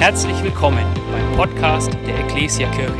Herzlich 0.00 0.42
willkommen 0.42 0.86
beim 1.12 1.36
Podcast 1.36 1.92
der 2.06 2.20
Ecclesia 2.20 2.70
Kirche. 2.70 2.96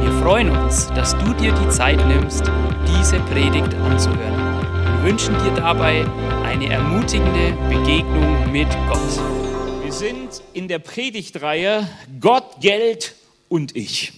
Wir 0.00 0.12
freuen 0.22 0.48
uns, 0.48 0.86
dass 0.94 1.18
du 1.18 1.34
dir 1.34 1.52
die 1.52 1.68
Zeit 1.70 1.98
nimmst, 2.06 2.44
diese 2.86 3.18
Predigt 3.18 3.74
anzuhören. 3.74 4.62
Wir 5.02 5.10
wünschen 5.10 5.34
dir 5.42 5.50
dabei 5.56 6.06
eine 6.44 6.70
ermutigende 6.70 7.50
Begegnung 7.68 8.52
mit 8.52 8.68
Gott. 8.88 9.82
Wir 9.82 9.92
sind 9.92 10.40
in 10.52 10.68
der 10.68 10.78
Predigtreihe 10.78 11.88
Gott, 12.20 12.60
Geld 12.60 13.16
und 13.48 13.74
ich. 13.74 14.12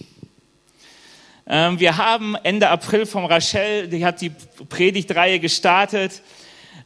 Ähm, 1.47 1.79
wir 1.79 1.97
haben 1.97 2.35
Ende 2.43 2.69
April 2.69 3.07
von 3.07 3.25
Rachel, 3.25 3.87
die 3.87 4.05
hat 4.05 4.21
die 4.21 4.29
Predigtreihe 4.69 5.39
gestartet, 5.39 6.21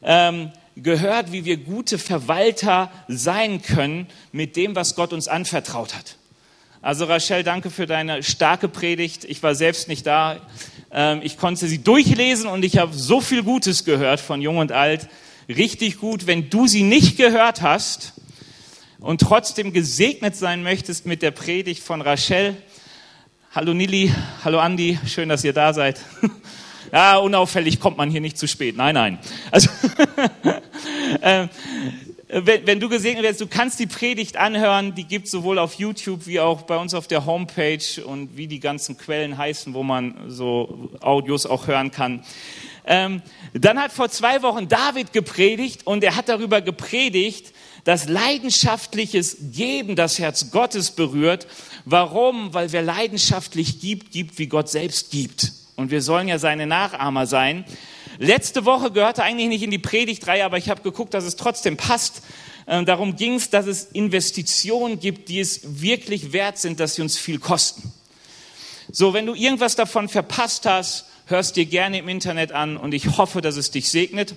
ähm, 0.03 0.53
gehört, 0.75 1.31
wie 1.31 1.45
wir 1.45 1.57
gute 1.57 1.97
Verwalter 1.97 2.91
sein 3.07 3.61
können 3.61 4.07
mit 4.31 4.55
dem, 4.55 4.75
was 4.75 4.95
Gott 4.95 5.13
uns 5.13 5.27
anvertraut 5.27 5.93
hat. 5.95 6.17
Also 6.81 7.05
Rachel, 7.05 7.43
danke 7.43 7.69
für 7.69 7.85
deine 7.85 8.23
starke 8.23 8.67
Predigt. 8.67 9.23
Ich 9.23 9.41
war 9.41 9.55
selbst 9.55 9.87
nicht 9.87 10.05
da. 10.05 10.41
Ähm, 10.91 11.21
ich 11.23 11.37
konnte 11.37 11.67
sie 11.67 11.81
durchlesen 11.81 12.47
und 12.47 12.65
ich 12.65 12.77
habe 12.77 12.93
so 12.93 13.21
viel 13.21 13.43
Gutes 13.43 13.85
gehört 13.85 14.19
von 14.19 14.41
Jung 14.41 14.57
und 14.57 14.71
Alt. 14.71 15.07
Richtig 15.47 15.99
gut. 15.99 16.27
Wenn 16.27 16.49
du 16.49 16.67
sie 16.67 16.83
nicht 16.83 17.17
gehört 17.17 17.61
hast 17.61 18.13
und 18.99 19.21
trotzdem 19.21 19.71
gesegnet 19.71 20.35
sein 20.35 20.63
möchtest 20.63 21.05
mit 21.05 21.21
der 21.21 21.31
Predigt 21.31 21.83
von 21.83 22.01
Rachel, 22.01 22.57
hallo 23.53 23.73
Nili, 23.73 24.11
hallo 24.43 24.59
Andi, 24.59 24.99
schön, 25.07 25.29
dass 25.29 25.43
ihr 25.43 25.53
da 25.53 25.73
seid. 25.73 26.01
Ja, 26.93 27.17
unauffällig 27.17 27.79
kommt 27.79 27.97
man 27.97 28.11
hier 28.11 28.21
nicht 28.21 28.37
zu 28.37 28.47
spät. 28.47 28.77
Nein, 28.77 28.93
nein. 28.93 29.19
Also, 29.49 29.67
äh, 31.21 31.47
wenn, 32.27 32.67
wenn, 32.67 32.79
du 32.79 32.87
gesegnet 32.87 33.23
wirst, 33.23 33.41
du 33.41 33.47
kannst 33.47 33.79
die 33.79 33.87
Predigt 33.87 34.37
anhören, 34.37 34.93
die 34.93 35.05
gibt 35.05 35.25
es 35.25 35.31
sowohl 35.31 35.57
auf 35.57 35.73
YouTube 35.73 36.27
wie 36.27 36.39
auch 36.39 36.61
bei 36.61 36.77
uns 36.77 36.93
auf 36.93 37.07
der 37.07 37.25
Homepage 37.25 38.05
und 38.05 38.37
wie 38.37 38.45
die 38.45 38.59
ganzen 38.59 38.95
Quellen 38.95 39.39
heißen, 39.39 39.73
wo 39.73 39.81
man 39.81 40.13
so 40.27 40.91
Audios 41.01 41.47
auch 41.47 41.65
hören 41.65 41.89
kann. 41.89 42.23
Ähm, 42.85 43.23
dann 43.53 43.79
hat 43.79 43.91
vor 43.91 44.09
zwei 44.09 44.43
Wochen 44.43 44.67
David 44.67 45.13
gepredigt 45.13 45.87
und 45.87 46.03
er 46.03 46.15
hat 46.15 46.29
darüber 46.29 46.61
gepredigt, 46.61 47.53
dass 47.85 48.07
leidenschaftliches 48.07 49.37
Geben 49.51 49.95
das 49.95 50.19
Herz 50.19 50.51
Gottes 50.51 50.91
berührt. 50.91 51.47
Warum? 51.85 52.53
Weil 52.53 52.71
wer 52.71 52.83
leidenschaftlich 52.83 53.81
gibt, 53.81 54.11
gibt, 54.11 54.37
wie 54.37 54.47
Gott 54.47 54.69
selbst 54.69 55.09
gibt. 55.09 55.62
Und 55.75 55.91
wir 55.91 56.01
sollen 56.01 56.27
ja 56.27 56.37
seine 56.37 56.67
Nachahmer 56.67 57.25
sein. 57.25 57.65
Letzte 58.19 58.65
Woche 58.65 58.91
gehörte 58.91 59.23
eigentlich 59.23 59.49
nicht 59.49 59.63
in 59.63 59.71
die 59.71 59.79
Predigtreihe, 59.79 60.45
aber 60.45 60.57
ich 60.57 60.69
habe 60.69 60.81
geguckt, 60.81 61.13
dass 61.13 61.23
es 61.23 61.35
trotzdem 61.35 61.77
passt. 61.77 62.21
Ähm, 62.67 62.85
darum 62.85 63.15
ging 63.15 63.35
es, 63.35 63.49
dass 63.49 63.65
es 63.65 63.85
Investitionen 63.85 64.99
gibt, 64.99 65.29
die 65.29 65.39
es 65.39 65.81
wirklich 65.81 66.31
wert 66.31 66.57
sind, 66.57 66.79
dass 66.79 66.95
sie 66.95 67.01
uns 67.01 67.17
viel 67.17 67.39
kosten. 67.39 67.91
So, 68.91 69.13
wenn 69.13 69.25
du 69.25 69.33
irgendwas 69.33 69.75
davon 69.75 70.09
verpasst 70.09 70.65
hast, 70.65 71.05
hörst 71.25 71.55
dir 71.55 71.65
gerne 71.65 71.99
im 71.99 72.09
Internet 72.09 72.51
an 72.51 72.77
und 72.77 72.93
ich 72.93 73.17
hoffe, 73.17 73.41
dass 73.41 73.57
es 73.57 73.71
dich 73.71 73.89
segnet. 73.89 74.35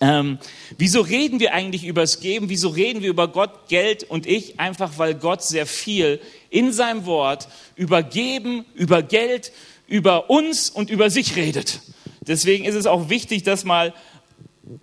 Ähm, 0.00 0.38
wieso 0.76 1.00
reden 1.00 1.40
wir 1.40 1.54
eigentlich 1.54 1.84
über 1.84 2.02
das 2.02 2.20
Geben? 2.20 2.48
Wieso 2.48 2.68
reden 2.68 3.02
wir 3.02 3.08
über 3.08 3.28
Gott, 3.28 3.68
Geld 3.68 4.04
und 4.04 4.26
ich? 4.26 4.60
Einfach 4.60 4.98
weil 4.98 5.14
Gott 5.14 5.42
sehr 5.42 5.66
viel 5.66 6.20
in 6.50 6.72
seinem 6.72 7.06
Wort 7.06 7.48
über 7.76 8.02
Geben, 8.02 8.66
über 8.74 9.02
Geld, 9.02 9.52
über 9.86 10.30
uns 10.30 10.70
und 10.70 10.90
über 10.90 11.10
sich 11.10 11.36
redet. 11.36 11.80
Deswegen 12.26 12.64
ist 12.64 12.74
es 12.74 12.86
auch 12.86 13.08
wichtig, 13.08 13.42
dass 13.42 13.64
mal 13.64 13.94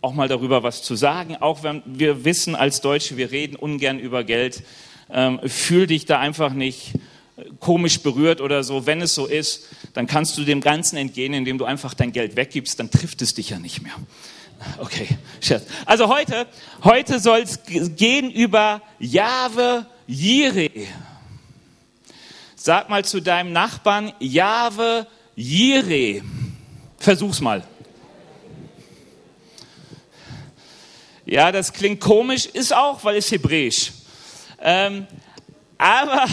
auch 0.02 0.14
mal 0.14 0.30
darüber 0.30 0.64
was 0.64 0.82
zu 0.82 0.96
sagen, 0.96 1.36
auch 1.38 1.64
wenn 1.64 1.84
wir 1.86 2.24
wissen 2.24 2.56
als 2.56 2.80
Deutsche, 2.80 3.18
wir 3.18 3.32
reden 3.32 3.58
ungern 3.58 4.00
über 4.00 4.24
Geld. 4.24 4.64
Ähm, 5.10 5.42
fühl 5.46 5.88
dich 5.88 6.06
da 6.06 6.20
einfach 6.20 6.54
nicht 6.54 6.94
komisch 7.60 8.00
berührt 8.02 8.42
oder 8.42 8.64
so. 8.64 8.86
Wenn 8.86 9.02
es 9.02 9.16
so 9.16 9.26
ist, 9.26 9.68
dann 9.94 10.08
kannst 10.08 10.38
du 10.38 10.44
dem 10.44 10.62
Ganzen 10.62 10.98
entgehen, 10.98 11.34
indem 11.34 11.58
du 11.58 11.66
einfach 11.66 11.94
dein 11.94 12.12
Geld 12.12 12.36
weggibst, 12.36 12.80
dann 12.80 12.92
trifft 12.92 13.22
es 13.22 13.34
dich 13.34 13.50
ja 13.50 13.60
nicht 13.60 13.82
mehr. 13.82 13.94
Okay, 14.80 15.08
Scherz. 15.42 15.66
Also 15.86 16.08
heute, 16.08 16.48
heute 16.84 17.20
soll 17.20 17.40
es 17.40 17.60
gehen 17.66 18.32
über 18.32 18.82
Jahwe 19.00 19.86
Jireh. 20.08 20.88
Sag 22.66 22.88
mal 22.88 23.04
zu 23.04 23.22
deinem 23.22 23.52
Nachbarn, 23.52 24.14
Jahwe 24.20 25.06
Jireh. 25.36 26.22
Versuch's 26.98 27.42
mal. 27.42 27.62
Ja, 31.26 31.52
das 31.52 31.74
klingt 31.74 32.00
komisch, 32.00 32.46
ist 32.46 32.74
auch, 32.74 33.04
weil 33.04 33.18
es 33.18 33.30
hebräisch. 33.30 33.92
Ähm, 34.62 35.08
aber 35.78 36.26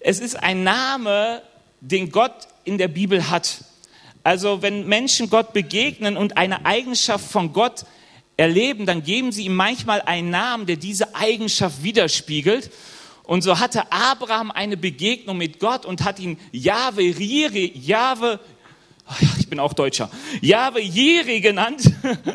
es 0.00 0.20
ist 0.20 0.34
ein 0.34 0.62
Name, 0.62 1.40
den 1.80 2.10
Gott 2.10 2.48
in 2.64 2.76
der 2.76 2.88
Bibel 2.88 3.30
hat. 3.30 3.64
Also 4.24 4.60
wenn 4.60 4.86
Menschen 4.86 5.30
Gott 5.30 5.54
begegnen 5.54 6.18
und 6.18 6.36
eine 6.36 6.66
Eigenschaft 6.66 7.30
von 7.30 7.54
Gott 7.54 7.86
erleben, 8.36 8.84
dann 8.84 9.02
geben 9.02 9.32
sie 9.32 9.46
ihm 9.46 9.56
manchmal 9.56 10.02
einen 10.02 10.28
Namen, 10.28 10.66
der 10.66 10.76
diese 10.76 11.14
Eigenschaft 11.14 11.82
widerspiegelt. 11.82 12.70
Und 13.26 13.42
so 13.42 13.58
hatte 13.58 13.90
Abraham 13.90 14.52
eine 14.52 14.76
Begegnung 14.76 15.36
mit 15.36 15.58
Gott 15.58 15.84
und 15.84 16.04
hat 16.04 16.20
ihn 16.20 16.38
Jahwe 16.52 17.02
Riri, 17.02 17.72
Jahwe, 17.74 18.38
ich 19.38 19.48
bin 19.48 19.58
auch 19.58 19.72
Deutscher, 19.72 20.10
Jahwe 20.40 20.80
Jiri 20.80 21.40
genannt, 21.40 21.90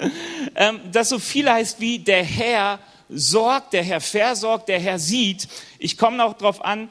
ähm, 0.56 0.82
das 0.92 1.10
so 1.10 1.20
viel 1.20 1.50
heißt 1.50 1.80
wie 1.80 2.00
der 2.00 2.24
Herr 2.24 2.80
sorgt, 3.08 3.74
der 3.74 3.84
Herr 3.84 4.02
versorgt, 4.02 4.70
der 4.70 4.80
Herr 4.80 5.00
sieht. 5.00 5.48
Ich 5.80 5.98
komme 5.98 6.18
noch 6.18 6.34
darauf 6.34 6.64
an, 6.64 6.90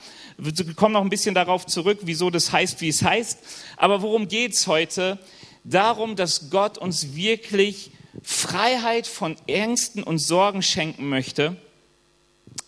komme 0.77 0.95
noch 0.95 1.03
ein 1.03 1.11
bisschen 1.11 1.35
darauf 1.35 1.67
zurück, 1.67 2.01
wieso 2.03 2.31
das 2.31 2.53
heißt, 2.53 2.81
wie 2.81 2.89
es 2.89 3.03
heißt. 3.03 3.39
Aber 3.77 4.03
worum 4.03 4.29
geht's 4.29 4.67
heute? 4.67 5.19
Darum, 5.65 6.17
dass 6.17 6.51
Gott 6.51 6.79
uns 6.79 7.15
wirklich 7.15 7.91
Freiheit 8.23 9.07
von 9.07 9.37
Ängsten 9.47 10.03
und 10.03 10.19
Sorgen 10.19 10.63
schenken 10.63 11.09
möchte 11.09 11.57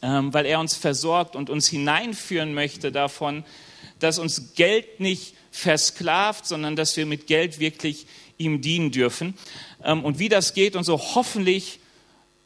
weil 0.02 0.46
er 0.46 0.60
uns 0.60 0.74
versorgt 0.74 1.36
und 1.36 1.48
uns 1.48 1.68
hineinführen 1.68 2.54
möchte 2.54 2.92
davon, 2.92 3.44
dass 4.00 4.18
uns 4.18 4.54
Geld 4.54 5.00
nicht 5.00 5.34
versklavt, 5.50 6.46
sondern 6.46 6.76
dass 6.76 6.96
wir 6.96 7.06
mit 7.06 7.26
Geld 7.26 7.60
wirklich 7.60 8.06
ihm 8.38 8.60
dienen 8.60 8.90
dürfen. 8.90 9.34
Ähm, 9.84 10.04
und 10.04 10.18
wie 10.18 10.28
das 10.28 10.54
geht 10.54 10.76
und 10.76 10.84
so 10.84 10.98
hoffentlich 10.98 11.78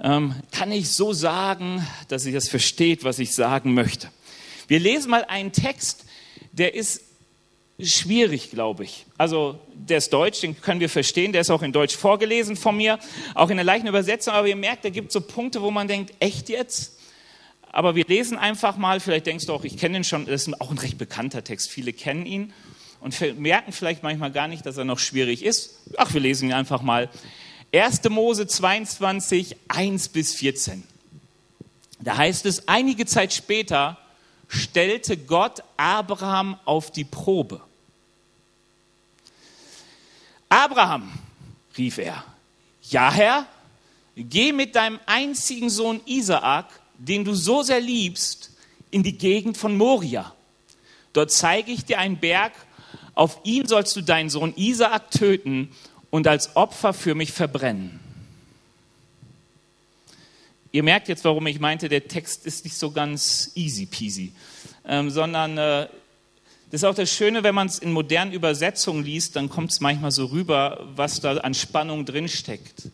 ähm, 0.01 0.35
kann 0.53 0.73
ich 0.73 0.91
so 0.91 1.13
sagen, 1.13 1.87
dass 2.09 2.27
ihr 2.27 2.33
das 2.33 2.49
versteht, 2.49 3.05
was 3.05 3.19
ich 3.19 3.35
sagen 3.35 3.73
möchte. 3.75 4.11
Wir 4.69 4.81
lesen 4.81 5.11
mal 5.11 5.25
einen 5.25 5.53
Text, 5.53 6.05
der 6.53 6.75
ist 6.75 7.03
schwierig, 7.79 8.51
glaube 8.51 8.85
ich. 8.85 9.07
Also 9.17 9.59
der 9.75 9.99
ist 9.99 10.13
deutsch, 10.13 10.41
den 10.41 10.61
können 10.61 10.81
wir 10.81 10.89
verstehen, 10.89 11.33
der 11.33 11.43
ist 11.43 11.51
auch 11.51 11.63
in 11.63 11.73
Deutsch 11.73 11.97
vorgelesen 11.97 12.57
von 12.57 12.77
mir, 12.77 12.99
auch 13.35 13.51
in 13.51 13.57
der 13.57 13.65
leichten 13.65 13.87
Übersetzung, 13.87 14.35
aber 14.35 14.49
ihr 14.49 14.57
merkt, 14.57 14.85
da 14.85 14.91
gibt 14.91 15.09
es 15.09 15.13
so 15.13 15.21
Punkte, 15.21 15.63
wo 15.63 15.71
man 15.71 15.87
denkt, 15.87 16.13
echt 16.21 16.49
jetzt? 16.49 16.96
Aber 17.77 17.95
wir 17.95 18.07
lesen 18.07 18.39
einfach 18.39 18.79
mal, 18.79 19.01
vielleicht 19.01 19.27
denkst 19.27 19.45
du 19.45 19.53
auch, 19.53 19.63
ich 19.63 19.77
kenne 19.77 19.99
ihn 19.99 20.05
schon, 20.05 20.25
das 20.25 20.47
ist 20.47 20.61
auch 20.63 20.71
ein 20.71 20.79
recht 20.79 20.97
bekannter 20.97 21.45
Text, 21.45 21.69
viele 21.69 21.93
kennen 21.93 22.25
ihn 22.25 22.55
und 23.01 23.39
merken 23.39 23.71
vielleicht 23.71 24.03
manchmal 24.03 24.33
gar 24.33 24.49
nicht, 24.49 24.65
dass 24.65 24.79
er 24.79 24.87
noch 24.87 24.99
schwierig 24.99 25.45
ist. 25.45 25.79
Ach, 25.99 26.15
wir 26.15 26.23
lesen 26.23 26.49
ihn 26.49 26.55
einfach 26.55 26.81
mal. 26.81 27.11
1. 27.75 28.09
Mose 28.09 28.47
22, 28.47 29.57
1 29.69 30.09
bis 30.09 30.35
14. 30.37 30.85
Da 32.01 32.17
heißt 32.17 32.47
es, 32.47 32.67
einige 32.67 33.05
Zeit 33.05 33.35
später 33.35 33.99
stellte 34.49 35.19
Gott 35.19 35.63
Abraham 35.77 36.59
auf 36.65 36.91
die 36.91 37.05
Probe. 37.05 37.61
Abraham, 40.49 41.13
rief 41.77 41.99
er, 41.99 42.25
ja 42.89 43.13
Herr, 43.13 43.47
geh 44.17 44.53
mit 44.53 44.77
deinem 44.77 44.99
einzigen 45.05 45.69
Sohn 45.69 46.01
Isaak 46.07 46.71
den 46.99 47.25
du 47.25 47.35
so 47.35 47.63
sehr 47.63 47.81
liebst, 47.81 48.53
in 48.91 49.03
die 49.03 49.19
Gegend 49.19 49.57
von 49.57 49.77
Moria. 49.77 50.33
Dort 51.13 51.31
zeige 51.31 51.73
ich 51.73 51.85
dir 51.85 51.99
einen 51.99 52.19
Berg, 52.19 52.53
auf 53.15 53.41
ihn 53.45 53.67
sollst 53.67 53.97
du 53.97 54.03
deinen 54.03 54.31
Sohn 54.31 54.55
Isaak 54.57 55.11
töten 55.11 55.71
und 56.11 56.27
als 56.27 56.57
Opfer 56.57 56.93
für 56.93 57.15
mich 57.15 57.33
verbrennen. 57.33 58.01
Ihr 60.73 60.83
merkt 60.83 61.09
jetzt, 61.09 61.25
warum 61.25 61.47
ich 61.47 61.59
meinte, 61.59 61.89
der 61.89 62.07
Text 62.07 62.45
ist 62.45 62.65
nicht 62.65 62.77
so 62.77 62.91
ganz 62.91 63.53
easy 63.55 63.87
peasy, 63.87 64.33
ähm, 64.85 65.09
sondern 65.11 65.57
äh, 65.57 65.89
das 66.71 66.83
ist 66.83 66.85
auch 66.85 66.95
das 66.95 67.11
Schöne, 67.11 67.43
wenn 67.43 67.55
man 67.55 67.69
es 67.69 67.79
in 67.79 67.93
modernen 67.93 68.33
Übersetzungen 68.33 69.05
liest, 69.05 69.37
dann 69.37 69.49
kommt 69.49 69.71
es 69.71 69.81
manchmal 69.81 70.11
so 70.11 70.27
rüber, 70.27 70.87
was 70.97 71.21
da 71.21 71.37
an 71.39 71.55
Spannung 71.55 72.05
drinsteckt. 72.05 72.91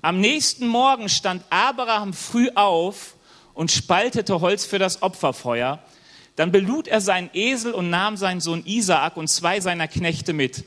Am 0.00 0.20
nächsten 0.20 0.68
Morgen 0.68 1.08
stand 1.08 1.42
Abraham 1.50 2.14
früh 2.14 2.48
auf 2.54 3.16
und 3.58 3.72
spaltete 3.72 4.40
Holz 4.40 4.64
für 4.64 4.78
das 4.78 5.02
Opferfeuer. 5.02 5.80
Dann 6.36 6.52
belud 6.52 6.86
er 6.86 7.00
seinen 7.00 7.28
Esel 7.32 7.72
und 7.72 7.90
nahm 7.90 8.16
seinen 8.16 8.40
Sohn 8.40 8.62
Isaak 8.64 9.16
und 9.16 9.26
zwei 9.26 9.58
seiner 9.58 9.88
Knechte 9.88 10.32
mit. 10.32 10.62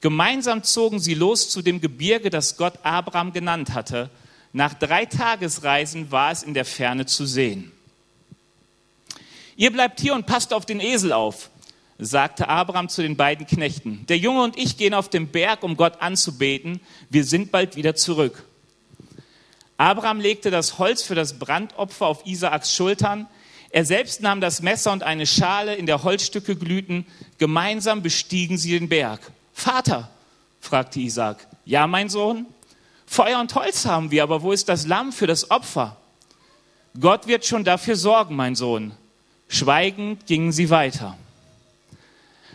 Gemeinsam 0.00 0.64
zogen 0.64 0.98
sie 0.98 1.14
los 1.14 1.50
zu 1.50 1.62
dem 1.62 1.80
Gebirge, 1.80 2.30
das 2.30 2.56
Gott 2.56 2.80
Abraham 2.82 3.32
genannt 3.32 3.74
hatte. 3.74 4.10
Nach 4.52 4.74
drei 4.74 5.06
Tagesreisen 5.06 6.10
war 6.10 6.32
es 6.32 6.42
in 6.42 6.52
der 6.52 6.64
Ferne 6.64 7.06
zu 7.06 7.26
sehen. 7.26 7.70
Ihr 9.54 9.70
bleibt 9.70 10.00
hier 10.00 10.12
und 10.12 10.26
passt 10.26 10.52
auf 10.52 10.66
den 10.66 10.80
Esel 10.80 11.12
auf, 11.12 11.48
sagte 12.00 12.48
Abraham 12.48 12.88
zu 12.88 13.02
den 13.02 13.16
beiden 13.16 13.46
Knechten. 13.46 14.04
Der 14.08 14.18
Junge 14.18 14.42
und 14.42 14.58
ich 14.58 14.76
gehen 14.76 14.94
auf 14.94 15.08
den 15.08 15.28
Berg, 15.28 15.62
um 15.62 15.76
Gott 15.76 16.02
anzubeten. 16.02 16.80
Wir 17.08 17.22
sind 17.22 17.52
bald 17.52 17.76
wieder 17.76 17.94
zurück. 17.94 18.42
Abraham 19.76 20.20
legte 20.20 20.50
das 20.50 20.78
Holz 20.78 21.02
für 21.02 21.14
das 21.14 21.38
Brandopfer 21.38 22.06
auf 22.06 22.26
Isaaks 22.26 22.74
Schultern. 22.74 23.26
Er 23.70 23.84
selbst 23.84 24.20
nahm 24.20 24.40
das 24.40 24.62
Messer 24.62 24.92
und 24.92 25.02
eine 25.02 25.26
Schale, 25.26 25.74
in 25.74 25.86
der 25.86 26.02
Holzstücke 26.02 26.56
glühten. 26.56 27.06
Gemeinsam 27.38 28.02
bestiegen 28.02 28.58
sie 28.58 28.78
den 28.78 28.88
Berg. 28.88 29.20
Vater, 29.52 30.10
fragte 30.60 31.00
Isaak. 31.00 31.46
Ja, 31.64 31.86
mein 31.86 32.08
Sohn? 32.08 32.46
Feuer 33.06 33.40
und 33.40 33.54
Holz 33.54 33.86
haben 33.86 34.10
wir, 34.10 34.22
aber 34.22 34.42
wo 34.42 34.52
ist 34.52 34.68
das 34.68 34.86
Lamm 34.86 35.12
für 35.12 35.26
das 35.26 35.50
Opfer? 35.50 35.96
Gott 36.98 37.26
wird 37.26 37.46
schon 37.46 37.64
dafür 37.64 37.96
sorgen, 37.96 38.36
mein 38.36 38.54
Sohn. 38.54 38.92
Schweigend 39.48 40.26
gingen 40.26 40.52
sie 40.52 40.70
weiter. 40.70 41.16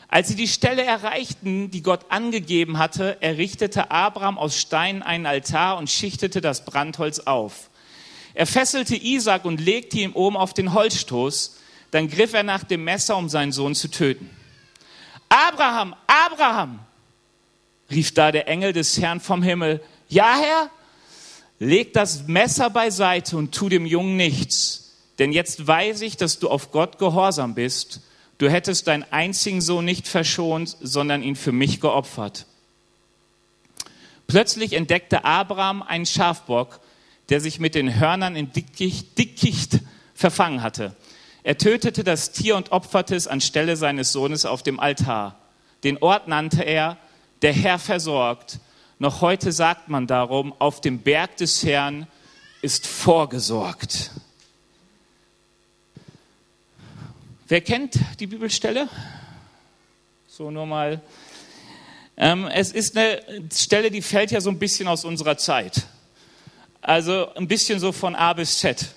Als 0.10 0.30
sie 0.30 0.36
die 0.36 0.48
Stelle 0.48 0.84
erreichten, 0.84 1.70
die 1.70 1.84
Gott 1.84 2.06
angegeben 2.10 2.78
hatte, 2.78 3.22
errichtete 3.22 3.92
Abraham 3.92 4.38
aus 4.38 4.58
Steinen 4.58 5.04
einen 5.04 5.26
Altar 5.26 5.78
und 5.78 5.90
schichtete 5.90 6.40
das 6.40 6.64
Brandholz 6.64 7.20
auf. 7.20 7.70
Er 8.34 8.46
fesselte 8.46 8.96
Isaac 8.96 9.44
und 9.44 9.60
legte 9.60 10.00
ihn 10.00 10.14
oben 10.14 10.38
auf 10.38 10.54
den 10.54 10.74
Holzstoß. 10.74 11.58
Dann 11.92 12.08
griff 12.08 12.34
er 12.34 12.44
nach 12.44 12.64
dem 12.64 12.84
Messer, 12.84 13.18
um 13.18 13.28
seinen 13.28 13.52
Sohn 13.52 13.76
zu 13.76 13.90
töten. 13.90 14.30
Abraham, 15.28 15.94
Abraham, 16.08 16.80
rief 17.92 18.14
da 18.14 18.32
der 18.32 18.48
Engel 18.48 18.72
des 18.72 18.98
Herrn 19.02 19.20
vom 19.20 19.44
Himmel. 19.44 19.82
Ja, 20.08 20.38
Herr, 20.40 20.70
leg 21.60 21.94
das 21.94 22.28
Messer 22.28 22.70
beiseite 22.70 23.36
und 23.36 23.54
tu 23.54 23.68
dem 23.68 23.86
Jungen 23.86 24.16
nichts. 24.16 24.96
Denn 25.20 25.34
jetzt 25.34 25.68
weiß 25.68 26.02
ich, 26.02 26.16
dass 26.16 26.40
du 26.40 26.50
auf 26.50 26.72
Gott 26.72 26.98
gehorsam 26.98 27.56
bist 27.56 28.02
Du 28.38 28.50
hättest 28.50 28.88
deinen 28.88 29.06
einzigen 29.12 29.62
Sohn 29.62 29.86
nicht 29.86 30.08
verschont, 30.08 30.78
sondern 30.82 31.24
ihn 31.24 31.36
für 31.36 31.52
mich 31.52 31.82
geopfert. 31.82 32.46
Plötzlich 34.28 34.74
entdeckte 34.74 35.26
Abraham 35.26 35.82
einen 35.82 36.06
Schafbock, 36.06 36.80
der 37.30 37.42
sich 37.42 37.60
mit 37.60 37.76
den 37.76 38.00
Hörnern 38.00 38.36
in 38.36 38.52
Dickicht, 38.52 39.18
Dickicht 39.18 39.80
verfangen 40.14 40.62
hatte. 40.62 40.96
Er 41.44 41.58
tötete 41.58 42.04
das 42.04 42.32
Tier 42.32 42.58
und 42.58 42.72
opferte 42.72 43.16
es 43.16 43.28
anstelle 43.28 43.78
seines 43.78 44.12
Sohnes 44.12 44.46
auf 44.46 44.64
dem 44.64 44.80
Altar. 44.80 45.40
Den 45.84 45.98
Ort 46.00 46.28
nannte 46.28 46.64
er, 46.64 46.98
der 47.42 47.54
Herr 47.54 47.80
versorgt. 47.80 48.60
Noch 49.00 49.22
heute 49.22 49.52
sagt 49.52 49.90
man 49.90 50.08
darum, 50.08 50.54
auf 50.60 50.82
dem 50.82 51.00
Berg 51.00 51.38
des 51.38 51.64
Herrn 51.64 52.08
ist 52.62 52.88
vorgesorgt. 52.88 54.12
Wer 57.50 57.62
kennt 57.62 57.98
die 58.20 58.28
Bibelstelle? 58.28 58.90
So 60.28 60.52
nur 60.52 60.66
mal. 60.66 61.00
Ähm, 62.18 62.46
es 62.54 62.74
ist 62.74 62.98
eine 62.98 63.22
Stelle, 63.54 63.90
die 63.90 64.02
fällt 64.02 64.32
ja 64.32 64.42
so 64.42 64.50
ein 64.50 64.60
bisschen 64.60 64.90
aus 64.90 65.06
unserer 65.06 65.38
Zeit. 65.38 65.84
Also 66.82 67.34
ein 67.36 67.48
bisschen 67.48 67.80
so 67.80 67.94
von 67.94 68.16
A 68.16 68.34
bis 68.34 68.60
Z. 68.60 68.88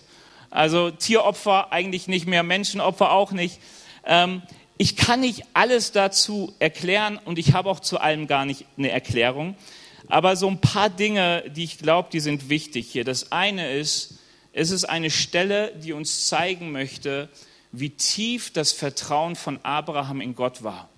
Also 0.51 0.91
Tieropfer 0.91 1.73
eigentlich 1.73 2.09
nicht 2.09 2.27
mehr, 2.27 2.43
Menschenopfer 2.43 3.13
auch 3.13 3.31
nicht. 3.31 3.61
Ähm, 4.05 4.43
ich 4.79 4.97
kann 4.97 5.21
nicht 5.21 5.45
alles 5.55 5.93
dazu 5.93 6.53
erklären 6.59 7.21
und 7.25 7.39
ich 7.39 7.53
habe 7.53 7.71
auch 7.71 7.79
zu 7.79 8.01
allem 8.01 8.27
gar 8.27 8.47
nicht 8.47 8.67
eine 8.77 8.91
Erklärung. 8.91 9.55
Aber 10.09 10.35
so 10.35 10.49
ein 10.49 10.61
paar 10.61 10.91
Dinge, 10.91 11.45
die 11.55 11.63
ich 11.63 11.79
glaube, 11.79 12.09
die 12.13 12.19
sind 12.19 12.49
wichtig 12.49 12.91
hier. 12.91 13.05
Das 13.05 13.31
eine 13.31 13.71
ist, 13.75 14.19
es 14.53 14.73
ist 14.73 14.87
eine 14.87 15.11
Stelle, 15.11 15.73
die 15.77 15.93
uns 15.93 16.27
zeigen 16.27 16.73
möchte, 16.73 17.29
wie 17.73 17.91
tief 17.91 18.53
das 18.53 18.73
Vertrauen 18.73 19.37
von 19.37 19.61
Abraham 19.63 20.21
in 20.21 20.35
Gott 20.35 20.63
war. 20.63 20.89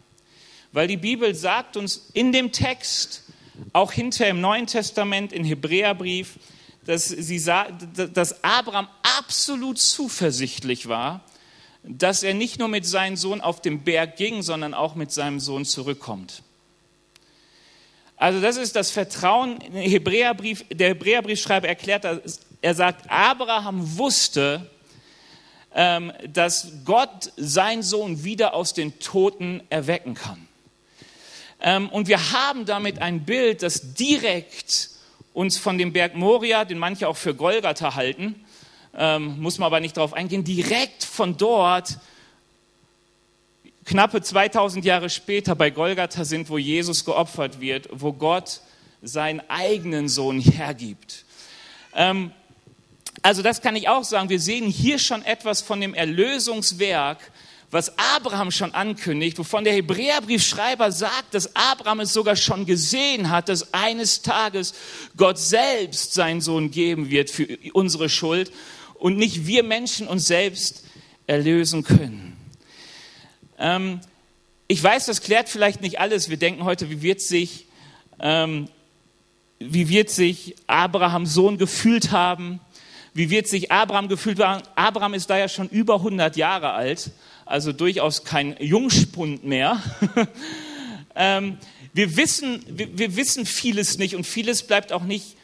Weil 0.73 0.89
die 0.89 0.97
Bibel 0.97 1.35
sagt 1.35 1.77
uns 1.77 2.11
in 2.15 2.33
dem 2.33 2.51
Text, 2.53 3.25
auch 3.73 3.93
hinter 3.93 4.27
im 4.29 4.41
Neuen 4.41 4.67
Testament, 4.67 5.33
im 5.33 5.45
Hebräerbrief, 5.45 6.39
dass, 6.87 7.09
sie, 7.09 7.43
dass 7.45 8.43
Abraham 8.43 8.89
absolut 9.19 9.79
zuversichtlich 9.79 10.89
war, 10.89 11.21
dass 11.85 12.23
er 12.23 12.35
nicht 12.35 12.59
nur 12.59 12.69
mit 12.69 12.87
seinem 12.87 13.17
Sohn 13.17 13.41
auf 13.41 13.61
den 13.61 13.83
Berg 13.83 14.17
ging, 14.17 14.43
sondern 14.43 14.73
auch 14.73 14.95
mit 14.95 15.13
seinem 15.13 15.41
Sohn 15.41 15.65
zurückkommt. 15.65 16.43
Also 18.17 18.41
das 18.41 18.57
ist 18.57 18.77
das 18.77 18.91
Vertrauen. 18.93 19.61
Hebräerbrief, 19.61 20.65
der 20.71 20.91
Hebräerbriefschreiber 20.91 21.69
erklärt, 21.69 22.07
er 22.61 22.75
sagt, 22.75 23.11
Abraham 23.11 23.99
wusste, 23.99 24.71
dass 25.75 26.73
Gott 26.85 27.33
seinen 27.37 27.83
Sohn 27.83 28.25
wieder 28.25 28.55
aus 28.55 28.75
den 28.75 28.99
Toten 28.99 29.63
erwecken 29.71 30.15
kann. 30.15 30.47
Ähm, 31.63 31.89
und 31.89 32.09
wir 32.09 32.33
haben 32.33 32.67
damit 32.67 33.01
ein 33.01 33.25
Bild, 33.25 33.63
das 33.63 33.95
direkt 33.95 34.91
uns 35.33 35.57
von 35.59 35.79
dem 35.79 35.93
Berg 35.93 36.15
Moria, 36.15 36.65
den 36.65 36.79
manche 36.79 37.09
auch 37.09 37.17
für 37.17 37.35
Golgatha 37.35 37.95
halten, 37.95 38.45
ähm, 38.95 39.41
muss 39.41 39.59
man 39.59 39.67
aber 39.67 39.81
nicht 39.81 39.97
darauf 39.97 40.13
eingehen, 40.13 40.45
direkt 40.45 41.05
von 41.05 41.37
dort 41.37 41.99
knappe 43.85 44.23
2000 44.23 44.85
Jahre 44.85 45.09
später 45.09 45.55
bei 45.55 45.71
Golgatha 45.71 46.25
sind, 46.25 46.51
wo 46.51 46.59
Jesus 46.59 47.05
geopfert 47.05 47.61
wird, 47.61 47.89
wo 47.91 48.13
Gott 48.13 48.61
seinen 49.01 49.41
eigenen 49.49 50.09
Sohn 50.09 50.41
hergibt. 50.41 51.25
Also 53.23 53.43
das 53.43 53.63
kann 53.63 53.77
ich 53.77 53.89
auch 53.89 54.05
sagen. 54.05 54.29
Wir 54.29 54.41
sehen 54.41 54.69
hier 54.69 54.99
schon 54.99 55.23
etwas 55.23 55.63
von 55.63 55.81
dem 55.81 55.95
Erlösungswerk, 55.95 57.19
was 57.71 57.97
Abraham 57.97 58.51
schon 58.51 58.75
ankündigt, 58.75 59.39
wovon 59.39 59.65
der 59.65 59.73
Hebräerbriefschreiber 59.73 60.93
sagt, 60.93 61.33
dass 61.33 61.57
Abraham 61.57 62.01
es 62.01 62.13
sogar 62.13 62.37
schon 62.37 62.67
gesehen 62.67 63.31
hat, 63.31 63.49
dass 63.49 63.73
eines 63.73 64.23
Tages 64.23 64.75
Gott 65.17 65.39
selbst 65.39 66.13
seinen 66.13 66.41
Sohn 66.41 66.71
geben 66.71 67.11
wird 67.11 67.31
für 67.31 67.47
unsere 67.73 68.09
Schuld 68.09 68.53
und 68.95 69.17
nicht 69.17 69.47
wir 69.47 69.63
Menschen 69.63 70.07
uns 70.07 70.27
selbst 70.27 70.85
erlösen 71.27 71.83
können. 71.83 72.37
Ähm, 73.59 74.01
ich 74.69 74.83
weiß, 74.83 75.07
das 75.07 75.23
klärt 75.23 75.49
vielleicht 75.49 75.81
nicht 75.81 75.99
alles. 76.01 76.29
Wir 76.29 76.37
denken 76.37 76.65
heute, 76.65 76.91
wie 76.91 77.01
wird 77.01 77.21
sich, 77.21 77.67
ähm, 78.19 78.69
wie 79.59 79.89
wird 79.89 80.11
sich 80.11 80.57
Abrahams 80.67 81.33
Sohn 81.33 81.57
gefühlt 81.57 82.11
haben? 82.11 82.61
Wie 83.15 83.29
wird 83.29 83.47
sich 83.47 83.71
Abraham 83.71 84.09
gefühlt 84.09 84.41
haben? 84.41 84.63
Abraham 84.75 85.15
ist 85.15 85.29
da 85.29 85.37
ja 85.37 85.49
schon 85.49 85.69
über 85.69 85.97
100 85.97 86.37
Jahre 86.37 86.73
alt, 86.73 87.11
also 87.45 87.73
durchaus 87.73 88.25
kein 88.25 88.57
Jungspund 88.59 89.45
mehr. 89.45 89.83
ähm, 91.15 91.59
wir, 91.93 92.17
wissen, 92.17 92.65
wir, 92.67 92.97
wir 92.97 93.17
wissen 93.17 93.45
vieles 93.45 93.99
nicht 93.99 94.17
und 94.17 94.25
vieles 94.25 94.63
bleibt 94.63 94.93
auch 94.93 95.03
nicht, 95.03 95.37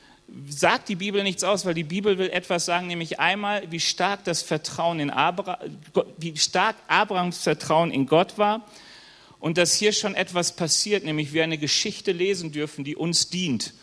sagt 0.48 0.88
die 0.88 0.94
Bibel 0.94 1.22
nichts 1.22 1.44
aus, 1.44 1.66
weil 1.66 1.74
die 1.74 1.84
Bibel 1.84 2.16
will 2.16 2.30
etwas 2.30 2.64
sagen, 2.64 2.86
nämlich 2.86 3.20
einmal, 3.20 3.62
wie 3.70 3.80
stark 3.80 4.24
das 4.24 4.40
Vertrauen 4.40 4.98
in 4.98 5.10
Abraham, 5.10 5.78
wie 6.16 6.36
stark 6.38 6.76
Abrahams 6.86 7.38
Vertrauen 7.38 7.90
in 7.90 8.06
Gott 8.06 8.38
war 8.38 8.66
und 9.40 9.58
dass 9.58 9.74
hier 9.74 9.92
schon 9.92 10.14
etwas 10.14 10.56
passiert, 10.56 11.04
nämlich 11.04 11.34
wir 11.34 11.44
eine 11.44 11.58
Geschichte 11.58 12.12
lesen 12.12 12.50
dürfen, 12.50 12.82
die 12.84 12.96
uns 12.96 13.28
dient 13.28 13.74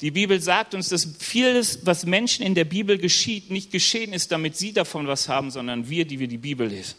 die 0.00 0.10
Bibel 0.10 0.40
sagt 0.40 0.74
uns, 0.74 0.88
dass 0.88 1.08
vieles, 1.18 1.86
was 1.86 2.04
Menschen 2.04 2.44
in 2.44 2.54
der 2.54 2.64
Bibel 2.64 2.98
geschieht, 2.98 3.50
nicht 3.50 3.70
geschehen 3.70 4.12
ist, 4.12 4.30
damit 4.30 4.56
sie 4.56 4.72
davon 4.72 5.06
was 5.06 5.28
haben, 5.28 5.50
sondern 5.50 5.88
wir, 5.88 6.04
die 6.04 6.18
wir 6.18 6.28
die 6.28 6.38
Bibel 6.38 6.68
lesen. 6.68 6.96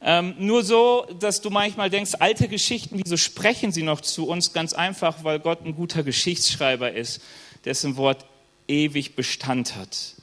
Ähm, 0.00 0.34
nur 0.38 0.62
so, 0.62 1.06
dass 1.18 1.40
du 1.40 1.50
manchmal 1.50 1.90
denkst, 1.90 2.12
alte 2.20 2.48
Geschichten, 2.48 3.00
wieso 3.02 3.16
sprechen 3.16 3.72
sie 3.72 3.82
noch 3.82 4.00
zu 4.00 4.28
uns? 4.28 4.52
Ganz 4.52 4.72
einfach, 4.72 5.24
weil 5.24 5.40
Gott 5.40 5.64
ein 5.64 5.74
guter 5.74 6.02
Geschichtsschreiber 6.02 6.92
ist, 6.92 7.20
dessen 7.64 7.96
Wort 7.96 8.24
ewig 8.68 9.16
Bestand 9.16 9.74
hat. 9.74 10.14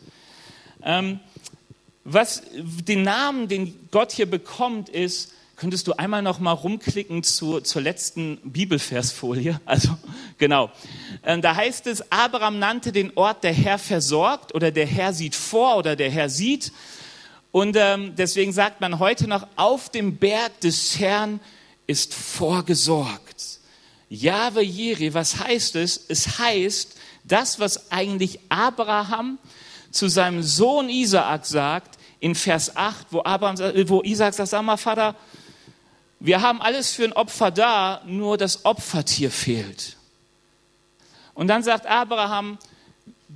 Ähm, 0.83 1.19
was 2.03 2.43
den 2.53 3.01
Namen, 3.01 3.47
den 3.47 3.89
Gott 3.91 4.11
hier 4.11 4.29
bekommt, 4.29 4.89
ist 4.89 5.33
Könntest 5.55 5.87
du 5.87 5.93
einmal 5.93 6.21
noch 6.21 6.39
mal 6.39 6.51
rumklicken 6.51 7.23
zu, 7.23 7.61
zur 7.61 7.81
letzten 7.81 8.37
Bibelversfolie? 8.43 9.61
Also 9.65 9.97
genau. 10.37 10.69
Ähm, 11.23 11.41
da 11.41 11.55
heißt 11.55 11.87
es, 11.87 12.11
Abraham 12.11 12.59
nannte 12.59 12.91
den 12.91 13.15
Ort 13.15 13.43
der 13.43 13.53
Herr 13.53 13.77
versorgt 13.77 14.53
oder 14.53 14.71
der 14.71 14.85
Herr 14.85 15.13
sieht 15.13 15.33
vor 15.33 15.77
oder 15.77 15.95
der 15.95 16.11
Herr 16.11 16.29
sieht. 16.29 16.73
Und 17.51 17.77
ähm, 17.79 18.15
deswegen 18.17 18.51
sagt 18.51 18.81
man 18.81 18.99
heute 18.99 19.29
noch, 19.29 19.47
auf 19.55 19.89
dem 19.89 20.17
Berg 20.17 20.59
des 20.59 20.99
Herrn 20.99 21.39
ist 21.87 22.13
vorgesorgt. 22.13 23.59
Jahwe 24.09 24.61
Jiri, 24.61 25.13
was 25.13 25.39
heißt 25.39 25.77
es? 25.77 26.05
Es 26.09 26.37
heißt, 26.37 26.97
das, 27.23 27.61
was 27.61 27.91
eigentlich 27.91 28.39
Abraham 28.49 29.39
zu 29.89 30.09
seinem 30.09 30.43
Sohn 30.43 30.89
Isaak 30.89 31.45
sagt, 31.45 31.97
in 32.19 32.35
Vers 32.35 32.75
8, 32.75 33.07
wo, 33.11 33.21
Abraham, 33.23 33.57
wo 33.87 34.01
Isaac 34.03 34.33
sagt, 34.33 34.49
sag 34.49 34.63
mal, 34.63 34.77
Vater, 34.77 35.15
wir 36.25 36.41
haben 36.41 36.61
alles 36.61 36.91
für 36.91 37.03
ein 37.03 37.13
Opfer 37.13 37.51
da, 37.51 38.01
nur 38.05 38.37
das 38.37 38.65
Opfertier 38.65 39.29
fehlt. 39.29 39.95
Und 41.35 41.47
dann 41.47 41.61
sagt 41.61 41.85
Abraham, 41.85 42.57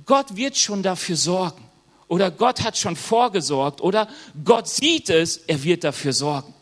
Gott 0.06 0.34
wird 0.34 0.56
schon 0.56 0.82
dafür 0.82 1.16
sorgen. 1.16 1.64
oder 2.08 2.32
Gott 2.32 2.62
hat 2.62 2.76
schon 2.76 2.96
vorgesorgt 2.96 3.80
oder 3.80 4.08
Gott 4.44 4.66
sieht 4.66 5.08
es, 5.08 5.36
er 5.36 5.62
wird 5.62 5.84
dafür 5.84 6.12
sorgen. 6.12 6.52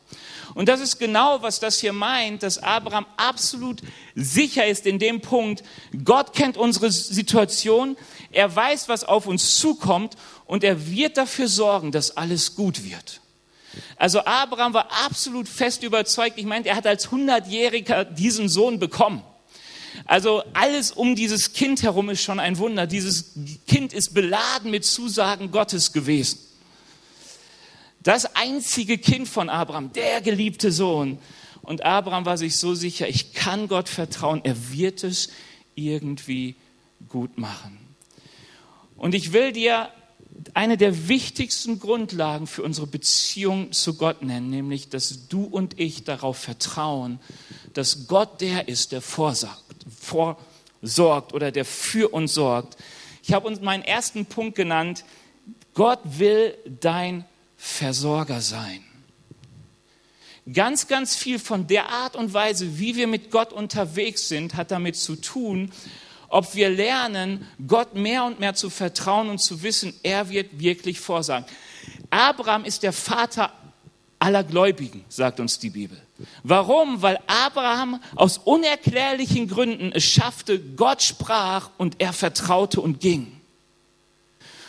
Und 0.55 0.69
das 0.69 0.81
ist 0.81 0.99
genau, 0.99 1.41
was 1.41 1.61
das 1.61 1.79
hier 1.79 1.95
meint, 1.95 2.43
dass 2.43 2.59
Abraham 2.59 3.07
absolut 3.17 3.81
sicher 4.15 4.67
ist 4.67 4.85
in 4.85 4.99
dem 4.99 5.23
Punkt, 5.23 5.63
Gott 6.05 6.35
kennt 6.35 6.59
unsere 6.59 6.91
Situation, 6.91 7.97
er 8.31 8.55
weiß, 8.55 8.91
was 8.91 9.05
auf 9.05 9.27
uns 9.27 9.57
zukommt 9.57 10.17
und 10.45 10.65
er 10.65 10.91
wird 10.91 11.17
dafür 11.17 11.49
sorgen, 11.49 11.93
dass 11.93 12.19
alles 12.19 12.55
gut 12.55 12.85
wird. 12.85 13.23
Also 13.97 14.25
Abraham 14.25 14.75
war 14.75 14.89
absolut 15.05 15.49
fest 15.49 15.83
überzeugt. 15.83 16.39
Ich 16.39 16.47
meine, 16.47 16.67
er 16.67 16.77
hat 16.77 16.87
als 16.87 17.09
100-Jähriger 17.09 18.05
diesen 18.05 18.49
Sohn 18.49 18.79
bekommen. 18.79 19.23
Also 20.05 20.43
alles 20.55 20.93
um 20.93 21.17
dieses 21.17 21.53
Kind 21.53 21.83
herum 21.83 22.11
ist 22.11 22.23
schon 22.23 22.41
ein 22.41 22.59
Wunder. 22.59 22.87
Dieses 22.87 23.33
Kind 23.67 23.93
ist 23.93 24.15
beladen 24.15 24.71
mit 24.71 24.85
Zusagen 24.85 25.51
Gottes 25.51 25.93
gewesen. 25.93 26.39
Das 28.03 28.37
einzige 28.37 28.99
Kind 28.99 29.29
von 29.29 29.51
Abraham, 29.51 29.93
der 29.93 30.21
geliebte 30.21 30.73
Sohn. 30.73 31.19
Und 31.63 31.85
Abraham 31.85 32.25
war 32.25 32.39
sich 32.39 32.57
so 32.57 32.75
sicher, 32.75 33.09
ich 33.09 33.35
kann 33.35 33.69
Gott 33.69 33.89
vertrauen, 33.89 34.41
er 34.45 34.73
wird 34.73 35.05
es 35.05 35.29
irgendwie 35.75 36.55
gut 37.09 37.37
machen. 37.37 37.79
Und 38.97 39.15
ich 39.15 39.33
will 39.33 39.53
dir 39.53 39.91
eine 40.55 40.77
der 40.77 41.09
wichtigsten 41.09 41.81
Grundlagen 41.81 42.47
für 42.47 42.63
unsere 42.63 42.87
Beziehung 42.87 43.73
zu 43.73 43.95
Gott 43.95 44.23
nennen, 44.23 44.51
nämlich, 44.51 44.89
dass 44.89 45.29
du 45.29 45.45
und 45.45 45.79
ich 45.81 46.05
darauf 46.05 46.39
vertrauen, 46.39 47.19
dass 47.75 48.07
Gott 48.07 48.41
der 48.41 48.69
ist, 48.69 48.93
der 48.93 49.03
vorsorgt, 49.03 49.65
vorsorgt 50.01 51.35
oder 51.35 51.51
der 51.51 51.65
für 51.65 52.13
uns 52.13 52.35
sorgt. 52.35 52.77
Ich 53.23 53.33
habe 53.33 53.47
uns 53.47 53.61
meinen 53.61 53.83
ersten 53.83 54.27
Punkt 54.27 54.57
genannt, 54.57 55.05
Gott 55.75 56.01
will 56.05 56.57
dein 56.81 57.25
Versorger 57.57 58.41
sein. 58.41 58.83
Ganz, 60.53 60.87
ganz 60.87 61.15
viel 61.15 61.39
von 61.39 61.67
der 61.67 61.91
Art 61.91 62.17
und 62.17 62.33
Weise, 62.33 62.79
wie 62.79 62.97
wir 62.97 63.07
mit 63.07 63.31
Gott 63.31 63.53
unterwegs 63.53 64.29
sind, 64.29 64.55
hat 64.55 64.71
damit 64.71 64.97
zu 64.97 65.17
tun, 65.17 65.73
ob 66.29 66.55
wir 66.55 66.71
lernen, 66.71 67.47
Gott 67.67 67.95
mehr 67.95 68.25
und 68.25 68.41
mehr 68.41 68.55
zu 68.55 68.71
vertrauen 68.71 69.31
und 69.31 69.39
zu 69.39 69.63
wissen, 69.63 69.95
er 70.03 70.29
wird 70.29 70.59
wirklich 70.61 71.01
vorsagen. 71.01 71.47
Abraham 72.11 72.65
ist 72.65 72.83
der 72.83 72.93
Vater 72.93 73.53
aller 74.19 74.45
Gläubigen, 74.45 75.05
sagt 75.09 75.41
uns 75.41 75.59
die 75.59 75.71
Bibel. 75.71 76.01
Warum? 76.43 77.01
Weil 77.03 77.19
Abraham 77.27 78.03
aus 78.17 78.39
unerklärlichen 78.39 79.49
Gründen 79.49 79.93
es 79.93 80.05
schaffte, 80.05 80.59
Gott 80.61 81.03
sprach 81.03 81.71
und 81.79 81.97
er 82.01 82.13
vertraute 82.13 82.81
und 82.81 83.01
ging. 83.01 83.38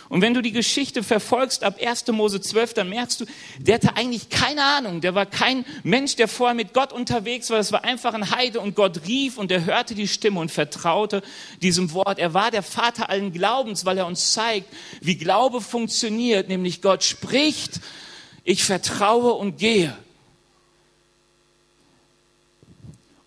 Und 0.10 0.24
wenn 0.24 0.34
du 0.34 0.42
die 0.42 0.52
Geschichte 0.52 1.04
verfolgst 1.04 1.64
ab 1.64 1.80
1. 1.80 2.08
Mose 2.08 2.42
12, 2.42 2.74
dann 2.74 2.90
merkst 2.90 3.22
du, 3.22 3.26
der 3.60 3.76
hatte 3.76 3.96
eigentlich 3.96 4.30
keine 4.30 4.64
Ahnung. 4.64 5.02
Der 5.02 5.14
war 5.14 5.28
kein 5.28 5.64
Mensch, 5.84 6.16
der 6.16 6.28
vorher 6.28 6.56
mit 6.56 6.74
Gott 6.74 6.92
unterwegs 6.92 7.52
war. 7.52 7.58
Das 7.58 7.72
war 7.72 7.84
einfach 7.84 8.16
ein 8.16 8.32
Heide 8.32 8.60
und 8.60 8.76
Gott 8.76 9.02
rief 9.08 9.38
und 9.38 9.52
er 9.52 9.66
hörte 9.66 9.94
die 9.94 10.08
Stimme 10.08 10.40
und 10.40 10.52
vertraute 10.52 11.22
diesem 11.62 11.94
Wort. 11.94 12.18
Er 12.18 12.34
war 12.34 12.50
der 12.50 12.64
Vater 12.64 13.10
allen 13.10 13.32
Glaubens, 13.32 13.86
weil 13.86 14.00
er 14.00 14.08
uns 14.08 14.34
zeigt, 14.34 14.68
wie 15.00 15.16
Glaube 15.16 15.62
funktioniert. 15.62 16.50
Nämlich 16.50 16.82
Gott 16.82 17.04
spricht, 17.04 17.80
ich 18.44 18.64
vertraue 18.64 19.34
und 19.34 19.60
gehe. 19.60 19.96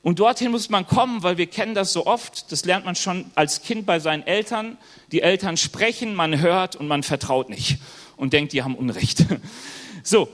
Und 0.02 0.18
dorthin 0.18 0.50
muss 0.50 0.68
man 0.68 0.87
kommen, 0.87 1.23
weil 1.23 1.38
wir 1.38 1.47
kennen 1.47 1.75
das 1.75 1.92
so 1.92 2.06
oft, 2.06 2.50
das 2.50 2.64
lernt 2.64 2.85
man 2.85 2.97
schon 2.97 3.30
als 3.37 3.62
Kind 3.62 3.87
bei 3.87 4.00
seinen 4.00 4.26
Eltern. 4.26 4.76
Die 5.12 5.23
Eltern 5.23 5.56
sprechen, 5.56 6.14
man 6.14 6.40
hört 6.40 6.75
und 6.75 6.88
man 6.88 7.04
vertraut 7.04 7.49
nicht 7.49 7.78
und 8.16 8.32
denkt, 8.32 8.52
die 8.52 8.62
haben 8.62 8.75
Unrecht. 8.75 9.26
So, 10.04 10.28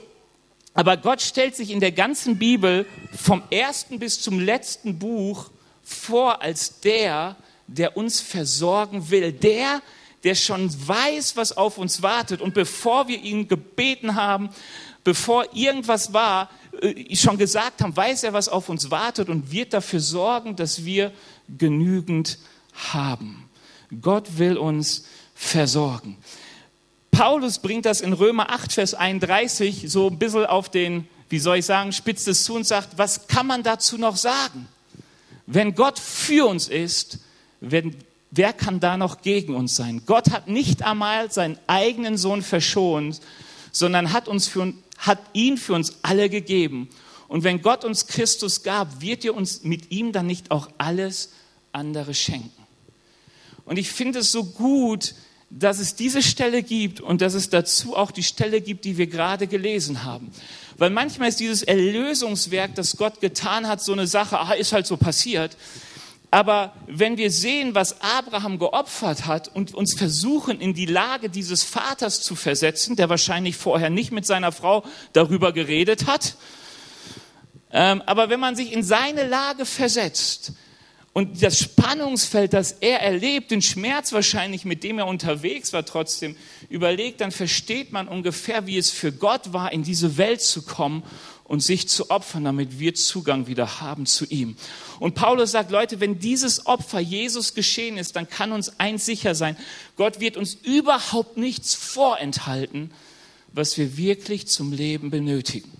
aber 0.73 0.97
Gott 0.97 1.21
stellt 1.21 1.55
sich 1.55 1.69
in 1.69 1.79
der 1.79 1.91
ganzen 1.91 2.39
Bibel 2.39 2.87
vom 3.15 3.43
ersten 3.51 3.99
bis 3.99 4.19
zum 4.19 4.39
letzten 4.39 4.97
Buch 4.97 5.51
vor 5.83 6.41
als 6.41 6.79
der, 6.79 7.35
der 7.67 7.95
uns 7.95 8.19
versorgen 8.19 9.11
will, 9.11 9.31
der, 9.31 9.83
der 10.23 10.35
schon 10.35 10.71
weiß, 10.87 11.35
was 11.35 11.55
auf 11.55 11.77
uns 11.77 12.01
wartet. 12.01 12.41
Und 12.41 12.53
bevor 12.53 13.07
wir 13.07 13.21
ihn 13.21 13.47
gebeten 13.47 14.15
haben, 14.15 14.49
bevor 15.03 15.45
irgendwas 15.53 16.13
war, 16.13 16.49
äh, 16.81 17.15
schon 17.15 17.37
gesagt 17.37 17.81
haben, 17.81 17.95
weiß 17.95 18.23
er, 18.23 18.33
was 18.33 18.49
auf 18.49 18.69
uns 18.69 18.91
wartet 18.91 19.29
und 19.29 19.51
wird 19.51 19.73
dafür 19.73 19.99
sorgen, 19.99 20.55
dass 20.55 20.85
wir 20.85 21.11
genügend 21.57 22.37
haben. 22.91 23.49
Gott 24.01 24.37
will 24.37 24.57
uns 24.57 25.05
versorgen. 25.33 26.17
Paulus 27.11 27.59
bringt 27.59 27.85
das 27.85 28.01
in 28.01 28.13
Römer 28.13 28.51
8, 28.51 28.71
Vers 28.73 28.93
31 28.93 29.85
so 29.87 30.07
ein 30.07 30.19
bisschen 30.19 30.45
auf 30.45 30.69
den, 30.69 31.07
wie 31.29 31.39
soll 31.39 31.57
ich 31.57 31.65
sagen, 31.65 31.91
spitzt 31.91 32.27
es 32.27 32.43
zu 32.43 32.55
und 32.55 32.67
sagt, 32.67 32.97
was 32.97 33.27
kann 33.27 33.47
man 33.47 33.63
dazu 33.63 33.97
noch 33.97 34.15
sagen? 34.15 34.67
Wenn 35.47 35.73
Gott 35.73 35.97
für 35.97 36.47
uns 36.47 36.67
ist, 36.67 37.19
wenn, 37.61 37.95
wer 38.31 38.53
kann 38.53 38.79
da 38.79 38.97
noch 38.97 39.21
gegen 39.21 39.55
uns 39.55 39.75
sein? 39.75 40.03
Gott 40.05 40.29
hat 40.29 40.47
nicht 40.47 40.83
einmal 40.83 41.31
seinen 41.31 41.57
eigenen 41.67 42.17
Sohn 42.17 42.41
verschont, 42.41 43.19
sondern 43.71 44.13
hat 44.13 44.27
uns 44.27 44.47
für, 44.47 44.73
hat 44.99 45.19
ihn 45.33 45.57
für 45.57 45.73
uns 45.73 45.97
alle 46.03 46.29
gegeben. 46.29 46.89
Und 47.27 47.43
wenn 47.43 47.61
Gott 47.61 47.85
uns 47.85 48.07
Christus 48.07 48.63
gab, 48.63 49.01
wird 49.01 49.25
er 49.25 49.35
uns 49.35 49.63
mit 49.63 49.91
ihm 49.91 50.11
dann 50.11 50.27
nicht 50.27 50.51
auch 50.51 50.69
alles 50.77 51.31
andere 51.71 52.13
schenken. 52.13 52.51
Und 53.65 53.77
ich 53.77 53.89
finde 53.89 54.19
es 54.19 54.31
so 54.31 54.43
gut, 54.43 55.13
dass 55.49 55.79
es 55.79 55.95
diese 55.95 56.21
Stelle 56.21 56.63
gibt 56.63 57.01
und 57.01 57.21
dass 57.21 57.33
es 57.33 57.49
dazu 57.49 57.95
auch 57.95 58.11
die 58.11 58.23
Stelle 58.23 58.61
gibt, 58.61 58.85
die 58.85 58.97
wir 58.97 59.07
gerade 59.07 59.47
gelesen 59.47 60.03
haben. 60.03 60.31
Weil 60.77 60.89
manchmal 60.89 61.29
ist 61.29 61.39
dieses 61.39 61.63
Erlösungswerk, 61.63 62.75
das 62.75 62.97
Gott 62.97 63.19
getan 63.19 63.67
hat, 63.67 63.81
so 63.81 63.93
eine 63.93 64.07
Sache, 64.07 64.39
ah, 64.39 64.53
ist 64.53 64.73
halt 64.73 64.87
so 64.87 64.97
passiert. 64.97 65.57
Aber 66.31 66.73
wenn 66.85 67.17
wir 67.17 67.31
sehen, 67.31 67.73
was 67.73 68.01
Abraham 68.01 68.59
geopfert 68.59 69.25
hat 69.25 69.47
und 69.47 69.73
uns 69.73 69.95
versuchen, 69.95 70.61
in 70.61 70.75
die 70.75 70.85
Lage 70.85 71.29
dieses 71.29 71.63
Vaters 71.63 72.21
zu 72.21 72.35
versetzen, 72.35 72.95
der 72.95 73.09
wahrscheinlich 73.09 73.57
vorher 73.57 73.89
nicht 73.89 74.11
mit 74.11 74.27
seiner 74.27 74.51
Frau 74.51 74.83
darüber 75.13 75.53
geredet 75.53 76.05
hat, 76.05 76.35
ähm, 77.71 78.01
aber 78.05 78.29
wenn 78.29 78.39
man 78.39 78.55
sich 78.55 78.71
in 78.71 78.83
seine 78.83 79.27
Lage 79.27 79.65
versetzt 79.65 80.53
und 81.13 81.41
das 81.43 81.59
Spannungsfeld, 81.59 82.53
das 82.53 82.73
er 82.73 83.01
erlebt, 83.01 83.51
den 83.51 83.61
Schmerz 83.61 84.11
wahrscheinlich, 84.11 84.65
mit 84.65 84.83
dem 84.83 84.99
er 84.99 85.07
unterwegs 85.07 85.73
war, 85.73 85.85
trotzdem 85.85 86.35
überlegt, 86.69 87.21
dann 87.21 87.31
versteht 87.31 87.91
man 87.91 88.07
ungefähr, 88.07 88.65
wie 88.67 88.77
es 88.77 88.91
für 88.91 89.11
Gott 89.11 89.53
war, 89.53 89.71
in 89.71 89.83
diese 89.83 90.17
Welt 90.17 90.41
zu 90.41 90.63
kommen 90.63 91.03
und 91.49 91.61
sich 91.61 91.89
zu 91.89 92.11
opfern, 92.11 92.43
damit 92.43 92.79
wir 92.79 92.93
Zugang 92.93 93.47
wieder 93.47 93.81
haben 93.81 94.05
zu 94.05 94.23
ihm. 94.25 94.55
Und 94.99 95.15
Paulus 95.15 95.51
sagt, 95.51 95.71
Leute, 95.71 95.99
wenn 95.99 96.19
dieses 96.19 96.67
Opfer 96.67 96.99
Jesus 96.99 97.55
geschehen 97.55 97.97
ist, 97.97 98.15
dann 98.15 98.29
kann 98.29 98.51
uns 98.51 98.79
eins 98.79 99.03
sicher 99.05 99.33
sein, 99.33 99.57
Gott 99.97 100.19
wird 100.19 100.37
uns 100.37 100.53
überhaupt 100.53 101.37
nichts 101.37 101.73
vorenthalten, 101.73 102.91
was 103.51 103.79
wir 103.79 103.97
wirklich 103.97 104.45
zum 104.45 104.71
Leben 104.71 105.09
benötigen. 105.09 105.71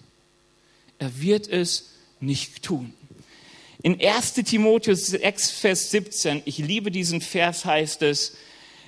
Er 0.97 1.21
wird 1.21 1.47
es 1.47 1.91
nicht 2.19 2.63
tun. 2.63 2.95
In 3.83 4.01
1 4.01 4.33
Timotheus 4.33 5.05
6, 5.05 5.51
Vers 5.51 5.91
17, 5.91 6.41
ich 6.45 6.57
liebe 6.57 6.89
diesen 6.89 7.21
Vers, 7.21 7.63
heißt 7.63 8.01
es, 8.01 8.33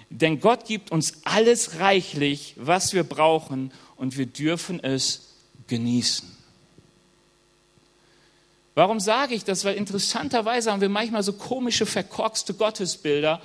denn 0.10 0.40
Gott 0.40 0.66
gibt 0.66 0.92
uns 0.92 1.14
alles 1.26 1.80
reichlich, 1.80 2.56
was 2.58 2.94
wir 2.94 3.04
brauchen, 3.04 3.72
und 3.98 4.18
wir 4.18 4.26
dürfen 4.26 4.84
es 4.84 5.28
genießen. 5.68 6.31
Warum 8.74 9.02
sage 9.02 9.36
ich 9.36 9.44
das? 9.44 9.66
Weil 9.66 9.76
interessanterweise 9.76 10.72
haben 10.72 10.82
wir 10.82 10.90
manchmal 10.90 11.24
so 11.24 11.34
komische, 11.34 11.86
verkorkste 11.86 12.54
Gottesbilder, 12.54 13.42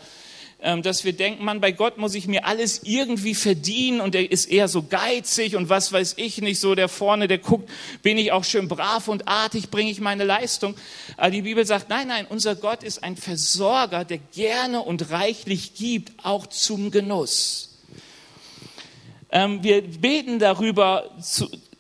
ähm, 0.63 0.83
dass 0.83 1.05
wir 1.05 1.13
denken, 1.13 1.45
man, 1.45 1.61
bei 1.61 1.73
Gott 1.73 1.99
muss 1.99 2.15
ich 2.15 2.29
mir 2.29 2.47
alles 2.47 2.83
irgendwie 2.85 3.35
verdienen 3.35 4.01
und 4.01 4.15
er 4.15 4.31
ist 4.31 4.47
eher 4.47 4.69
so 4.69 4.85
geizig 4.85 5.57
und 5.57 5.69
was 5.69 5.93
weiß 5.93 6.15
ich 6.17 6.41
nicht, 6.41 6.61
so 6.61 6.77
der 6.77 6.89
vorne, 6.89 7.27
der 7.27 7.39
guckt, 7.39 7.69
bin 8.03 8.19
ich 8.19 8.31
auch 8.31 8.45
schön 8.45 8.69
brav 8.69 9.09
und 9.09 9.27
artig, 9.27 9.71
bringe 9.71 9.91
ich 9.91 10.01
meine 10.01 10.23
Leistung. 10.23 10.77
Aber 11.17 11.31
die 11.31 11.43
Bibel 11.43 11.67
sagt, 11.67 11.89
nein, 11.89 12.07
nein, 12.07 12.27
unser 12.29 12.55
Gott 12.55 12.85
ist 12.85 13.03
ein 13.03 13.17
Versorger, 13.17 14.05
der 14.05 14.19
gerne 14.19 14.81
und 14.81 15.11
reichlich 15.11 15.75
gibt, 15.75 16.25
auch 16.25 16.47
zum 16.47 16.93
Genuss. 16.93 17.77
Ähm, 19.33 19.65
wir 19.65 19.83
beten 19.83 20.39
darüber, 20.39 21.11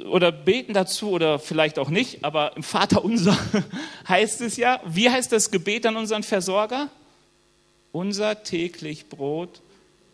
oder 0.06 0.32
beten 0.32 0.74
dazu 0.74 1.10
oder 1.10 1.38
vielleicht 1.38 1.78
auch 1.78 1.88
nicht, 1.88 2.24
aber 2.24 2.56
im 2.56 2.62
Vater 2.62 3.04
unser 3.04 3.36
heißt 4.08 4.40
es 4.40 4.56
ja, 4.56 4.80
wie 4.86 5.10
heißt 5.10 5.32
das 5.32 5.50
Gebet 5.50 5.86
an 5.86 5.96
unseren 5.96 6.22
Versorger? 6.22 6.88
Unser 7.92 8.42
täglich 8.42 9.08
Brot 9.08 9.60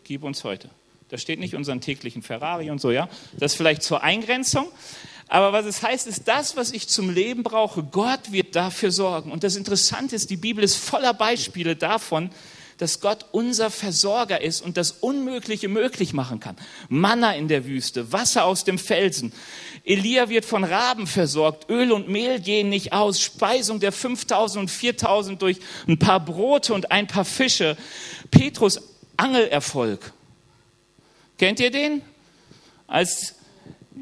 gib 0.03 0.23
uns 0.23 0.43
heute. 0.43 0.69
Da 1.09 1.17
steht 1.17 1.39
nicht 1.39 1.55
unseren 1.55 1.81
täglichen 1.81 2.21
Ferrari 2.21 2.71
und 2.71 2.81
so, 2.81 2.91
ja. 2.91 3.07
Das 3.37 3.53
vielleicht 3.53 3.83
zur 3.83 4.03
Eingrenzung. 4.03 4.67
Aber 5.27 5.53
was 5.53 5.65
es 5.65 5.81
heißt, 5.81 6.07
ist 6.07 6.27
das, 6.27 6.55
was 6.57 6.71
ich 6.71 6.87
zum 6.87 7.09
Leben 7.09 7.43
brauche. 7.43 7.83
Gott 7.83 8.31
wird 8.31 8.55
dafür 8.55 8.91
sorgen. 8.91 9.31
Und 9.31 9.43
das 9.43 9.55
Interessante 9.55 10.15
ist, 10.15 10.29
die 10.29 10.37
Bibel 10.37 10.63
ist 10.63 10.75
voller 10.75 11.13
Beispiele 11.13 11.75
davon, 11.75 12.29
dass 12.83 12.99
Gott 12.99 13.27
unser 13.31 13.69
Versorger 13.69 14.41
ist 14.41 14.61
und 14.61 14.75
das 14.75 14.91
Unmögliche 14.91 15.69
möglich 15.69 16.11
machen 16.11 16.41
kann. 16.41 16.57
Manna 16.89 17.33
in 17.33 17.47
der 17.47 17.65
Wüste, 17.65 18.11
Wasser 18.11 18.43
aus 18.43 18.65
dem 18.65 18.77
Felsen. 18.77 19.31
Elia 19.85 20.27
wird 20.27 20.43
von 20.43 20.65
Raben 20.65 21.07
versorgt, 21.07 21.69
Öl 21.69 21.93
und 21.93 22.09
Mehl 22.09 22.41
gehen 22.41 22.67
nicht 22.67 22.91
aus, 22.91 23.21
Speisung 23.21 23.79
der 23.79 23.93
5000 23.93 24.63
und 24.63 24.67
4000 24.67 25.41
durch 25.41 25.59
ein 25.87 25.97
paar 25.97 26.19
Brote 26.19 26.73
und 26.73 26.91
ein 26.91 27.07
paar 27.07 27.23
Fische. 27.23 27.77
Petrus 28.31 28.81
Angelerfolg. 29.15 30.11
Kennt 31.37 31.61
ihr 31.61 31.71
den? 31.71 32.01
Als 32.85 33.35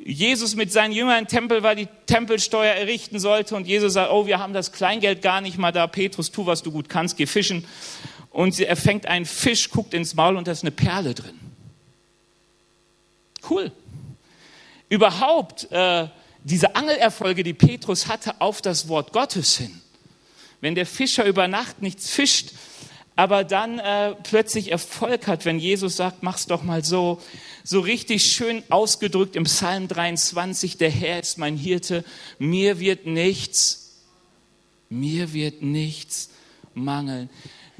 Jesus 0.03 0.55
mit 0.55 0.71
seinen 0.71 0.91
Jüngern 0.91 1.19
im 1.19 1.27
Tempel 1.27 1.61
war, 1.61 1.75
die 1.75 1.87
Tempelsteuer 2.07 2.73
errichten 2.73 3.19
sollte 3.19 3.55
und 3.55 3.67
Jesus 3.67 3.93
sagt, 3.93 4.11
oh, 4.11 4.25
wir 4.25 4.39
haben 4.39 4.53
das 4.53 4.71
Kleingeld 4.71 5.21
gar 5.21 5.39
nicht 5.39 5.59
mal 5.59 5.71
da. 5.71 5.85
Petrus, 5.85 6.31
tu, 6.31 6.47
was 6.47 6.63
du 6.63 6.71
gut 6.71 6.89
kannst, 6.89 7.17
geh 7.17 7.27
fischen. 7.27 7.67
Und 8.31 8.59
er 8.59 8.77
fängt 8.77 9.05
einen 9.05 9.25
Fisch, 9.25 9.69
guckt 9.69 9.93
ins 9.93 10.15
Maul 10.15 10.37
und 10.37 10.47
da 10.47 10.53
ist 10.53 10.63
eine 10.63 10.71
Perle 10.71 11.13
drin. 11.13 11.39
Cool. 13.49 13.71
Überhaupt 14.89 15.71
äh, 15.71 16.07
diese 16.43 16.75
Angelerfolge, 16.75 17.43
die 17.43 17.53
Petrus 17.53 18.07
hatte 18.07 18.39
auf 18.41 18.61
das 18.61 18.87
Wort 18.87 19.13
Gottes 19.13 19.57
hin. 19.57 19.81
Wenn 20.59 20.75
der 20.75 20.85
Fischer 20.85 21.25
über 21.25 21.47
Nacht 21.47 21.81
nichts 21.81 22.09
fischt, 22.09 22.51
aber 23.15 23.43
dann 23.43 23.79
äh, 23.79 24.15
plötzlich 24.23 24.71
Erfolg 24.71 25.27
hat, 25.27 25.45
wenn 25.45 25.59
Jesus 25.59 25.97
sagt, 25.97 26.23
mach's 26.23 26.45
doch 26.45 26.63
mal 26.63 26.83
so, 26.83 27.21
so 27.63 27.79
richtig 27.81 28.25
schön 28.25 28.63
ausgedrückt 28.69 29.35
im 29.35 29.43
Psalm 29.43 29.87
23, 29.87 30.77
der 30.77 30.89
Herr 30.89 31.19
ist 31.19 31.37
mein 31.37 31.57
Hirte, 31.57 32.05
mir 32.39 32.79
wird 32.79 33.05
nichts, 33.05 33.97
mir 34.89 35.33
wird 35.33 35.61
nichts 35.61 36.29
mangeln. 36.73 37.29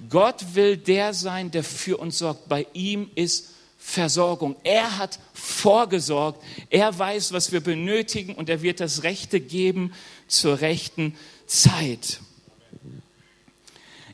Gott 0.10 0.56
will 0.56 0.78
der 0.78 1.14
sein, 1.14 1.52
der 1.52 1.64
für 1.64 1.98
uns 1.98 2.18
sorgt. 2.18 2.50
Bei 2.50 2.66
ihm 2.74 3.10
ist 3.16 3.50
Versorgung. 3.78 4.56
Er 4.64 5.00
hat 5.00 5.20
vorgesorgt. 5.34 6.44
Er 6.70 6.98
weiß, 6.98 7.34
was 7.34 7.52
wir 7.52 7.62
benötigen 7.62 8.36
und 8.36 8.48
er 8.48 8.62
wird 8.62 8.80
das 8.80 9.04
Rechte 9.04 9.40
geben 9.40 9.94
zur 10.28 10.62
rechten 10.62 11.16
Zeit. 11.48 12.20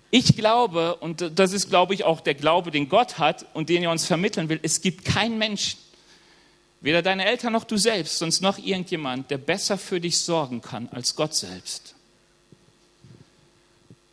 Ich 0.10 0.38
glaube, 0.38 0.96
und 0.96 1.32
das 1.36 1.51
ist, 1.51 1.70
glaube 1.70 1.94
ich, 1.94 2.06
auch 2.06 2.22
der 2.22 2.34
Glaube, 2.34 2.72
den 2.72 2.88
Gott 2.88 3.20
hat 3.20 3.46
und 3.53 3.67
den 3.67 3.84
er 3.84 3.91
uns 3.91 4.06
vermitteln 4.06 4.48
will, 4.48 4.60
es 4.63 4.79
gibt 4.82 5.03
keinen 5.03 5.38
Menschen, 5.38 5.77
weder 6.79 7.01
deine 7.01 7.25
Eltern 7.25 7.51
noch 7.51 7.65
du 7.65 7.75
selbst, 7.75 8.20
sonst 8.20 8.41
noch 8.41 8.58
irgendjemand, 8.58 9.29
der 9.29 9.38
besser 9.38 9.77
für 9.77 10.00
dich 10.00 10.17
sorgen 10.17 10.62
kann 10.62 10.88
als 10.89 11.15
Gott 11.15 11.36
selbst. 11.36 11.97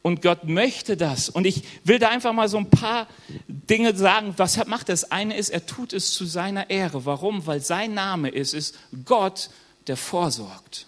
Und 0.04 0.20
Gott 0.20 0.44
möchte 0.44 0.98
das. 0.98 1.30
Und 1.30 1.46
ich 1.46 1.62
will 1.84 1.98
da 1.98 2.10
einfach 2.10 2.34
mal 2.34 2.46
so 2.46 2.58
ein 2.58 2.68
paar 2.68 3.08
Dinge 3.48 3.96
sagen. 3.96 4.34
Was 4.36 4.62
macht 4.66 4.90
das? 4.90 5.10
Eine 5.10 5.34
ist, 5.34 5.48
er 5.48 5.64
tut 5.64 5.94
es 5.94 6.12
zu 6.12 6.26
seiner 6.26 6.68
Ehre. 6.68 7.06
Warum? 7.06 7.46
Weil 7.46 7.60
sein 7.62 7.94
Name 7.94 8.28
ist, 8.28 8.52
ist 8.52 8.78
Gott, 9.06 9.48
der 9.86 9.96
vorsorgt. 9.96 10.86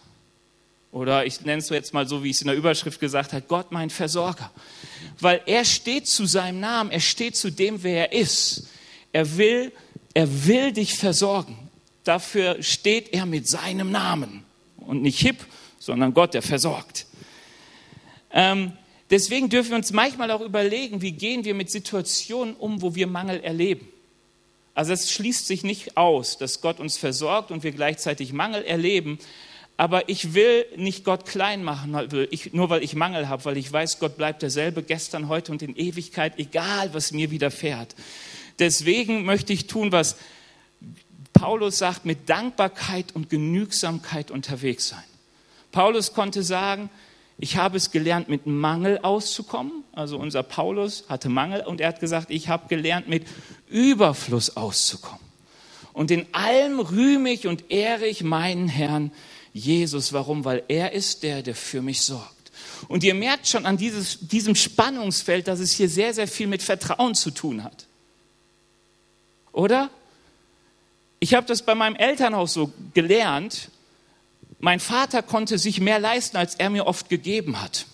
Oder 0.92 1.25
ich 1.25 1.40
nenne 1.40 1.61
es 1.61 1.70
jetzt 1.70 1.94
mal 1.94 2.06
so, 2.06 2.23
wie 2.23 2.28
ich 2.28 2.37
es 2.37 2.42
in 2.42 2.49
der 2.49 2.58
Überschrift 2.58 3.00
gesagt 3.00 3.32
habe, 3.32 3.42
Gott 3.49 3.73
mein 3.73 3.88
Versorger. 3.88 4.50
Weil 5.18 5.40
er 5.46 5.64
steht 5.64 6.06
zu 6.06 6.26
seinem 6.26 6.61
Namen, 6.61 6.90
er 6.90 7.00
steht 7.00 7.37
zu 7.37 7.50
dem, 7.50 7.82
wer 7.82 8.12
er 8.12 8.20
ist. 8.20 8.68
Er 9.12 9.38
will, 9.38 9.73
er 10.12 10.46
will 10.46 10.73
dich 10.73 10.92
versorgen. 10.92 11.70
Dafür 12.04 12.62
steht 12.62 13.14
er 13.14 13.25
mit 13.25 13.49
seinem 13.49 13.90
Namen. 13.90 14.44
Und 14.76 15.00
nicht 15.00 15.20
hip, 15.20 15.38
sondern 15.78 16.12
Gott, 16.12 16.35
der 16.35 16.42
versorgt. 16.42 17.06
Ähm, 18.30 18.73
deswegen 19.10 19.48
dürfen 19.48 19.70
wir 19.70 19.76
uns 19.76 19.92
manchmal 19.92 20.30
auch 20.30 20.40
überlegen, 20.40 21.02
wie 21.02 21.12
gehen 21.12 21.44
wir 21.44 21.54
mit 21.54 21.70
Situationen 21.70 22.54
um, 22.54 22.82
wo 22.82 22.94
wir 22.94 23.06
Mangel 23.06 23.40
erleben. 23.40 23.88
Also 24.75 24.92
es 24.92 25.10
schließt 25.10 25.46
sich 25.46 25.64
nicht 25.64 25.96
aus, 25.96 26.36
dass 26.36 26.60
Gott 26.60 26.80
uns 26.80 26.98
versorgt 26.98 27.50
und 27.50 27.62
wir 27.62 27.72
gleichzeitig 27.72 28.32
Mangel 28.32 28.62
erleben. 28.62 29.18
Aber 29.78 30.08
ich 30.08 30.34
will 30.34 30.66
nicht 30.76 31.04
Gott 31.04 31.26
klein 31.26 31.62
machen, 31.62 31.92
nur 32.52 32.71
weil 32.71 32.82
ich 32.82 32.95
Mangel 32.95 33.28
habe, 33.28 33.45
weil 33.45 33.56
ich 33.56 33.73
weiß, 33.73 33.99
Gott 33.99 34.16
bleibt 34.16 34.42
derselbe 34.42 34.82
gestern, 34.82 35.28
heute 35.28 35.52
und 35.52 35.62
in 35.62 35.76
Ewigkeit, 35.76 36.38
egal 36.38 36.92
was 36.95 37.12
mir 37.12 37.30
widerfährt. 37.30 37.95
Deswegen 38.58 39.25
möchte 39.25 39.52
ich 39.52 39.66
tun, 39.66 39.92
was 39.92 40.16
Paulus 41.34 41.78
sagt, 41.78 42.06
mit 42.06 42.28
Dankbarkeit 42.28 43.14
und 43.14 43.28
Genügsamkeit 43.28 44.30
unterwegs 44.30 44.88
sein. 44.88 45.04
Paulus 45.73 46.14
konnte 46.14 46.42
sagen, 46.42 46.88
ich 47.38 47.56
habe 47.56 47.76
es 47.76 47.90
gelernt, 47.90 48.28
mit 48.28 48.46
Mangel 48.46 48.99
auszukommen. 48.99 49.84
Also 49.92 50.18
unser 50.18 50.42
Paulus 50.42 51.04
hatte 51.08 51.28
Mangel 51.28 51.60
und 51.60 51.80
er 51.80 51.88
hat 51.88 52.00
gesagt, 52.00 52.30
ich 52.30 52.49
habe 52.49 52.68
gelernt, 52.68 53.08
mit 53.08 53.26
Überfluss 53.68 54.56
auszukommen. 54.56 55.25
Und 55.92 56.10
in 56.10 56.26
allem 56.32 56.80
rühme 56.80 57.30
ich 57.30 57.46
und 57.46 57.70
ehre 57.70 58.06
ich 58.06 58.22
meinen 58.22 58.68
Herrn 58.68 59.12
Jesus. 59.52 60.12
Warum? 60.12 60.44
Weil 60.44 60.62
er 60.68 60.92
ist 60.92 61.22
der, 61.22 61.42
der 61.42 61.54
für 61.54 61.82
mich 61.82 62.02
sorgt. 62.02 62.52
Und 62.88 63.04
ihr 63.04 63.14
merkt 63.14 63.49
schon 63.49 63.66
an 63.66 63.76
dieses, 63.76 64.18
diesem 64.20 64.54
Spannungsfeld, 64.54 65.49
dass 65.49 65.60
es 65.60 65.72
hier 65.72 65.88
sehr, 65.88 66.14
sehr 66.14 66.28
viel 66.28 66.46
mit 66.46 66.62
Vertrauen 66.62 67.14
zu 67.14 67.30
tun 67.30 67.64
hat. 67.64 67.86
Oder? 69.52 69.90
Ich 71.18 71.34
habe 71.34 71.46
das 71.46 71.62
bei 71.62 71.75
meinem 71.75 71.96
Elternhaus 71.96 72.52
so 72.52 72.72
gelernt. 72.92 73.70
Mein 74.58 74.80
Vater 74.80 75.23
konnte 75.23 75.58
sich 75.58 75.80
mehr 75.80 75.99
leisten, 75.99 76.36
als 76.36 76.54
er 76.54 76.71
mir 76.71 76.86
oft 76.86 77.08
gegeben 77.08 77.60
hat. 77.60 77.86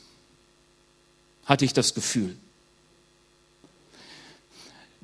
Hatte 1.45 1.65
ich 1.65 1.73
das 1.73 1.95
Gefühl. 1.95 2.37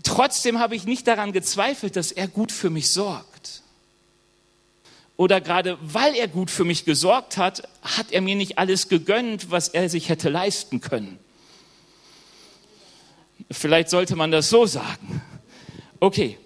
Trotzdem 0.05 0.61
habe 0.61 0.77
ich 0.77 0.85
nicht 0.85 1.07
daran 1.07 1.33
gezweifelt, 1.33 1.97
dass 1.97 2.13
er 2.13 2.29
gut 2.29 2.53
für 2.53 2.71
mich 2.71 2.91
sorgt 2.91 3.63
oder 5.19 5.41
gerade 5.41 5.77
weil 5.83 6.15
er 6.15 6.29
gut 6.29 6.49
für 6.49 6.65
mich 6.65 6.85
gesorgt 6.85 7.37
hat, 7.37 7.69
hat 7.83 8.13
er 8.13 8.21
mir 8.21 8.37
nicht 8.37 8.57
alles 8.57 8.89
gegönnt, 8.89 9.51
was 9.51 9.69
er 9.69 9.91
sich 9.91 10.09
hätte 10.09 10.29
leisten 10.29 10.81
können. 10.81 11.19
Vielleicht 13.51 13.91
sollte 13.91 14.15
man 14.15 14.31
das 14.31 14.49
so 14.49 14.65
sagen. 14.65 15.21
Okay, 15.99 16.39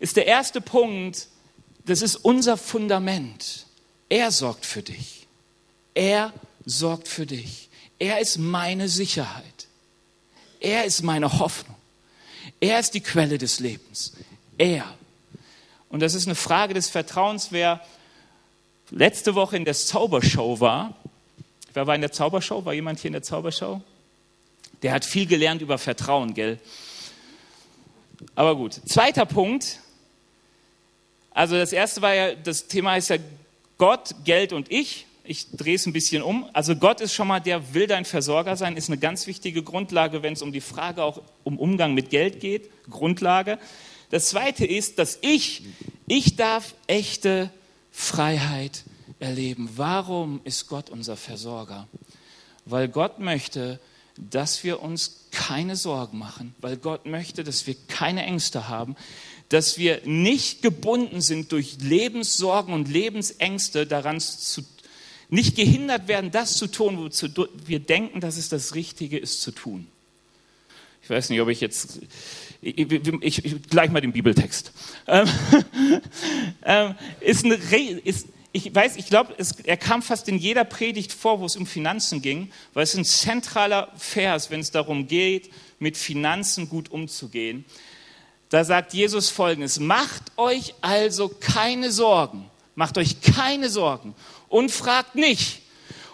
ist 0.00 0.16
der 0.16 0.26
erste 0.26 0.62
Punkt, 0.62 1.28
das 1.84 2.00
ist 2.00 2.16
unser 2.16 2.56
Fundament. 2.56 3.65
Er 4.08 4.30
sorgt 4.30 4.66
für 4.66 4.82
dich. 4.82 5.26
Er 5.94 6.32
sorgt 6.64 7.08
für 7.08 7.26
dich. 7.26 7.68
Er 7.98 8.20
ist 8.20 8.38
meine 8.38 8.88
Sicherheit. 8.88 9.66
Er 10.60 10.84
ist 10.84 11.02
meine 11.02 11.38
Hoffnung. 11.38 11.76
Er 12.60 12.78
ist 12.78 12.94
die 12.94 13.00
Quelle 13.00 13.38
des 13.38 13.60
Lebens. 13.60 14.12
Er 14.58 14.96
und 15.88 16.00
das 16.00 16.14
ist 16.14 16.26
eine 16.26 16.34
Frage 16.34 16.74
des 16.74 16.88
Vertrauens. 16.90 17.52
Wer 17.52 17.80
letzte 18.90 19.34
Woche 19.34 19.56
in 19.56 19.64
der 19.64 19.74
Zaubershow 19.74 20.60
war, 20.60 20.94
wer 21.72 21.86
war 21.86 21.94
in 21.94 22.00
der 22.00 22.12
Zaubershow? 22.12 22.64
War 22.64 22.74
jemand 22.74 23.00
hier 23.00 23.08
in 23.08 23.14
der 23.14 23.22
Zaubershow? 23.22 23.80
Der 24.82 24.92
hat 24.92 25.04
viel 25.04 25.26
gelernt 25.26 25.62
über 25.62 25.78
Vertrauen, 25.78 26.34
gell? 26.34 26.58
Aber 28.34 28.56
gut. 28.56 28.80
Zweiter 28.86 29.26
Punkt. 29.26 29.80
Also 31.30 31.56
das 31.56 31.72
erste 31.72 32.02
war 32.02 32.14
ja, 32.14 32.34
das 32.34 32.66
Thema 32.66 32.96
ist 32.96 33.08
ja 33.08 33.16
Gott, 33.78 34.14
Geld 34.24 34.52
und 34.52 34.70
ich. 34.70 35.06
Ich 35.24 35.50
drehe 35.50 35.74
es 35.74 35.86
ein 35.86 35.92
bisschen 35.92 36.22
um. 36.22 36.48
Also 36.52 36.76
Gott 36.76 37.00
ist 37.00 37.12
schon 37.12 37.26
mal 37.28 37.40
der 37.40 37.74
will 37.74 37.86
dein 37.86 38.04
Versorger 38.04 38.56
sein, 38.56 38.76
ist 38.76 38.88
eine 38.88 38.98
ganz 38.98 39.26
wichtige 39.26 39.62
Grundlage, 39.62 40.22
wenn 40.22 40.34
es 40.34 40.42
um 40.42 40.52
die 40.52 40.60
Frage 40.60 41.02
auch 41.02 41.20
um 41.42 41.58
Umgang 41.58 41.94
mit 41.94 42.10
Geld 42.10 42.40
geht. 42.40 42.70
Grundlage. 42.88 43.58
Das 44.10 44.28
zweite 44.28 44.64
ist, 44.64 44.98
dass 44.98 45.18
ich, 45.22 45.64
ich 46.06 46.36
darf 46.36 46.74
echte 46.86 47.50
Freiheit 47.90 48.84
erleben. 49.18 49.68
Warum 49.74 50.40
ist 50.44 50.68
Gott 50.68 50.90
unser 50.90 51.16
Versorger? 51.16 51.88
Weil 52.64 52.88
Gott 52.88 53.18
möchte, 53.18 53.80
dass 54.16 54.62
wir 54.64 54.80
uns 54.80 55.26
keine 55.30 55.76
Sorgen 55.76 56.18
machen, 56.18 56.54
weil 56.60 56.76
Gott 56.76 57.04
möchte, 57.06 57.44
dass 57.44 57.66
wir 57.66 57.74
keine 57.88 58.22
Ängste 58.24 58.68
haben, 58.68 58.96
dass 59.48 59.78
wir 59.78 60.00
nicht 60.04 60.62
gebunden 60.62 61.20
sind 61.20 61.52
durch 61.52 61.78
Lebenssorgen 61.80 62.74
und 62.74 62.88
Lebensängste 62.88 63.86
daran 63.86 64.20
zu 64.20 64.62
nicht 65.28 65.56
gehindert 65.56 66.06
werden, 66.06 66.30
das 66.30 66.56
zu 66.56 66.68
tun, 66.68 66.98
wozu 66.98 67.26
wir 67.66 67.80
denken, 67.80 68.20
dass 68.20 68.36
es 68.36 68.48
das 68.48 68.76
Richtige 68.76 69.18
ist 69.18 69.42
zu 69.42 69.50
tun. 69.50 69.88
Ich 71.02 71.10
weiß 71.10 71.30
nicht, 71.30 71.40
ob 71.40 71.48
ich 71.48 71.60
jetzt 71.60 72.00
ich, 72.62 72.90
ich, 72.90 73.44
ich, 73.44 73.62
gleich 73.62 73.90
mal 73.90 74.00
den 74.00 74.12
Bibeltext. 74.12 74.72
Ähm, 75.06 75.28
ähm, 76.64 76.94
ist 77.20 77.44
eine, 77.44 77.54
ist, 77.54 78.28
ich 78.52 78.74
weiß, 78.74 78.96
ich 78.96 79.06
glaube, 79.06 79.34
er 79.64 79.76
kam 79.76 80.02
fast 80.02 80.28
in 80.28 80.38
jeder 80.38 80.64
Predigt 80.64 81.12
vor, 81.12 81.40
wo 81.40 81.44
es 81.44 81.56
um 81.56 81.66
Finanzen 81.66 82.22
ging, 82.22 82.50
weil 82.72 82.84
es 82.84 82.96
ein 82.96 83.04
zentraler 83.04 83.92
Vers, 83.96 84.50
wenn 84.50 84.60
es 84.60 84.70
darum 84.70 85.06
geht, 85.06 85.50
mit 85.78 85.96
Finanzen 85.96 86.68
gut 86.68 86.90
umzugehen. 86.90 87.64
Da 88.48 88.64
sagt 88.64 88.94
Jesus 88.94 89.28
folgendes, 89.28 89.80
macht 89.80 90.22
euch 90.36 90.74
also 90.80 91.28
keine 91.28 91.90
Sorgen, 91.90 92.48
macht 92.74 92.96
euch 92.96 93.20
keine 93.20 93.68
Sorgen 93.68 94.14
und 94.48 94.70
fragt 94.70 95.16
nicht. 95.16 95.62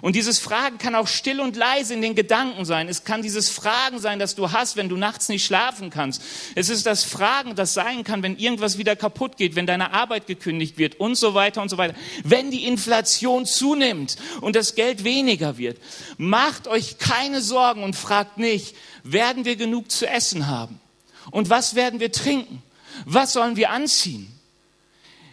Und 0.03 0.17
dieses 0.17 0.41
Fragen 0.41 0.79
kann 0.79 0.97
auch 0.97 1.07
still 1.07 1.41
und 1.41 1.55
leise 1.55 1.95
in 1.95 2.03
den 2.03 2.17
Gedanken 2.17 2.65
sein. 2.65 2.89
Es 2.89 3.05
kann 3.05 3.23
dieses 3.23 3.51
Fragen 3.51 4.01
sein, 4.01 4.19
das 4.19 4.35
du 4.35 4.51
hast, 4.51 4.75
wenn 4.75 4.89
du 4.89 4.97
nachts 4.97 5.29
nicht 5.29 5.45
schlafen 5.45 5.91
kannst. 5.91 6.21
Es 6.57 6.71
ist 6.71 6.87
das 6.87 7.05
Fragen, 7.05 7.55
das 7.55 7.73
sein 7.73 8.03
kann, 8.03 8.21
wenn 8.25 8.37
irgendwas 8.37 8.79
wieder 8.79 8.97
kaputt 8.97 9.37
geht, 9.37 9.55
wenn 9.55 9.67
deine 9.67 9.93
Arbeit 9.93 10.27
gekündigt 10.27 10.77
wird 10.77 10.99
und 10.99 11.15
so 11.15 11.35
weiter 11.35 11.63
und 11.63 11.69
so 11.69 11.79
weiter. 11.79 11.95
Wenn 12.25 12.51
die 12.51 12.65
Inflation 12.65 13.47
zunimmt 13.47 14.17
und 14.41 14.57
das 14.57 14.75
Geld 14.75 15.05
weniger 15.05 15.57
wird. 15.57 15.79
Macht 16.19 16.67
euch 16.67 16.99
keine 16.99 17.41
Sorgen 17.41 17.85
und 17.85 17.95
fragt 17.95 18.39
nicht, 18.39 18.75
werden 19.05 19.45
wir 19.45 19.55
genug 19.55 19.93
zu 19.93 20.09
essen 20.09 20.49
haben? 20.49 20.82
Und 21.31 21.51
was 21.51 21.75
werden 21.75 22.01
wir 22.01 22.13
trinken? 22.13 22.63
Was 23.05 23.33
sollen 23.33 23.57
wir 23.57 23.71
anziehen? 23.71 24.33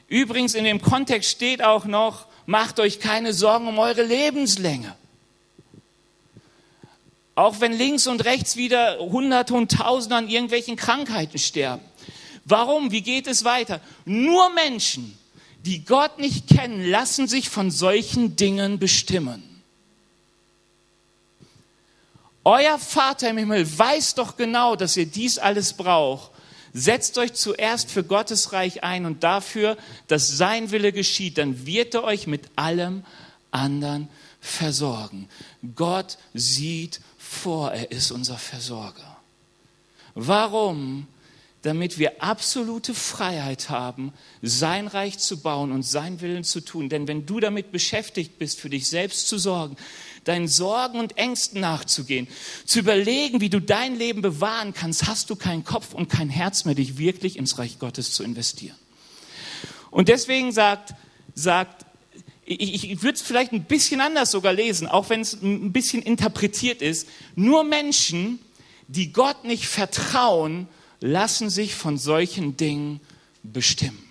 Übrigens 0.07 0.55
in 0.55 0.63
dem 0.63 0.81
Kontext 0.81 1.29
steht 1.29 1.63
auch 1.63 1.85
noch, 1.85 2.25
macht 2.45 2.79
euch 2.79 2.99
keine 2.99 3.33
Sorgen 3.33 3.67
um 3.67 3.77
eure 3.77 4.03
Lebenslänge. 4.03 4.95
Auch 7.35 7.61
wenn 7.61 7.71
links 7.71 8.07
und 8.07 8.25
rechts 8.25 8.57
wieder 8.57 8.99
Hunderte 8.99 9.53
und 9.53 9.71
Tausende 9.71 10.15
an 10.15 10.27
irgendwelchen 10.27 10.75
Krankheiten 10.75 11.37
sterben. 11.37 11.83
Warum? 12.43 12.91
Wie 12.91 13.01
geht 13.01 13.27
es 13.27 13.43
weiter? 13.43 13.79
Nur 14.05 14.49
Menschen, 14.49 15.17
die 15.63 15.85
Gott 15.85 16.19
nicht 16.19 16.47
kennen, 16.47 16.83
lassen 16.89 17.27
sich 17.27 17.49
von 17.49 17.69
solchen 17.71 18.35
Dingen 18.35 18.79
bestimmen. 18.79 19.48
Euer 22.49 22.79
Vater 22.79 23.29
im 23.29 23.37
Himmel 23.37 23.77
weiß 23.77 24.15
doch 24.15 24.35
genau, 24.35 24.75
dass 24.75 24.97
ihr 24.97 25.05
dies 25.05 25.37
alles 25.37 25.73
braucht 25.73 26.31
Setzt 26.73 27.17
euch 27.17 27.33
zuerst 27.33 27.89
für 27.89 28.03
Gottes 28.03 28.53
Reich 28.53 28.83
ein 28.83 29.05
und 29.05 29.23
dafür, 29.23 29.77
dass 30.07 30.37
sein 30.37 30.71
Wille 30.71 30.91
geschieht, 30.91 31.37
dann 31.37 31.65
wird 31.65 31.95
er 31.95 32.03
euch 32.03 32.27
mit 32.27 32.49
allem 32.55 33.03
anderen 33.51 34.07
versorgen. 34.39 35.27
Gott 35.75 36.17
sieht 36.33 37.01
vor, 37.17 37.71
er 37.71 37.91
ist 37.91 38.11
unser 38.11 38.37
Versorger. 38.37 39.17
Warum? 40.13 41.07
Damit 41.63 41.97
wir 41.97 42.23
absolute 42.23 42.93
Freiheit 42.93 43.69
haben, 43.69 44.13
sein 44.41 44.87
Reich 44.87 45.17
zu 45.17 45.41
bauen 45.41 45.73
und 45.73 45.83
sein 45.83 46.21
Willen 46.21 46.45
zu 46.45 46.61
tun. 46.61 46.87
Denn 46.87 47.07
wenn 47.07 47.25
du 47.25 47.41
damit 47.41 47.73
beschäftigt 47.73 48.39
bist, 48.39 48.61
für 48.61 48.69
dich 48.69 48.87
selbst 48.87 49.27
zu 49.27 49.37
sorgen, 49.37 49.75
deinen 50.29 50.47
Sorgen 50.47 50.99
und 50.99 51.17
Ängsten 51.17 51.59
nachzugehen, 51.59 52.27
zu 52.65 52.79
überlegen, 52.79 53.41
wie 53.41 53.49
du 53.49 53.59
dein 53.59 53.97
Leben 53.97 54.21
bewahren 54.21 54.73
kannst, 54.73 55.07
hast 55.07 55.29
du 55.29 55.35
keinen 55.35 55.63
Kopf 55.63 55.93
und 55.93 56.09
kein 56.09 56.29
Herz 56.29 56.65
mehr, 56.65 56.75
dich 56.75 56.97
wirklich 56.97 57.37
ins 57.37 57.57
Reich 57.57 57.79
Gottes 57.79 58.11
zu 58.11 58.23
investieren. 58.23 58.75
Und 59.91 60.07
deswegen 60.07 60.51
sagt, 60.51 60.93
sagt 61.35 61.85
ich, 62.45 62.91
ich 62.91 63.03
würde 63.03 63.15
es 63.15 63.21
vielleicht 63.21 63.51
ein 63.51 63.65
bisschen 63.65 64.01
anders 64.01 64.31
sogar 64.31 64.53
lesen, 64.53 64.87
auch 64.87 65.09
wenn 65.09 65.21
es 65.21 65.39
ein 65.41 65.71
bisschen 65.71 66.01
interpretiert 66.01 66.81
ist. 66.81 67.07
Nur 67.35 67.63
Menschen, 67.63 68.39
die 68.87 69.13
Gott 69.13 69.43
nicht 69.43 69.67
vertrauen, 69.67 70.67
lassen 70.99 71.51
sich 71.51 71.75
von 71.75 71.99
solchen 71.99 72.57
Dingen 72.57 73.01
bestimmen. 73.43 74.03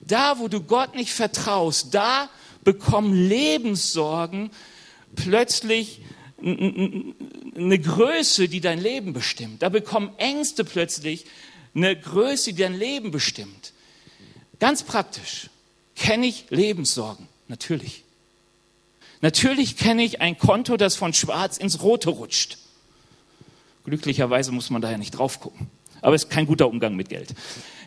Da, 0.00 0.38
wo 0.38 0.48
du 0.48 0.62
Gott 0.62 0.94
nicht 0.94 1.12
vertraust, 1.12 1.94
da 1.94 2.30
bekommen 2.64 3.14
Lebenssorgen 3.14 4.50
plötzlich 5.14 6.00
eine 6.42 7.78
Größe, 7.78 8.48
die 8.48 8.60
dein 8.60 8.80
Leben 8.80 9.12
bestimmt. 9.12 9.62
Da 9.62 9.68
bekommen 9.68 10.10
Ängste 10.18 10.64
plötzlich 10.64 11.24
eine 11.74 11.98
Größe, 11.98 12.52
die 12.52 12.62
dein 12.62 12.78
Leben 12.78 13.10
bestimmt. 13.10 13.72
Ganz 14.60 14.82
praktisch 14.82 15.50
kenne 15.96 16.26
ich 16.26 16.46
Lebenssorgen, 16.50 17.28
natürlich. 17.48 18.04
Natürlich 19.20 19.76
kenne 19.76 20.04
ich 20.04 20.20
ein 20.20 20.36
Konto, 20.36 20.76
das 20.76 20.96
von 20.96 21.14
schwarz 21.14 21.56
ins 21.56 21.82
rote 21.82 22.10
rutscht. 22.10 22.58
Glücklicherweise 23.84 24.52
muss 24.52 24.70
man 24.70 24.82
da 24.82 24.90
ja 24.90 24.98
nicht 24.98 25.12
drauf 25.12 25.40
gucken. 25.40 25.70
Aber 26.00 26.14
es 26.14 26.24
ist 26.24 26.30
kein 26.30 26.46
guter 26.46 26.68
Umgang 26.68 26.96
mit 26.96 27.08
Geld. 27.08 27.34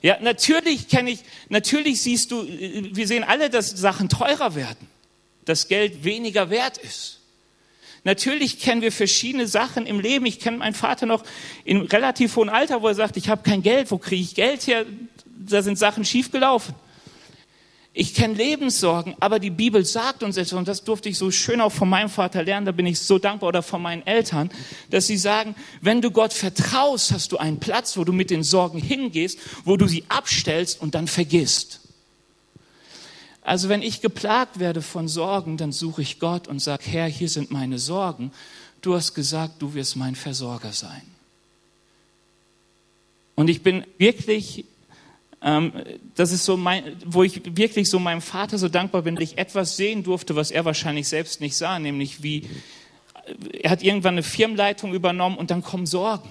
Ja, 0.07 0.17
natürlich 0.21 0.87
kenne 0.87 1.11
ich, 1.11 1.19
natürlich 1.49 2.01
siehst 2.01 2.31
du, 2.31 2.47
wir 2.47 3.07
sehen 3.07 3.25
alle, 3.25 3.49
dass 3.49 3.71
Sachen 3.71 4.07
teurer 4.07 4.55
werden, 4.55 4.87
dass 5.43 5.67
Geld 5.67 6.05
weniger 6.05 6.49
wert 6.49 6.77
ist. 6.77 7.19
Natürlich 8.05 8.61
kennen 8.61 8.81
wir 8.81 8.93
verschiedene 8.93 9.47
Sachen 9.47 9.85
im 9.85 9.99
Leben. 9.99 10.25
Ich 10.25 10.39
kenne 10.39 10.59
meinen 10.59 10.75
Vater 10.75 11.07
noch 11.07 11.25
in 11.65 11.81
relativ 11.81 12.37
hohem 12.37 12.47
Alter, 12.47 12.81
wo 12.81 12.87
er 12.87 12.95
sagt, 12.95 13.17
ich 13.17 13.27
habe 13.27 13.43
kein 13.43 13.61
Geld, 13.61 13.91
wo 13.91 13.97
kriege 13.97 14.21
ich 14.21 14.33
Geld 14.33 14.65
her? 14.65 14.85
Da 15.25 15.61
sind 15.61 15.77
Sachen 15.77 16.05
schiefgelaufen. 16.05 16.73
Ich 17.99 18.13
kenne 18.13 18.35
Lebenssorgen, 18.35 19.15
aber 19.19 19.39
die 19.39 19.49
Bibel 19.49 19.83
sagt 19.83 20.21
uns 20.21 20.37
etwas, 20.37 20.53
und 20.53 20.67
das 20.67 20.83
durfte 20.83 21.09
ich 21.09 21.17
so 21.17 21.31
schön 21.31 21.59
auch 21.59 21.71
von 21.71 21.89
meinem 21.89 22.09
Vater 22.09 22.43
lernen, 22.43 22.67
da 22.67 22.71
bin 22.71 22.85
ich 22.85 22.99
so 22.99 23.17
dankbar, 23.17 23.49
oder 23.49 23.63
von 23.63 23.81
meinen 23.81 24.05
Eltern, 24.05 24.51
dass 24.91 25.07
sie 25.07 25.17
sagen, 25.17 25.55
wenn 25.81 25.99
du 25.99 26.11
Gott 26.11 26.31
vertraust, 26.31 27.11
hast 27.11 27.31
du 27.31 27.37
einen 27.37 27.59
Platz, 27.59 27.97
wo 27.97 28.03
du 28.03 28.13
mit 28.13 28.29
den 28.29 28.43
Sorgen 28.43 28.77
hingehst, 28.77 29.39
wo 29.65 29.77
du 29.77 29.87
sie 29.87 30.03
abstellst 30.09 30.79
und 30.79 30.93
dann 30.93 31.07
vergisst. 31.07 31.79
Also 33.41 33.67
wenn 33.67 33.81
ich 33.81 34.01
geplagt 34.01 34.59
werde 34.59 34.83
von 34.83 35.07
Sorgen, 35.07 35.57
dann 35.57 35.71
suche 35.71 36.03
ich 36.03 36.19
Gott 36.19 36.47
und 36.47 36.59
sage, 36.59 36.83
Herr, 36.85 37.07
hier 37.07 37.29
sind 37.29 37.49
meine 37.49 37.79
Sorgen. 37.79 38.31
Du 38.81 38.93
hast 38.93 39.15
gesagt, 39.15 39.59
du 39.59 39.73
wirst 39.73 39.95
mein 39.95 40.13
Versorger 40.13 40.71
sein. 40.71 41.01
Und 43.33 43.49
ich 43.49 43.63
bin 43.63 43.85
wirklich 43.97 44.65
ähm, 45.41 45.71
das 46.15 46.31
ist 46.31 46.45
so 46.45 46.57
mein, 46.57 46.97
wo 47.05 47.23
ich 47.23 47.41
wirklich 47.55 47.89
so 47.89 47.99
meinem 47.99 48.21
Vater 48.21 48.57
so 48.57 48.69
dankbar 48.69 49.03
bin, 49.03 49.15
dass 49.15 49.23
ich 49.23 49.37
etwas 49.37 49.77
sehen 49.77 50.03
durfte, 50.03 50.35
was 50.35 50.51
er 50.51 50.65
wahrscheinlich 50.65 51.07
selbst 51.07 51.41
nicht 51.41 51.55
sah, 51.55 51.79
nämlich 51.79 52.23
wie 52.23 52.47
er 53.61 53.71
hat 53.71 53.83
irgendwann 53.83 54.15
eine 54.15 54.23
Firmenleitung 54.23 54.93
übernommen 54.93 55.37
und 55.37 55.51
dann 55.51 55.61
kommen 55.61 55.85
Sorgen. 55.85 56.29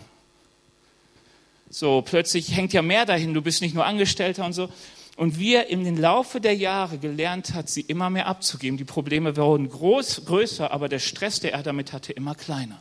So, 1.68 2.02
plötzlich 2.02 2.56
hängt 2.56 2.72
ja 2.72 2.82
mehr 2.82 3.04
dahin, 3.04 3.34
du 3.34 3.42
bist 3.42 3.60
nicht 3.60 3.74
nur 3.74 3.84
Angestellter 3.84 4.44
und 4.46 4.52
so. 4.52 4.70
Und 5.16 5.38
wie 5.38 5.54
er 5.54 5.68
im 5.68 5.96
Laufe 5.96 6.40
der 6.40 6.54
Jahre 6.54 6.98
gelernt 6.98 7.54
hat, 7.54 7.70
sie 7.70 7.80
immer 7.80 8.10
mehr 8.10 8.26
abzugeben. 8.26 8.76
Die 8.76 8.84
Probleme 8.84 9.36
wurden 9.36 9.68
groß, 9.68 10.26
größer, 10.26 10.70
aber 10.70 10.88
der 10.88 10.98
Stress, 10.98 11.40
der 11.40 11.54
er 11.54 11.62
damit 11.62 11.92
hatte, 11.92 12.12
immer 12.12 12.34
kleiner. 12.34 12.80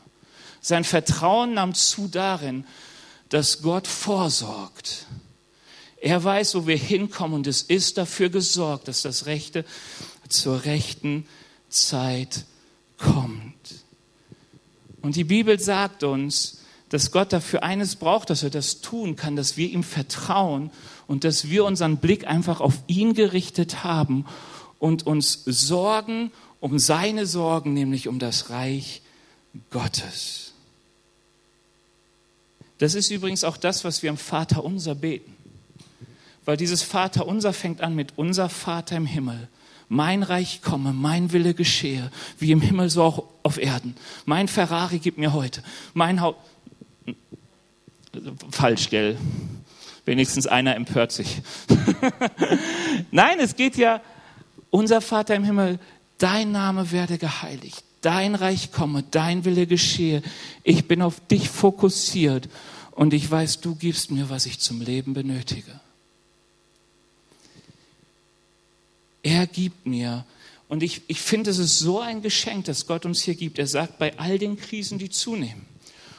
Sein 0.60 0.84
Vertrauen 0.84 1.54
nahm 1.54 1.74
zu 1.74 2.08
darin, 2.08 2.66
dass 3.30 3.62
Gott 3.62 3.88
vorsorgt 3.88 5.06
er 6.06 6.24
weiß, 6.24 6.54
wo 6.54 6.68
wir 6.68 6.78
hinkommen 6.78 7.34
und 7.34 7.48
es 7.48 7.64
ist 7.64 7.98
dafür 7.98 8.30
gesorgt, 8.30 8.88
dass 8.88 9.02
das 9.02 9.26
Rechte 9.26 9.66
zur 10.30 10.64
rechten 10.64 11.26
Zeit 11.68 12.46
kommt. 13.00 13.56
Und 15.02 15.16
die 15.16 15.24
Bibel 15.24 15.60
sagt 15.60 16.04
uns, 16.04 16.60
dass 16.90 17.10
Gott 17.10 17.34
dafür 17.34 17.64
eines 17.64 17.96
braucht, 17.96 18.30
dass 18.30 18.44
er 18.44 18.52
das 18.52 18.82
tun 18.82 19.16
kann, 19.16 19.36
dass 19.36 19.58
wir 19.58 19.68
ihm 19.68 19.82
vertrauen 19.82 20.70
und 21.08 21.24
dass 21.24 21.50
wir 21.50 21.66
unseren 21.66 21.98
Blick 21.98 22.28
einfach 22.28 22.62
auf 22.62 22.76
ihn 22.86 23.16
gerichtet 23.16 23.84
haben 23.84 24.28
und 24.78 25.08
uns 25.08 25.42
sorgen 25.48 26.32
um 26.60 26.78
seine 26.78 27.26
Sorgen, 27.26 27.74
nämlich 27.74 28.08
um 28.08 28.20
das 28.20 28.52
Reich 28.52 29.02
Gottes. 29.72 30.54
Das 32.78 32.94
ist 32.94 33.10
übrigens 33.10 33.44
auch 33.44 33.58
das, 33.58 33.84
was 33.84 34.04
wir 34.04 34.12
am 34.12 34.18
Vater 34.18 34.64
unser 34.64 34.94
beten. 34.94 35.35
Weil 36.46 36.58
dieses 36.58 36.84
Vater 36.84 37.28
unser 37.28 37.54
fängt 37.54 37.82
an 37.82 37.96
mit 37.96 38.14
unser 38.16 38.50
Vater 38.50 38.96
im 38.96 39.06
Himmel. 39.06 39.50
Mein 39.88 40.24
Reich 40.24 40.62
komme, 40.62 40.94
mein 40.94 41.32
Wille 41.32 41.54
geschehe, 41.54 42.12
wie 42.40 42.52
im 42.52 42.62
Himmel 42.62 42.90
so 42.90 43.04
auch 43.04 43.24
auf 43.44 43.58
Erden. 43.58 43.96
Mein 44.26 44.48
Ferrari 44.48 45.00
gibt 45.00 45.18
mir 45.18 45.34
heute. 45.34 45.64
Mein 45.94 46.22
Haus. 46.22 46.36
Falsch, 48.50 48.90
gell? 48.90 49.18
Wenigstens 50.06 50.48
einer 50.48 50.76
empört 50.76 51.12
sich. 51.12 51.42
Nein, 53.12 53.40
es 53.40 53.56
geht 53.56 53.76
ja, 53.76 54.02
unser 54.70 55.02
Vater 55.02 55.36
im 55.36 55.44
Himmel, 55.44 55.80
dein 56.18 56.52
Name 56.52 56.92
werde 56.92 57.18
geheiligt, 57.18 57.84
dein 58.02 58.36
Reich 58.36 58.72
komme, 58.72 59.04
dein 59.10 59.46
Wille 59.46 59.68
geschehe. 59.68 60.22
Ich 60.64 60.88
bin 60.88 61.02
auf 61.02 61.20
dich 61.28 61.50
fokussiert 61.50 62.50
und 62.92 63.14
ich 63.14 63.30
weiß, 63.30 63.62
du 63.62 63.76
gibst 63.76 64.12
mir, 64.12 64.30
was 64.30 64.46
ich 64.46 64.60
zum 64.60 64.82
Leben 64.82 65.14
benötige. 65.14 65.80
Er 69.26 69.48
gibt 69.48 69.88
mir. 69.88 70.24
Und 70.68 70.84
ich, 70.84 71.02
ich 71.08 71.20
finde, 71.20 71.50
es 71.50 71.58
ist 71.58 71.80
so 71.80 72.00
ein 72.00 72.22
Geschenk, 72.22 72.66
das 72.66 72.86
Gott 72.86 73.08
uns 73.08 73.24
hier 73.24 73.34
gibt. 73.34 73.58
Er 73.58 73.66
sagt, 73.66 73.98
bei 73.98 74.16
all 74.20 74.38
den 74.38 74.56
Krisen, 74.56 75.00
die 75.00 75.10
zunehmen. 75.10 75.66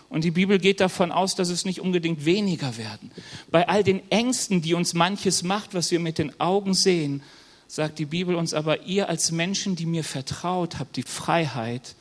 Und 0.08 0.24
die 0.24 0.32
Bibel 0.32 0.58
geht 0.58 0.80
davon 0.80 1.12
aus, 1.12 1.36
dass 1.36 1.48
es 1.48 1.64
nicht 1.64 1.80
unbedingt 1.80 2.24
weniger 2.24 2.76
werden. 2.76 3.12
Bei 3.48 3.68
all 3.68 3.84
den 3.84 4.10
Ängsten, 4.10 4.60
die 4.60 4.74
uns 4.74 4.92
manches 4.92 5.44
macht, 5.44 5.72
was 5.72 5.92
wir 5.92 6.00
mit 6.00 6.18
den 6.18 6.40
Augen 6.40 6.74
sehen, 6.74 7.22
sagt 7.68 8.00
die 8.00 8.06
Bibel 8.06 8.34
uns 8.34 8.54
aber, 8.54 8.82
ihr 8.82 9.08
als 9.08 9.30
Menschen, 9.30 9.76
die 9.76 9.86
mir 9.86 10.02
vertraut, 10.02 10.80
habt 10.80 10.96
die 10.96 11.04
Freiheit, 11.04 11.94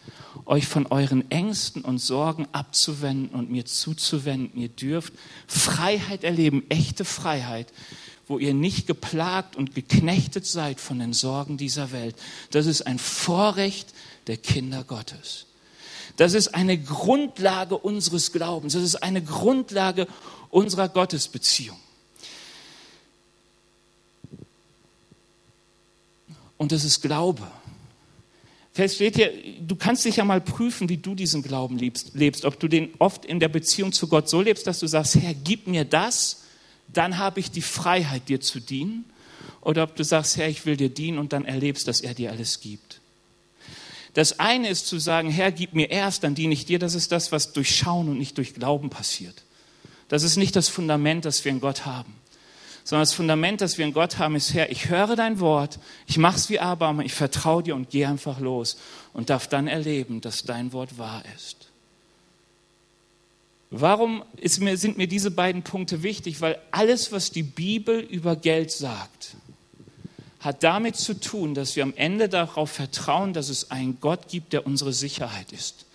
euch 0.46 0.66
von 0.66 0.88
euren 0.88 1.30
Ängsten 1.30 1.84
und 1.84 2.00
Sorgen 2.00 2.48
abzuwenden 2.52 3.30
und 3.30 3.52
mir 3.52 3.66
zuzuwenden. 3.66 4.60
Ihr 4.60 4.70
dürft 4.70 5.14
Freiheit 5.46 6.24
erleben, 6.24 6.64
echte 6.70 7.06
Freiheit, 7.06 7.72
wo 8.28 8.40
ihr 8.40 8.54
nicht 8.54 8.88
geplagt 8.88 9.56
und 9.56 9.76
geknechtet 9.76 10.46
seid 10.46 10.80
von 10.80 11.00
den 11.00 11.14
Sorgen 11.14 11.58
dieser 11.58 11.92
Welt. 11.92 12.16
Das 12.52 12.66
ist 12.66 12.82
ein 12.82 13.00
Vorrecht 13.00 13.94
der 14.28 14.38
Kinder 14.38 14.84
Gottes. 14.84 15.46
Das 16.18 16.34
ist 16.34 16.56
eine 16.56 16.78
Grundlage 16.78 17.78
unseres 17.78 18.32
Glaubens. 18.32 18.74
Das 18.74 18.84
ist 18.84 18.96
eine 19.04 19.22
Grundlage 19.22 20.08
unserer 20.50 20.90
Gottesbeziehung. 20.90 21.78
Und 26.58 26.72
das 26.72 26.84
ist 26.84 27.02
Glaube. 27.02 27.46
Versteht 28.74 29.18
ihr, 29.18 29.32
du 29.62 29.76
kannst 29.76 30.04
dich 30.04 30.18
ja 30.18 30.26
mal 30.26 30.42
prüfen, 30.42 30.90
wie 30.90 30.98
du 30.98 31.16
diesen 31.16 31.42
Glauben 31.44 31.78
lebst, 31.78 32.12
lebst, 32.14 32.44
ob 32.44 32.60
du 32.60 32.68
den 32.68 32.94
oft 33.00 33.26
in 33.26 33.40
der 33.40 33.48
Beziehung 33.48 33.92
zu 33.92 34.08
Gott 34.08 34.30
so 34.30 34.42
lebst, 34.42 34.68
dass 34.68 34.80
du 34.80 34.88
sagst, 34.88 35.16
Herr, 35.16 35.34
gib 35.34 35.68
mir 35.68 35.86
das, 35.86 36.42
dann 36.88 37.18
habe 37.18 37.40
ich 37.40 37.52
die 37.52 37.62
Freiheit, 37.62 38.30
dir 38.30 38.42
zu 38.42 38.60
dienen, 38.60 39.06
oder 39.62 39.84
ob 39.84 39.96
du 39.96 40.04
sagst, 40.04 40.38
Herr, 40.38 40.48
ich 40.48 40.66
will 40.66 40.78
dir 40.78 40.90
dienen 40.90 41.18
und 41.18 41.34
dann 41.34 41.46
erlebst, 41.46 41.88
dass 41.88 42.02
er 42.02 42.14
dir 42.14 42.32
alles 42.32 42.60
gibt. 42.60 43.02
Das 44.14 44.40
eine 44.40 44.70
ist 44.70 44.88
zu 44.88 45.00
sagen, 45.00 45.30
Herr, 45.30 45.52
gib 45.52 45.74
mir 45.74 45.90
erst, 45.90 46.24
dann 46.24 46.36
diene 46.36 46.54
ich 46.54 46.66
dir. 46.66 46.80
Das 46.80 46.94
ist 46.94 47.12
das, 47.12 47.32
was 47.32 47.52
durch 47.52 47.76
Schauen 47.76 48.08
und 48.08 48.18
nicht 48.18 48.38
durch 48.38 48.54
Glauben 48.54 48.90
passiert. 48.90 49.44
Das 50.08 50.24
ist 50.24 50.38
nicht 50.38 50.56
das 50.56 50.70
Fundament, 50.70 51.26
das 51.26 51.44
wir 51.44 51.52
in 51.52 51.60
Gott 51.60 51.86
haben 51.86 52.16
sondern 52.86 53.02
das 53.02 53.14
Fundament, 53.14 53.62
das 53.62 53.80
wir 53.80 53.86
in 53.86 53.94
Gott 53.94 54.20
haben, 54.20 54.36
ist, 54.36 54.54
Herr, 54.54 54.72
ich 54.72 54.90
höre 54.90 55.16
dein 55.16 55.40
Wort, 55.40 55.80
ich 56.06 56.20
mache 56.20 56.36
es 56.36 56.50
wie 56.52 56.60
Abraham, 56.60 57.02
ich 57.02 57.14
vertraue 57.14 57.64
dir 57.64 57.76
und 57.76 57.90
gehe 57.90 58.08
einfach 58.08 58.40
los 58.40 58.78
und 59.12 59.32
darf 59.32 59.48
dann 59.48 59.68
erleben, 59.68 60.22
dass 60.22 60.44
dein 60.44 60.72
Wort 60.72 61.00
wahr 61.00 61.24
ist. 61.36 61.65
Warum 63.72 64.24
mir, 64.60 64.78
sind 64.78 64.98
mir 64.98 65.08
diese 65.08 65.32
beiden 65.32 65.64
Punkte 65.64 66.04
wichtig? 66.04 66.42
Weil 66.42 66.60
alles, 66.72 67.12
was 67.12 67.32
die 67.32 67.44
Bibel 67.44 68.00
über 68.00 68.36
Geld 68.36 68.72
sagt, 68.72 69.36
hat 70.40 70.64
damit 70.64 70.96
zu 70.96 71.20
tun, 71.20 71.56
dass 71.56 71.76
wir 71.76 71.84
am 71.84 71.94
Ende 71.96 72.30
darauf 72.30 72.72
vertrauen, 72.72 73.34
dass 73.34 73.50
es 73.50 73.72
einen 73.72 74.00
Gott 74.00 74.28
gibt, 74.28 74.54
der 74.54 74.68
unsere 74.68 74.94
Sicherheit 74.94 75.52
ist. 75.52 75.86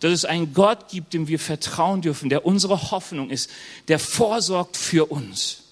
Dass 0.00 0.12
es 0.12 0.24
einen 0.24 0.52
Gott 0.52 0.88
gibt, 0.88 1.14
dem 1.14 1.28
wir 1.28 1.38
vertrauen 1.38 2.02
dürfen, 2.02 2.28
der 2.28 2.44
unsere 2.44 2.90
Hoffnung 2.90 3.30
ist, 3.30 3.48
der 3.86 4.00
vorsorgt 4.00 4.76
für 4.76 5.12
uns. 5.12 5.62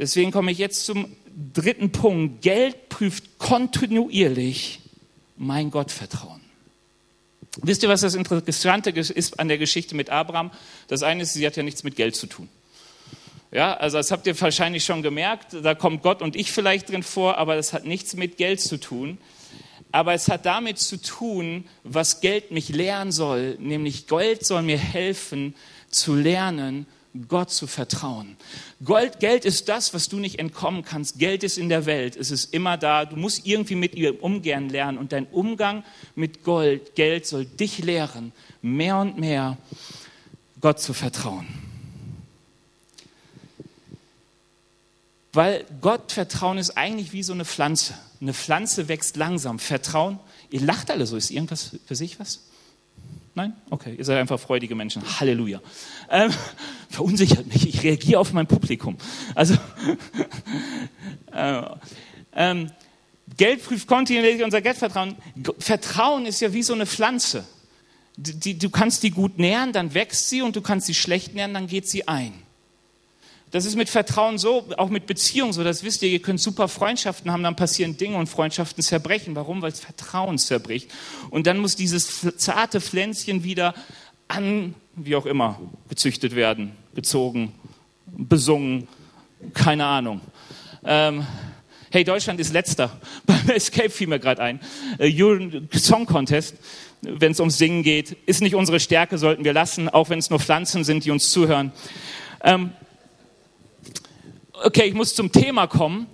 Deswegen 0.00 0.32
komme 0.32 0.50
ich 0.50 0.58
jetzt 0.58 0.84
zum 0.84 1.14
dritten 1.52 1.92
Punkt. 1.92 2.42
Geld 2.42 2.88
prüft 2.88 3.38
kontinuierlich 3.38 4.80
mein 5.36 5.70
Gottvertrauen. 5.70 6.43
Wisst 7.62 7.82
ihr, 7.82 7.88
was 7.88 8.00
das 8.00 8.14
Interessante 8.14 8.90
ist 8.90 9.38
an 9.38 9.48
der 9.48 9.58
Geschichte 9.58 9.94
mit 9.94 10.10
Abraham? 10.10 10.50
Das 10.88 11.02
eine 11.02 11.22
ist, 11.22 11.34
sie 11.34 11.46
hat 11.46 11.56
ja 11.56 11.62
nichts 11.62 11.84
mit 11.84 11.96
Geld 11.96 12.16
zu 12.16 12.26
tun. 12.26 12.48
Ja, 13.52 13.74
also 13.74 13.98
das 13.98 14.10
habt 14.10 14.26
ihr 14.26 14.38
wahrscheinlich 14.40 14.84
schon 14.84 15.02
gemerkt. 15.02 15.54
Da 15.62 15.76
kommt 15.76 16.02
Gott 16.02 16.22
und 16.22 16.34
ich 16.34 16.50
vielleicht 16.50 16.88
drin 16.88 17.04
vor, 17.04 17.38
aber 17.38 17.54
das 17.54 17.72
hat 17.72 17.84
nichts 17.84 18.16
mit 18.16 18.36
Geld 18.36 18.60
zu 18.60 18.80
tun. 18.80 19.18
Aber 19.92 20.12
es 20.12 20.26
hat 20.26 20.44
damit 20.44 20.80
zu 20.80 21.00
tun, 21.00 21.68
was 21.84 22.20
Geld 22.20 22.50
mich 22.50 22.70
lehren 22.70 23.12
soll, 23.12 23.56
nämlich 23.60 24.08
Geld 24.08 24.44
soll 24.44 24.62
mir 24.62 24.76
helfen 24.76 25.54
zu 25.88 26.16
lernen, 26.16 26.88
Gott 27.28 27.50
zu 27.50 27.68
vertrauen. 27.68 28.36
Gold, 28.84 29.20
Geld 29.20 29.44
ist 29.44 29.68
das, 29.68 29.94
was 29.94 30.08
du 30.08 30.18
nicht 30.18 30.40
entkommen 30.40 30.84
kannst. 30.84 31.18
Geld 31.18 31.44
ist 31.44 31.58
in 31.58 31.68
der 31.68 31.86
Welt, 31.86 32.16
es 32.16 32.32
ist 32.32 32.52
immer 32.52 32.76
da. 32.76 33.04
Du 33.04 33.16
musst 33.16 33.46
irgendwie 33.46 33.76
mit 33.76 33.94
ihr 33.94 34.22
umgehen 34.22 34.68
lernen 34.68 34.98
und 34.98 35.12
dein 35.12 35.26
Umgang 35.26 35.84
mit 36.16 36.42
Gold, 36.42 36.96
Geld 36.96 37.26
soll 37.26 37.44
dich 37.44 37.78
lehren, 37.78 38.32
mehr 38.62 38.98
und 38.98 39.18
mehr 39.18 39.56
Gott 40.60 40.80
zu 40.80 40.92
vertrauen. 40.92 41.46
Weil 45.32 45.64
Gott 45.80 46.12
vertrauen 46.12 46.58
ist 46.58 46.76
eigentlich 46.76 47.12
wie 47.12 47.22
so 47.22 47.32
eine 47.32 47.44
Pflanze. 47.44 47.94
Eine 48.20 48.34
Pflanze 48.34 48.88
wächst 48.88 49.16
langsam. 49.16 49.58
Vertrauen, 49.58 50.18
ihr 50.50 50.60
lacht 50.60 50.90
alle 50.90 51.06
so, 51.06 51.16
ist 51.16 51.30
irgendwas 51.30 51.76
für 51.86 51.96
sich 51.96 52.18
was? 52.18 52.40
Nein? 53.34 53.52
Okay, 53.68 53.94
ihr 53.96 54.04
seid 54.04 54.18
einfach 54.18 54.38
freudige 54.38 54.74
Menschen. 54.76 55.02
Halleluja. 55.18 55.60
Ähm, 56.08 56.32
verunsichert 56.88 57.46
mich, 57.46 57.68
ich 57.68 57.82
reagiere 57.82 58.20
auf 58.20 58.32
mein 58.32 58.46
Publikum. 58.46 58.96
Also, 59.34 59.54
äh, 61.32 61.62
ähm, 62.32 62.70
Geld 63.36 63.64
prüft 63.64 63.88
kontinuierlich 63.88 64.44
unser 64.44 64.60
Geldvertrauen. 64.60 65.16
Vertrauen 65.58 66.26
ist 66.26 66.40
ja 66.40 66.52
wie 66.52 66.62
so 66.62 66.74
eine 66.74 66.86
Pflanze. 66.86 67.44
Die, 68.16 68.38
die, 68.38 68.58
du 68.58 68.70
kannst 68.70 69.02
die 69.02 69.10
gut 69.10 69.38
nähren, 69.38 69.72
dann 69.72 69.94
wächst 69.94 70.28
sie 70.28 70.42
und 70.42 70.54
du 70.54 70.60
kannst 70.60 70.86
sie 70.86 70.94
schlecht 70.94 71.34
nähren, 71.34 71.54
dann 71.54 71.66
geht 71.66 71.88
sie 71.88 72.06
ein. 72.06 72.43
Das 73.54 73.66
ist 73.66 73.76
mit 73.76 73.88
Vertrauen 73.88 74.36
so, 74.36 74.68
auch 74.78 74.88
mit 74.88 75.06
Beziehungen 75.06 75.52
so, 75.52 75.62
das 75.62 75.84
wisst 75.84 76.02
ihr, 76.02 76.08
ihr 76.08 76.20
könnt 76.20 76.40
super 76.40 76.66
Freundschaften 76.66 77.30
haben, 77.30 77.44
dann 77.44 77.54
passieren 77.54 77.96
Dinge 77.96 78.16
und 78.16 78.26
Freundschaften 78.26 78.82
zerbrechen. 78.82 79.36
Warum? 79.36 79.62
Weil 79.62 79.70
es 79.70 79.78
Vertrauen 79.78 80.38
zerbricht. 80.38 80.90
Und 81.30 81.46
dann 81.46 81.58
muss 81.58 81.76
dieses 81.76 82.26
zarte 82.36 82.80
Pflänzchen 82.80 83.44
wieder 83.44 83.74
an, 84.26 84.74
wie 84.96 85.14
auch 85.14 85.24
immer, 85.24 85.60
gezüchtet 85.88 86.34
werden, 86.34 86.72
gezogen, 86.96 87.54
besungen, 88.06 88.88
keine 89.52 89.86
Ahnung. 89.86 90.20
Ähm, 90.84 91.24
hey, 91.92 92.02
Deutschland 92.02 92.40
ist 92.40 92.52
letzter. 92.52 92.98
Beim 93.24 93.50
Escape 93.50 93.90
fiel 93.90 94.08
mir 94.08 94.18
gerade 94.18 94.42
ein. 94.42 94.58
Äh, 94.98 95.16
Song 95.78 96.06
Contest, 96.06 96.56
wenn 97.02 97.30
es 97.30 97.38
ums 97.38 97.56
Singen 97.58 97.84
geht, 97.84 98.16
ist 98.26 98.42
nicht 98.42 98.56
unsere 98.56 98.80
Stärke, 98.80 99.16
sollten 99.16 99.44
wir 99.44 99.52
lassen, 99.52 99.88
auch 99.88 100.10
wenn 100.10 100.18
es 100.18 100.28
nur 100.28 100.40
Pflanzen 100.40 100.82
sind, 100.82 101.04
die 101.04 101.12
uns 101.12 101.30
zuhören. 101.30 101.70
Ähm, 102.42 102.72
okay, 104.64 104.84
ich 104.84 104.94
muss 104.94 105.14
zum 105.14 105.30
Thema 105.30 105.66
kommen. 105.66 106.06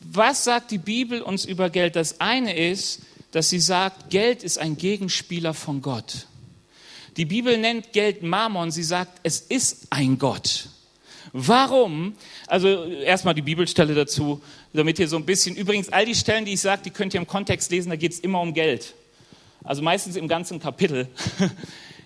Was 0.00 0.44
sagt 0.44 0.70
die 0.70 0.78
Bibel 0.78 1.22
uns 1.22 1.44
über 1.44 1.70
Geld? 1.70 1.96
Das 1.96 2.20
eine 2.20 2.56
ist, 2.56 3.02
dass 3.32 3.50
sie 3.50 3.60
sagt, 3.60 4.10
Geld 4.10 4.42
ist 4.42 4.58
ein 4.58 4.76
Gegenspieler 4.76 5.54
von 5.54 5.82
Gott. 5.82 6.26
Die 7.16 7.24
Bibel 7.24 7.58
nennt 7.58 7.92
Geld 7.92 8.22
Mammon, 8.22 8.70
sie 8.70 8.82
sagt, 8.82 9.20
es 9.22 9.40
ist 9.40 9.86
ein 9.90 10.18
Gott. 10.18 10.68
Warum? 11.32 12.14
Also 12.46 12.84
erstmal 12.84 13.34
die 13.34 13.42
Bibelstelle 13.42 13.94
dazu, 13.94 14.40
damit 14.72 14.98
ihr 14.98 15.08
so 15.08 15.16
ein 15.16 15.24
bisschen, 15.24 15.56
übrigens 15.56 15.88
all 15.88 16.06
die 16.06 16.14
Stellen, 16.14 16.44
die 16.44 16.52
ich 16.52 16.60
sage, 16.60 16.82
die 16.84 16.90
könnt 16.90 17.14
ihr 17.14 17.20
im 17.20 17.26
Kontext 17.26 17.70
lesen, 17.70 17.90
da 17.90 17.96
geht 17.96 18.12
es 18.12 18.20
immer 18.20 18.40
um 18.40 18.54
Geld. 18.54 18.94
Also 19.64 19.82
meistens 19.82 20.16
im 20.16 20.28
ganzen 20.28 20.60
Kapitel. 20.60 21.08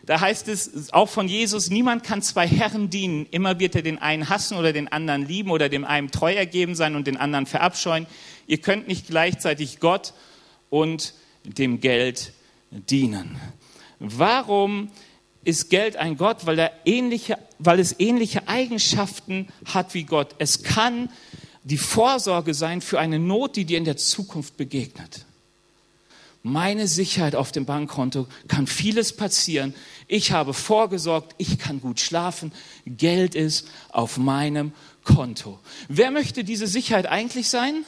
Da 0.08 0.22
heißt 0.22 0.48
es 0.48 0.90
auch 0.94 1.10
von 1.10 1.28
Jesus, 1.28 1.68
niemand 1.68 2.02
kann 2.02 2.22
zwei 2.22 2.48
Herren 2.48 2.88
dienen. 2.88 3.26
Immer 3.30 3.58
wird 3.58 3.74
er 3.74 3.82
den 3.82 3.98
einen 3.98 4.30
hassen 4.30 4.56
oder 4.56 4.72
den 4.72 4.88
anderen 4.88 5.28
lieben 5.28 5.50
oder 5.50 5.68
dem 5.68 5.84
einen 5.84 6.10
treu 6.10 6.32
ergeben 6.32 6.74
sein 6.74 6.96
und 6.96 7.06
den 7.06 7.18
anderen 7.18 7.44
verabscheuen. 7.44 8.06
Ihr 8.46 8.56
könnt 8.56 8.88
nicht 8.88 9.08
gleichzeitig 9.08 9.80
Gott 9.80 10.14
und 10.70 11.12
dem 11.44 11.82
Geld 11.82 12.32
dienen. 12.70 13.38
Warum 13.98 14.90
ist 15.44 15.68
Geld 15.68 15.96
ein 15.96 16.16
Gott? 16.16 16.46
Weil, 16.46 16.58
er 16.58 16.72
ähnliche, 16.86 17.36
weil 17.58 17.78
es 17.78 18.00
ähnliche 18.00 18.48
Eigenschaften 18.48 19.48
hat 19.66 19.92
wie 19.92 20.04
Gott. 20.04 20.36
Es 20.38 20.62
kann 20.62 21.10
die 21.64 21.76
Vorsorge 21.76 22.54
sein 22.54 22.80
für 22.80 22.98
eine 22.98 23.18
Not, 23.18 23.56
die 23.56 23.66
dir 23.66 23.76
in 23.76 23.84
der 23.84 23.98
Zukunft 23.98 24.56
begegnet 24.56 25.26
meine 26.42 26.86
Sicherheit 26.86 27.34
auf 27.34 27.52
dem 27.52 27.64
Bankkonto, 27.64 28.26
kann 28.46 28.66
vieles 28.66 29.14
passieren. 29.14 29.74
Ich 30.08 30.32
habe 30.32 30.54
vorgesorgt, 30.54 31.34
ich 31.36 31.58
kann 31.58 31.82
gut 31.82 32.00
schlafen, 32.00 32.52
Geld 32.86 33.34
ist 33.34 33.68
auf 33.90 34.16
meinem 34.16 34.72
Konto. 35.04 35.60
Wer 35.88 36.10
möchte 36.10 36.44
diese 36.44 36.66
Sicherheit 36.66 37.06
eigentlich 37.06 37.50
sein? 37.50 37.84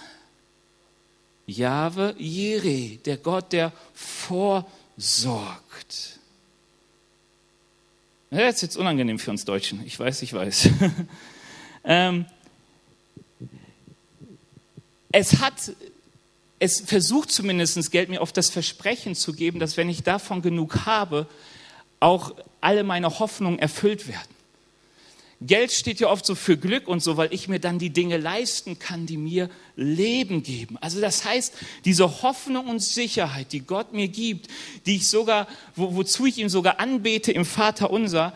Jahwe 1.47 2.15
Jireh, 2.19 2.99
der 2.99 3.17
Gott, 3.17 3.55
der 3.55 3.73
vorsorgt. 3.95 4.69
Das 8.31 8.57
ist 8.57 8.63
jetzt 8.63 8.77
unangenehm 8.77 9.19
für 9.19 9.31
uns 9.31 9.47
Deutschen. 9.47 9.85
Ich 9.87 9.99
weiß, 9.99 10.21
ich 10.23 10.35
weiß. 10.35 10.69
ähm, 11.85 12.27
es 15.11 15.41
hat 15.41 15.73
es 16.63 16.81
versucht 16.81 17.33
zumindest 17.33 17.91
Geld 17.91 18.11
mir 18.11 18.21
oft 18.21 18.37
das 18.37 18.51
Versprechen 18.51 19.15
zu 19.15 19.33
geben, 19.33 19.59
dass 19.59 19.79
wenn 19.79 19.89
ich 19.89 20.03
davon 20.03 20.43
genug 20.43 20.85
habe, 20.85 21.27
auch 22.01 22.35
alle 22.61 22.83
meine 22.83 23.19
Hoffnungen 23.19 23.59
erfüllt 23.59 24.09
werden. 24.09 24.41
Geld 25.43 25.73
steht 25.73 26.01
ja 26.01 26.09
oft 26.09 26.27
so 26.27 26.35
für 26.35 26.59
Glück 26.59 26.87
und 26.87 27.03
so, 27.03 27.17
weil 27.17 27.33
ich 27.33 27.49
mir 27.49 27.61
dann 27.61 27.79
die 27.79 27.89
Dinge 27.89 28.19
leisten 28.19 28.79
kann, 28.79 29.07
die 29.07 29.17
mir 29.17 29.49
Leben 29.75 30.43
geben. 30.43 30.77
Also 30.83 31.01
das 31.01 31.25
heißt, 31.25 31.55
diese 31.87 32.23
Hoffnung 32.23 32.67
und 32.67 32.81
Sicherheit, 32.81 33.53
die 33.53 33.61
Gott 33.61 33.95
mir 33.95 34.09
gibt, 34.09 34.49
die 34.85 34.97
ich 34.97 35.09
sogar, 35.09 35.49
wo, 35.77 35.95
wozu 35.95 36.27
ich 36.27 36.37
ihn 36.37 36.51
sogar 36.51 36.79
anbete 36.79 37.33
im 37.33 37.47
Vater 37.47 37.91
unser, 37.91 38.35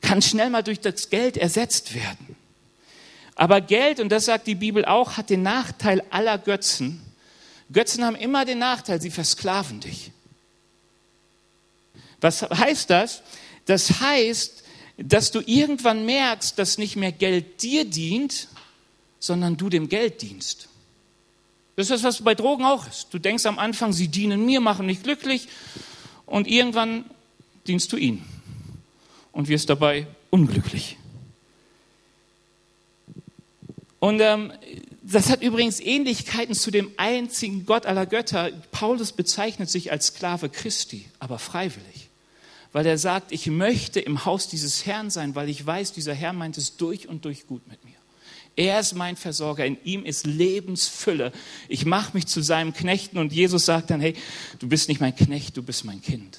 kann 0.00 0.22
schnell 0.22 0.50
mal 0.50 0.62
durch 0.62 0.78
das 0.78 1.10
Geld 1.10 1.36
ersetzt 1.36 1.96
werden. 1.96 2.36
Aber 3.34 3.60
Geld, 3.60 3.98
und 3.98 4.10
das 4.10 4.26
sagt 4.26 4.46
die 4.46 4.54
Bibel 4.54 4.84
auch, 4.84 5.16
hat 5.16 5.30
den 5.30 5.42
Nachteil 5.42 6.04
aller 6.10 6.38
Götzen. 6.38 7.02
Götzen 7.72 8.04
haben 8.04 8.16
immer 8.16 8.44
den 8.44 8.58
Nachteil, 8.58 9.00
sie 9.00 9.10
versklaven 9.10 9.80
dich. 9.80 10.12
Was 12.20 12.42
heißt 12.42 12.90
das? 12.90 13.22
Das 13.66 14.00
heißt, 14.00 14.64
dass 14.98 15.30
du 15.30 15.40
irgendwann 15.46 16.04
merkst, 16.04 16.58
dass 16.58 16.78
nicht 16.78 16.96
mehr 16.96 17.12
Geld 17.12 17.62
dir 17.62 17.84
dient, 17.84 18.48
sondern 19.18 19.56
du 19.56 19.68
dem 19.68 19.88
Geld 19.88 20.22
dienst. 20.22 20.68
Das 21.76 21.86
ist 21.86 21.90
das, 21.90 22.02
was 22.02 22.22
bei 22.22 22.34
Drogen 22.34 22.64
auch 22.64 22.86
ist. 22.86 23.08
Du 23.10 23.18
denkst 23.18 23.46
am 23.46 23.58
Anfang, 23.58 23.92
sie 23.92 24.08
dienen 24.08 24.44
mir, 24.44 24.60
machen 24.60 24.86
mich 24.86 25.02
glücklich 25.02 25.48
und 26.26 26.46
irgendwann 26.46 27.04
dienst 27.66 27.92
du 27.92 27.96
ihnen 27.96 28.24
und 29.32 29.48
wirst 29.48 29.70
dabei 29.70 30.06
unglücklich. 30.28 30.98
Und 33.98 34.20
ähm, 34.20 34.52
das 35.02 35.30
hat 35.30 35.42
übrigens 35.42 35.80
Ähnlichkeiten 35.80 36.54
zu 36.54 36.70
dem 36.70 36.90
einzigen 36.96 37.66
Gott 37.66 37.86
aller 37.86 38.06
Götter. 38.06 38.50
Paulus 38.72 39.12
bezeichnet 39.12 39.70
sich 39.70 39.90
als 39.90 40.08
Sklave 40.08 40.50
Christi, 40.50 41.06
aber 41.18 41.38
freiwillig. 41.38 42.09
Weil 42.72 42.86
er 42.86 42.98
sagt, 42.98 43.32
ich 43.32 43.46
möchte 43.46 44.00
im 44.00 44.24
Haus 44.24 44.48
dieses 44.48 44.86
Herrn 44.86 45.10
sein, 45.10 45.34
weil 45.34 45.48
ich 45.48 45.64
weiß, 45.64 45.92
dieser 45.92 46.14
Herr 46.14 46.32
meint 46.32 46.56
es 46.56 46.76
durch 46.76 47.08
und 47.08 47.24
durch 47.24 47.46
gut 47.46 47.66
mit 47.68 47.84
mir. 47.84 47.94
Er 48.56 48.80
ist 48.80 48.94
mein 48.94 49.16
Versorger, 49.16 49.64
in 49.64 49.78
ihm 49.84 50.04
ist 50.04 50.26
Lebensfülle. 50.26 51.32
Ich 51.68 51.84
mache 51.84 52.14
mich 52.14 52.26
zu 52.26 52.42
seinem 52.42 52.72
Knechten 52.72 53.18
und 53.18 53.32
Jesus 53.32 53.64
sagt 53.64 53.90
dann, 53.90 54.00
hey, 54.00 54.14
du 54.58 54.68
bist 54.68 54.88
nicht 54.88 55.00
mein 55.00 55.14
Knecht, 55.14 55.56
du 55.56 55.62
bist 55.62 55.84
mein 55.84 56.02
Kind. 56.02 56.38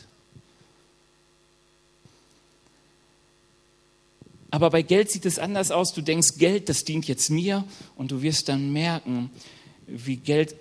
Aber 4.52 4.70
bei 4.70 4.82
Geld 4.82 5.10
sieht 5.10 5.26
es 5.26 5.40
anders 5.40 5.72
aus. 5.72 5.94
Du 5.94 6.02
denkst, 6.02 6.38
Geld, 6.38 6.68
das 6.68 6.84
dient 6.84 7.08
jetzt 7.08 7.30
mir. 7.30 7.64
Und 7.96 8.12
du 8.12 8.22
wirst 8.22 8.50
dann 8.50 8.74
merken, 8.74 9.32
wie 9.88 10.18
Geld 10.18 10.56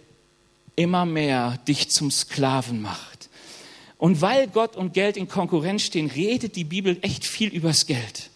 immer 0.76 1.04
mehr 1.04 1.58
dich 1.66 1.90
zum 1.90 2.12
Sklaven 2.12 2.80
macht. 2.80 3.09
Und 4.00 4.22
weil 4.22 4.48
Gott 4.48 4.76
und 4.76 4.94
Geld 4.94 5.18
in 5.18 5.28
Konkurrenz 5.28 5.82
stehen, 5.82 6.10
redet 6.10 6.56
die 6.56 6.64
Bibel 6.64 6.96
echt 7.02 7.26
viel 7.26 7.50
übers 7.50 7.84
Geld. 7.84 8.30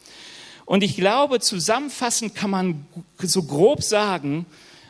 Und 0.67 0.83
ich 0.83 0.95
glaube, 0.95 1.41
zusammenfassend 1.41 2.35
kann 2.35 2.51
man 2.51 2.87
so 3.19 3.45
grob 3.45 3.83
sagen, 3.83 4.45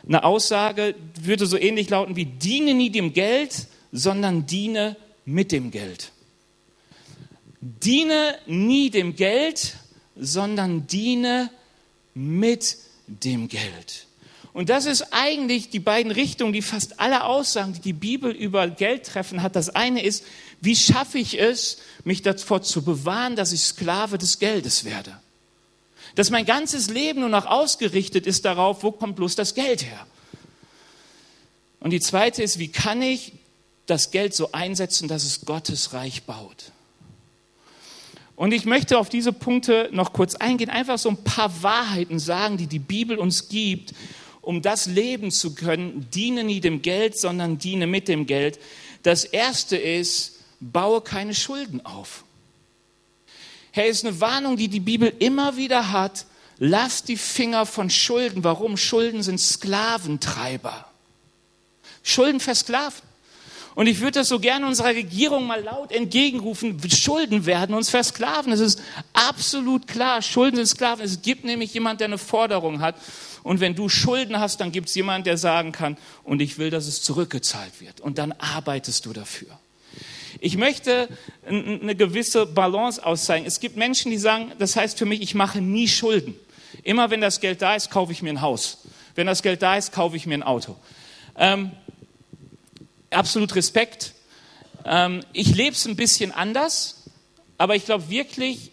eine 0.05 0.25
Aussage 0.25 0.93
würde 1.17 1.45
so 1.45 1.57
ähnlich 1.57 1.89
lauten 1.89 2.17
wie, 2.17 2.25
diene 2.25 2.73
nie 2.73 2.89
dem 2.89 3.13
Geld, 3.13 3.67
sondern 3.93 4.47
diene 4.47 4.97
mit 5.23 5.53
dem 5.53 5.71
Geld. 5.71 6.11
Diene 7.61 8.35
nie 8.45 8.89
dem 8.89 9.15
Geld, 9.15 9.77
sondern 10.17 10.87
diene 10.87 11.51
mit 12.13 12.75
dem 13.07 13.47
Geld. 13.47 14.07
Und 14.55 14.69
das 14.69 14.85
ist 14.85 15.07
eigentlich 15.11 15.69
die 15.69 15.81
beiden 15.81 16.13
Richtungen, 16.13 16.53
die 16.53 16.61
fast 16.61 17.01
alle 17.01 17.25
Aussagen, 17.25 17.73
die 17.73 17.81
die 17.81 17.91
Bibel 17.91 18.31
über 18.31 18.69
Geld 18.69 19.05
treffen 19.05 19.41
hat. 19.41 19.57
Das 19.57 19.69
eine 19.69 20.01
ist, 20.01 20.23
wie 20.65 20.75
schaffe 20.75 21.19
ich 21.19 21.39
es, 21.39 21.77
mich 22.03 22.21
davor 22.21 22.61
zu 22.61 22.83
bewahren, 22.83 23.35
dass 23.35 23.51
ich 23.51 23.61
Sklave 23.61 24.17
des 24.17 24.39
Geldes 24.39 24.83
werde? 24.83 25.19
Dass 26.15 26.29
mein 26.29 26.45
ganzes 26.45 26.89
Leben 26.89 27.21
nur 27.21 27.29
noch 27.29 27.45
ausgerichtet 27.45 28.25
ist 28.25 28.45
darauf, 28.45 28.83
wo 28.83 28.91
kommt 28.91 29.15
bloß 29.15 29.35
das 29.35 29.53
Geld 29.53 29.85
her? 29.85 30.05
Und 31.79 31.91
die 31.91 31.99
zweite 31.99 32.41
ist, 32.41 32.57
wie 32.57 32.69
kann 32.69 33.01
ich 33.01 33.33
das 33.85 34.11
Geld 34.11 34.33
so 34.33 34.51
einsetzen, 34.51 35.07
dass 35.07 35.23
es 35.23 35.45
Gottes 35.45 35.93
Reich 35.93 36.23
baut? 36.23 36.71
Und 38.35 38.51
ich 38.51 38.65
möchte 38.65 38.97
auf 38.97 39.09
diese 39.09 39.31
Punkte 39.31 39.89
noch 39.91 40.11
kurz 40.11 40.35
eingehen, 40.35 40.69
einfach 40.69 40.97
so 40.97 41.09
ein 41.09 41.23
paar 41.23 41.63
Wahrheiten 41.63 42.19
sagen, 42.19 42.57
die 42.57 42.67
die 42.67 42.79
Bibel 42.79 43.17
uns 43.17 43.47
gibt, 43.47 43.93
um 44.41 44.61
das 44.61 44.87
leben 44.87 45.31
zu 45.31 45.55
können. 45.55 46.07
Diene 46.13 46.43
nie 46.43 46.59
dem 46.59 46.81
Geld, 46.81 47.17
sondern 47.17 47.57
diene 47.57 47.87
mit 47.87 48.07
dem 48.07 48.25
Geld. 48.25 48.59
Das 49.03 49.23
erste 49.23 49.77
ist, 49.77 50.34
baue 50.59 51.01
keine 51.01 51.35
Schulden 51.35 51.85
auf. 51.85 52.23
Hey, 53.71 53.89
ist 53.89 54.05
eine 54.05 54.19
Warnung, 54.21 54.55
die 54.57 54.69
die 54.69 54.79
Bibel 54.79 55.13
immer 55.19 55.57
wieder 55.57 55.91
hat. 55.91 56.25
Lass 56.57 57.03
die 57.03 57.17
Finger 57.17 57.65
von 57.65 57.89
Schulden. 57.89 58.43
Warum? 58.43 58.77
Schulden 58.77 59.21
sind 59.21 59.39
Sklaventreiber. 59.39 60.85
Schulden 62.01 62.39
versklaven. 62.39 63.01
Und 63.75 63.87
ich 63.87 63.99
würde 63.99 64.19
das 64.19 64.29
so 64.29 64.39
gerne 64.39 64.65
unserer 64.65 64.95
Regierung 64.95 65.45
mal 65.45 65.61
laut 65.61 65.91
entgegenrufen. 65.91 66.79
Schulden 66.89 67.45
werden 67.45 67.75
uns 67.75 67.89
versklaven. 67.89 68.53
Es 68.53 68.61
ist 68.61 68.81
absolut 69.11 69.85
klar. 69.87 70.21
Schulden 70.21 70.55
sind 70.55 70.67
Sklaven. 70.67 71.03
Es 71.03 71.21
gibt 71.21 71.43
nämlich 71.43 71.73
jemand, 71.73 71.99
der 71.99 72.07
eine 72.07 72.17
Forderung 72.17 72.79
hat. 72.79 72.95
Und 73.43 73.59
wenn 73.59 73.75
du 73.75 73.89
Schulden 73.89 74.39
hast, 74.39 74.61
dann 74.61 74.71
gibt 74.71 74.87
es 74.87 74.95
jemand, 74.95 75.27
der 75.27 75.37
sagen 75.37 75.73
kann, 75.73 75.97
und 76.23 76.41
ich 76.41 76.57
will, 76.57 76.69
dass 76.69 76.87
es 76.87 77.03
zurückgezahlt 77.03 77.81
wird. 77.81 77.99
Und 77.99 78.17
dann 78.17 78.31
arbeitest 78.31 79.05
du 79.05 79.11
dafür. 79.11 79.59
Ich 80.39 80.57
möchte 80.57 81.07
eine 81.47 81.95
gewisse 81.95 82.45
Balance 82.45 83.03
auszeigen. 83.03 83.47
Es 83.47 83.59
gibt 83.59 83.77
Menschen, 83.77 84.11
die 84.11 84.17
sagen, 84.17 84.51
das 84.59 84.75
heißt 84.75 84.97
für 84.97 85.05
mich, 85.05 85.21
ich 85.21 85.35
mache 85.35 85.61
nie 85.61 85.87
Schulden. 85.87 86.35
Immer 86.83 87.09
wenn 87.09 87.21
das 87.21 87.39
Geld 87.39 87.61
da 87.61 87.75
ist, 87.75 87.89
kaufe 87.89 88.11
ich 88.11 88.21
mir 88.21 88.31
ein 88.31 88.41
Haus. 88.41 88.79
Wenn 89.15 89.27
das 89.27 89.41
Geld 89.41 89.61
da 89.61 89.77
ist, 89.77 89.91
kaufe 89.91 90.15
ich 90.17 90.25
mir 90.25 90.35
ein 90.35 90.43
Auto. 90.43 90.75
Ähm, 91.37 91.71
absolut 93.09 93.55
Respekt. 93.55 94.13
Ähm, 94.83 95.21
ich 95.33 95.55
lebe 95.55 95.71
es 95.71 95.85
ein 95.85 95.95
bisschen 95.95 96.31
anders, 96.31 97.03
aber 97.57 97.75
ich 97.75 97.85
glaube 97.85 98.09
wirklich, 98.09 98.71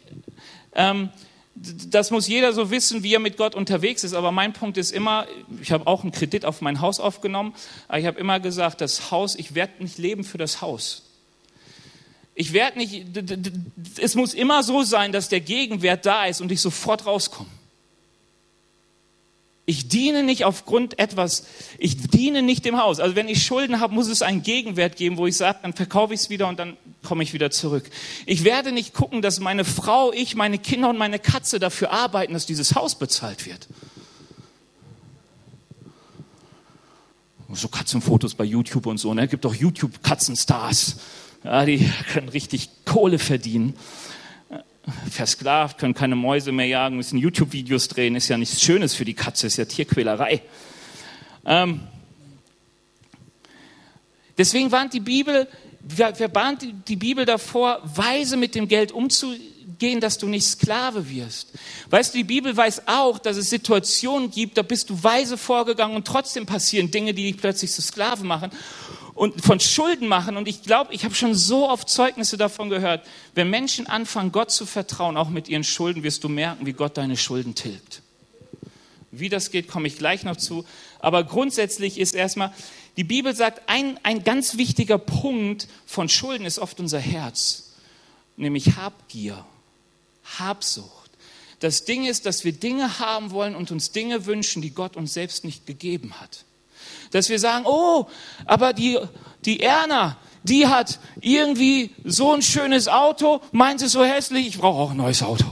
ähm, 0.75 1.11
das 1.55 2.11
muss 2.11 2.27
jeder 2.29 2.53
so 2.53 2.70
wissen, 2.70 3.03
wie 3.03 3.14
er 3.14 3.20
mit 3.20 3.37
Gott 3.37 3.55
unterwegs 3.55 4.05
ist. 4.05 4.14
Aber 4.14 4.33
mein 4.33 4.53
Punkt 4.53 4.79
ist 4.79 4.90
immer, 4.90 5.27
ich 5.61 5.70
habe 5.70 5.87
auch 5.87 6.03
einen 6.03 6.12
Kredit 6.12 6.44
auf 6.44 6.61
mein 6.61 6.81
Haus 6.81 6.98
aufgenommen, 6.98 7.55
aber 7.88 7.98
ich 7.98 8.07
habe 8.07 8.18
immer 8.18 8.40
gesagt, 8.40 8.81
das 8.81 9.11
Haus, 9.11 9.37
ich 9.37 9.55
werde 9.55 9.75
nicht 9.83 9.98
leben 9.98 10.25
für 10.25 10.38
das 10.38 10.61
Haus. 10.61 11.12
Ich 12.35 12.53
werde 12.53 12.79
nicht, 12.79 13.05
es 13.99 14.14
muss 14.14 14.33
immer 14.33 14.62
so 14.62 14.83
sein, 14.83 15.12
dass 15.12 15.29
der 15.29 15.40
Gegenwert 15.40 16.07
da 16.07 16.27
ist 16.27 16.40
und 16.40 16.51
ich 16.51 16.61
sofort 16.61 17.05
rauskomme. 17.05 17.51
Ich 19.64 19.87
diene 19.87 20.25
nicht 20.25 20.45
aufgrund 20.45 20.99
etwas, 20.99 21.47
ich 21.79 21.97
diene 21.97 22.42
nicht 22.42 22.64
dem 22.64 22.79
Haus. 22.79 22.99
Also 22.99 23.14
wenn 23.14 23.29
ich 23.29 23.45
Schulden 23.45 23.79
habe, 23.79 23.95
muss 23.95 24.09
es 24.09 24.21
einen 24.21 24.42
Gegenwert 24.42 24.97
geben, 24.97 25.18
wo 25.18 25.27
ich 25.27 25.37
sage, 25.37 25.61
dann 25.62 25.73
verkaufe 25.73 26.14
ich 26.14 26.21
es 26.21 26.31
wieder 26.31 26.49
und 26.49 26.59
dann 26.59 26.77
komme 27.05 27.23
ich 27.23 27.33
wieder 27.33 27.51
zurück. 27.53 27.88
Ich 28.27 28.42
werde 28.42 28.73
nicht 28.73 28.92
gucken, 28.92 29.23
dass 29.23 29.38
meine 29.38 29.64
Frau, 29.64 30.12
ich, 30.12 30.35
meine 30.35 30.59
Kinder 30.59 30.90
und 30.90 30.99
meine 30.99 31.21
Katze 31.21 31.61
dafür 31.61 31.92
arbeiten, 31.92 32.33
dass 32.33 32.45
dieses 32.45 32.75
Haus 32.75 32.97
bezahlt 32.97 33.47
wird. 33.47 33.68
So 37.55 37.68
Katzenfotos 37.68 38.35
bei 38.35 38.45
YouTube 38.45 38.87
und 38.87 38.99
so, 38.99 39.14
ne? 39.14 39.29
Gibt 39.29 39.45
doch 39.45 39.55
YouTube-Katzenstars. 39.55 40.97
Ja, 41.44 41.64
die 41.64 41.90
können 42.12 42.28
richtig 42.28 42.68
Kohle 42.85 43.18
verdienen 43.18 43.74
versklavt, 45.11 45.78
können 45.78 45.94
keine 45.94 46.16
Mäuse 46.16 46.52
mehr 46.52 46.66
jagen, 46.66 46.96
müssen 46.96 47.18
YouTube-Videos 47.18 47.88
drehen, 47.88 48.16
ist 48.16 48.28
ja 48.28 48.37
nichts 48.37 48.61
Schönes 48.62 48.94
für 48.94 49.05
die 49.05 49.14
Katze, 49.14 49.46
ist 49.46 49.57
ja 49.57 49.64
Tierquälerei. 49.64 50.42
Ähm, 51.44 51.81
deswegen 54.37 54.72
warnt 54.72 54.92
die 54.92 55.00
Bibel, 55.00 55.46
verbannt 55.88 56.66
die 56.88 56.96
Bibel 56.96 57.24
davor, 57.24 57.81
weise 57.85 58.37
mit 58.37 58.55
dem 58.55 58.66
Geld 58.68 58.92
umzugehen, 58.92 60.00
dass 60.00 60.18
du 60.18 60.26
nicht 60.26 60.44
Sklave 60.44 61.09
wirst. 61.09 61.52
Weißt 61.90 62.14
du, 62.14 62.18
die 62.18 62.24
Bibel 62.24 62.57
weiß 62.57 62.88
auch, 62.88 63.18
dass 63.18 63.37
es 63.37 63.50
Situationen 63.50 64.31
gibt, 64.31 64.59
da 64.59 64.62
bist 64.62 64.90
du 64.90 65.02
weise 65.02 65.37
vorgegangen 65.38 65.96
und 65.96 66.07
trotzdem 66.07 66.46
passieren 66.46 66.90
Dinge, 66.90 67.14
die 67.14 67.31
dich 67.31 67.40
plötzlich 67.40 67.70
zu 67.70 67.83
Sklave 67.83 68.24
machen 68.24 68.50
und 69.14 69.44
von 69.44 69.61
Schulden 69.61 70.09
machen. 70.09 70.37
Und 70.37 70.48
ich 70.48 70.62
glaube, 70.62 70.94
ich 70.94 71.05
habe 71.05 71.14
schon 71.14 71.35
so 71.35 71.68
oft 71.68 71.88
Zeugnisse 71.88 72.37
davon 72.37 72.70
gehört. 72.70 73.07
Wenn 73.35 73.51
Menschen 73.51 73.87
anfangen, 73.87 74.33
Gott 74.33 74.51
zu 74.51 74.66
vertrauen, 74.66 75.16
auch 75.16 75.29
mit 75.29 75.48
ihren 75.48 75.64
Schulden, 75.64 76.03
wirst 76.03 76.25
du 76.25 76.29
merken, 76.29 76.66
wie 76.66 76.72
Gott 76.72 76.96
deine 76.96 77.16
Schulden 77.16 77.55
tilgt. 77.55 78.03
Wie 79.11 79.29
das 79.29 79.51
geht, 79.51 79.68
komme 79.68 79.88
ich 79.88 79.98
gleich 79.98 80.25
noch 80.25 80.37
zu. 80.37 80.64
Aber 80.98 81.25
grundsätzlich 81.25 81.98
ist 81.98 82.14
erstmal, 82.14 82.53
die 82.96 83.05
Bibel 83.05 83.35
sagt, 83.35 83.68
ein, 83.68 83.98
ein 84.03 84.25
ganz 84.25 84.57
wichtiger 84.57 84.98
Punkt 84.98 85.68
von 85.87 86.09
Schulden 86.09 86.46
ist 86.46 86.59
oft 86.59 86.81
unser 86.81 86.98
Herz, 86.98 87.72
nämlich 88.37 88.77
Habgier, 88.77 89.44
Habsucht. 90.38 91.11
Das 91.61 91.85
Ding 91.85 92.07
ist, 92.07 92.25
dass 92.27 92.44
wir 92.44 92.53
Dinge 92.53 92.98
haben 92.98 93.31
wollen 93.31 93.55
und 93.55 93.70
uns 93.70 93.92
Dinge 93.92 94.25
wünschen, 94.27 94.62
die 94.62 94.70
Gott 94.70 94.96
uns 94.96 95.12
selbst 95.12 95.44
nicht 95.44 95.66
gegeben 95.66 96.14
hat 96.18 96.44
dass 97.12 97.29
wir 97.29 97.38
sagen, 97.38 97.64
oh, 97.66 98.07
aber 98.44 98.72
die, 98.72 98.98
die 99.44 99.61
Erna, 99.61 100.16
die 100.42 100.66
hat 100.66 100.98
irgendwie 101.20 101.90
so 102.05 102.32
ein 102.32 102.43
schönes 102.43 102.89
Auto, 102.89 103.41
meint 103.53 103.80
sie 103.80 103.89
so 103.89 104.05
hässlich, 104.05 104.49
ich 104.49 104.59
brauche 104.59 104.80
auch 104.80 104.91
ein 104.91 104.97
neues 104.97 105.22
Auto. 105.22 105.47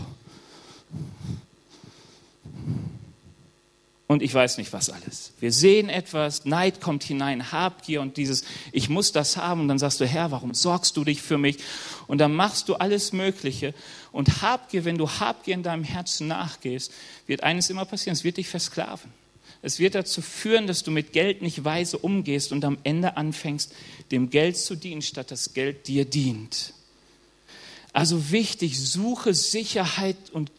Und 4.11 4.23
ich 4.23 4.35
weiß 4.35 4.59
nicht 4.59 4.73
was 4.73 4.91
alles. 4.91 5.35
Wir 5.39 5.53
sehen 5.53 5.89
etwas, 5.89 6.45
Neid 6.45 6.81
kommt 6.81 7.05
hinein, 7.05 7.53
Habgier 7.53 8.01
und 8.01 8.17
dieses, 8.17 8.43
ich 8.73 8.89
muss 8.89 9.13
das 9.13 9.37
haben. 9.37 9.61
Und 9.61 9.69
dann 9.69 9.79
sagst 9.79 10.01
du, 10.01 10.05
Herr, 10.05 10.33
warum 10.33 10.53
sorgst 10.53 10.97
du 10.97 11.05
dich 11.05 11.23
für 11.23 11.39
mich? 11.39 11.59
Und 12.09 12.19
dann 12.19 12.35
machst 12.35 12.69
du 12.69 12.75
alles 12.75 13.13
Mögliche. 13.13 13.73
Und 14.11 14.43
Habgier, 14.43 14.85
wenn 14.85 14.99
du 14.99 15.09
Habgier 15.09 15.55
in 15.55 15.63
deinem 15.63 15.85
Herzen 15.85 16.27
nachgehst, 16.27 16.93
wird 17.29 17.45
eines 17.45 17.71
immer 17.71 17.85
passieren, 17.85 18.15
es 18.15 18.25
wird 18.25 18.39
dich 18.39 18.49
versklaven. 18.49 19.13
Es 19.63 19.79
wird 19.79 19.95
dazu 19.95 20.23
führen, 20.23 20.67
dass 20.67 20.83
du 20.83 20.91
mit 20.91 21.13
Geld 21.13 21.43
nicht 21.43 21.65
weise 21.65 21.99
umgehst 21.99 22.53
und 22.53 22.65
am 22.65 22.79
Ende 22.83 23.17
anfängst, 23.17 23.73
dem 24.11 24.31
Geld 24.31 24.57
zu 24.57 24.75
dienen, 24.75 25.03
statt 25.03 25.31
das 25.31 25.53
Geld 25.53 25.87
dir 25.87 26.05
dient. 26.05 26.73
Also 27.93 28.31
wichtig, 28.31 28.79
suche 28.79 29.35
Sicherheit 29.35 30.17
und, 30.33 30.51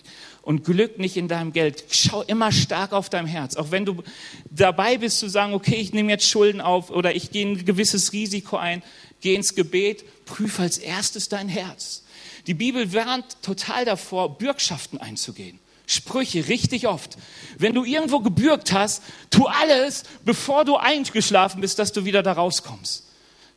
und 0.44 0.66
Glück 0.66 1.00
nicht 1.00 1.18
in 1.18 1.28
deinem 1.28 1.54
Geld. 1.54 1.86
Schau 1.90 2.22
immer 2.24 2.52
stark 2.52 2.92
auf 2.92 3.10
dein 3.10 3.26
Herz. 3.26 3.56
Auch 3.56 3.72
wenn 3.72 3.86
du 3.86 4.04
dabei 4.50 4.98
bist 4.98 5.20
zu 5.20 5.30
sagen, 5.30 5.54
okay, 5.54 5.76
ich 5.76 5.94
nehme 5.94 6.12
jetzt 6.12 6.28
Schulden 6.28 6.62
auf 6.62 6.92
oder 6.92 7.16
ich 7.16 7.32
gehe 7.32 7.48
ein 7.48 7.66
gewisses 7.66 8.14
Risiko 8.14 8.58
ein, 8.58 8.84
geh 9.22 9.34
ins 9.34 9.56
Gebet, 9.56 10.04
prüfe 10.26 10.62
als 10.62 10.78
erstes 10.78 11.30
dein 11.30 11.48
Herz. 11.50 12.04
Die 12.48 12.54
Bibel 12.54 12.94
warnt 12.94 13.38
total 13.42 13.86
davor, 13.86 14.38
Bürgschaften 14.38 14.98
einzugehen. 15.00 15.60
Sprüche 15.92 16.48
richtig 16.48 16.88
oft. 16.88 17.18
Wenn 17.58 17.74
du 17.74 17.84
irgendwo 17.84 18.20
gebürgt 18.20 18.72
hast, 18.72 19.04
tu 19.30 19.48
alles, 19.48 20.04
bevor 20.24 20.66
du 20.66 20.78
eingeschlafen 20.78 21.62
bist, 21.62 21.80
dass 21.80 21.92
du 21.92 22.06
wieder 22.06 22.24
da 22.24 22.34
rauskommst. 22.34 23.06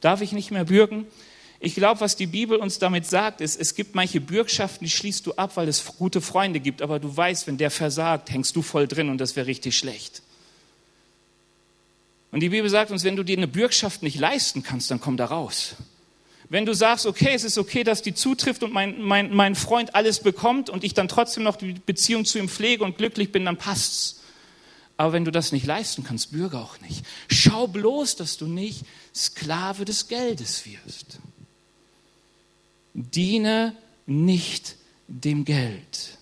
Darf 0.01 0.21
ich 0.21 0.33
nicht 0.33 0.51
mehr 0.51 0.65
bürgen? 0.65 1.07
Ich 1.61 1.75
glaube, 1.75 2.01
was 2.01 2.17
die 2.17 2.27
Bibel 2.27 2.59
uns 2.59 2.79
damit 2.79 3.07
sagt, 3.07 3.41
ist, 3.41 3.59
es 3.59 3.75
gibt 3.75 3.95
manche 3.95 4.21
Bürgschaften, 4.21 4.85
die 4.85 4.91
schließt 4.91 5.25
du 5.27 5.33
ab, 5.35 5.57
weil 5.57 5.69
es 5.69 5.85
gute 5.97 6.21
Freunde 6.21 6.61
gibt, 6.61 6.83
aber 6.83 6.99
du 6.99 7.17
weißt, 7.17 7.47
wenn 7.47 7.57
der 7.57 7.71
versagt, 7.71 8.31
hängst 8.31 8.55
du 8.55 8.63
voll 8.63 8.87
drin 8.87 9.09
und 9.09 9.19
das 9.19 9.37
wäre 9.37 9.47
richtig 9.47 9.79
schlecht. 9.79 10.23
Und 12.33 12.41
die 12.41 12.49
Bibel 12.49 12.69
sagt 12.69 12.91
uns, 12.91 13.05
wenn 13.05 13.17
du 13.17 13.23
dir 13.23 13.37
eine 13.37 13.47
Bürgschaft 13.49 14.03
nicht 14.03 14.19
leisten 14.19 14.63
kannst, 14.63 14.91
dann 14.91 15.01
komm 15.01 15.17
da 15.17 15.27
raus. 15.27 15.77
Wenn 16.55 16.67
du 16.67 16.73
sagst, 16.73 17.05
okay, 17.05 17.33
es 17.35 17.43
ist 17.43 17.59
okay, 17.59 17.83
dass 17.83 18.01
die 18.01 18.15
zutrifft 18.15 18.63
und 18.63 18.73
mein, 18.73 19.03
mein, 19.03 19.35
mein 19.35 19.57
Freund 19.57 19.97
alles 19.97 20.21
bekommt 20.21 20.71
und 20.71 20.85
ich 20.85 20.95
dann 20.95 21.09
trotzdem 21.09 21.43
noch 21.43 21.57
die 21.57 21.73
Beziehung 21.73 22.25
zu 22.25 22.39
ihm 22.39 22.49
pflege 22.49 22.85
und 22.85 22.97
glücklich 22.97 23.33
bin, 23.33 23.45
dann 23.45 23.57
passt's. 23.57 24.21
Aber 24.97 25.13
wenn 25.13 25.25
du 25.25 25.33
das 25.33 25.51
nicht 25.51 25.67
leisten 25.67 26.05
kannst, 26.05 26.31
bürge 26.31 26.61
auch 26.61 26.81
nicht. 26.81 27.05
Schau 27.27 27.67
bloß, 27.67 28.15
dass 28.15 28.37
du 28.37 28.47
nicht 28.47 28.85
Sklave 29.13 29.85
des 29.85 30.07
Geldes 30.07 30.65
wirst. 30.65 31.19
Diene 32.93 33.75
nicht 34.07 34.77
dem 35.09 35.45
Geld, 35.45 36.19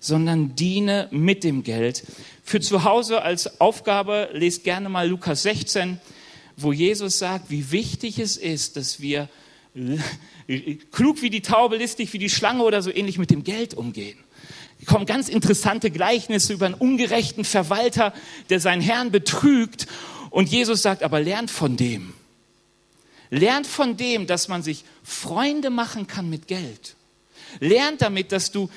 sondern 0.00 0.56
diene 0.56 1.08
mit 1.10 1.44
dem 1.44 1.62
Geld. 1.62 2.04
Für 2.42 2.60
zu 2.60 2.84
Hause 2.84 3.20
als 3.20 3.60
Aufgabe 3.60 4.30
lest 4.32 4.64
gerne 4.64 4.88
mal 4.88 5.06
Lukas 5.06 5.42
16, 5.42 6.00
wo 6.56 6.72
Jesus 6.72 7.18
sagt, 7.18 7.50
wie 7.50 7.70
wichtig 7.70 8.18
es 8.18 8.38
ist, 8.38 8.78
dass 8.78 8.98
wir 9.00 9.28
klug 10.92 11.22
wie 11.22 11.30
die 11.30 11.42
Taube, 11.42 11.76
listig 11.76 12.12
wie 12.12 12.18
die 12.18 12.30
Schlange 12.30 12.62
oder 12.62 12.82
so 12.82 12.90
ähnlich 12.92 13.18
mit 13.18 13.30
dem 13.30 13.44
Geld 13.44 13.74
umgehen. 13.74 14.18
Es 14.80 14.86
kommen 14.86 15.06
ganz 15.06 15.28
interessante 15.28 15.90
Gleichnisse 15.90 16.52
über 16.52 16.66
einen 16.66 16.74
ungerechten 16.74 17.44
Verwalter, 17.44 18.12
der 18.50 18.60
seinen 18.60 18.82
Herrn 18.82 19.10
betrügt. 19.10 19.86
Und 20.30 20.48
Jesus 20.48 20.82
sagt, 20.82 21.02
aber 21.02 21.20
lernt 21.20 21.50
von 21.50 21.76
dem. 21.76 22.12
Lernt 23.30 23.66
von 23.66 23.96
dem, 23.96 24.26
dass 24.26 24.48
man 24.48 24.62
sich 24.62 24.84
Freunde 25.02 25.70
machen 25.70 26.06
kann 26.06 26.28
mit 26.28 26.46
Geld. 26.46 26.96
Lernt 27.60 28.02
damit, 28.02 28.30
dass 28.32 28.50
du 28.50 28.68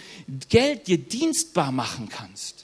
Geld 0.50 0.88
dir 0.88 0.98
dienstbar 0.98 1.72
machen 1.72 2.10
kannst. 2.10 2.57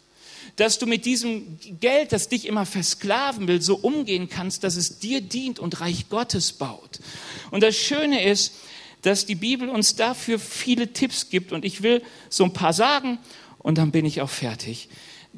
Dass 0.55 0.77
du 0.77 0.85
mit 0.85 1.05
diesem 1.05 1.57
Geld, 1.79 2.11
das 2.11 2.29
dich 2.29 2.45
immer 2.47 2.65
versklaven 2.65 3.47
will, 3.47 3.61
so 3.61 3.75
umgehen 3.75 4.29
kannst, 4.29 4.63
dass 4.63 4.75
es 4.75 4.99
dir 4.99 5.21
dient 5.21 5.59
und 5.59 5.81
Reich 5.81 6.09
Gottes 6.09 6.53
baut. 6.53 6.99
Und 7.49 7.63
das 7.63 7.75
Schöne 7.75 8.23
ist, 8.23 8.53
dass 9.03 9.25
die 9.25 9.35
Bibel 9.35 9.69
uns 9.69 9.95
dafür 9.95 10.39
viele 10.39 10.93
Tipps 10.93 11.29
gibt. 11.29 11.51
Und 11.51 11.63
ich 11.65 11.83
will 11.83 12.01
so 12.29 12.43
ein 12.45 12.53
paar 12.53 12.73
sagen 12.73 13.19
und 13.59 13.77
dann 13.77 13.91
bin 13.91 14.05
ich 14.05 14.21
auch 14.21 14.29
fertig. 14.29 14.89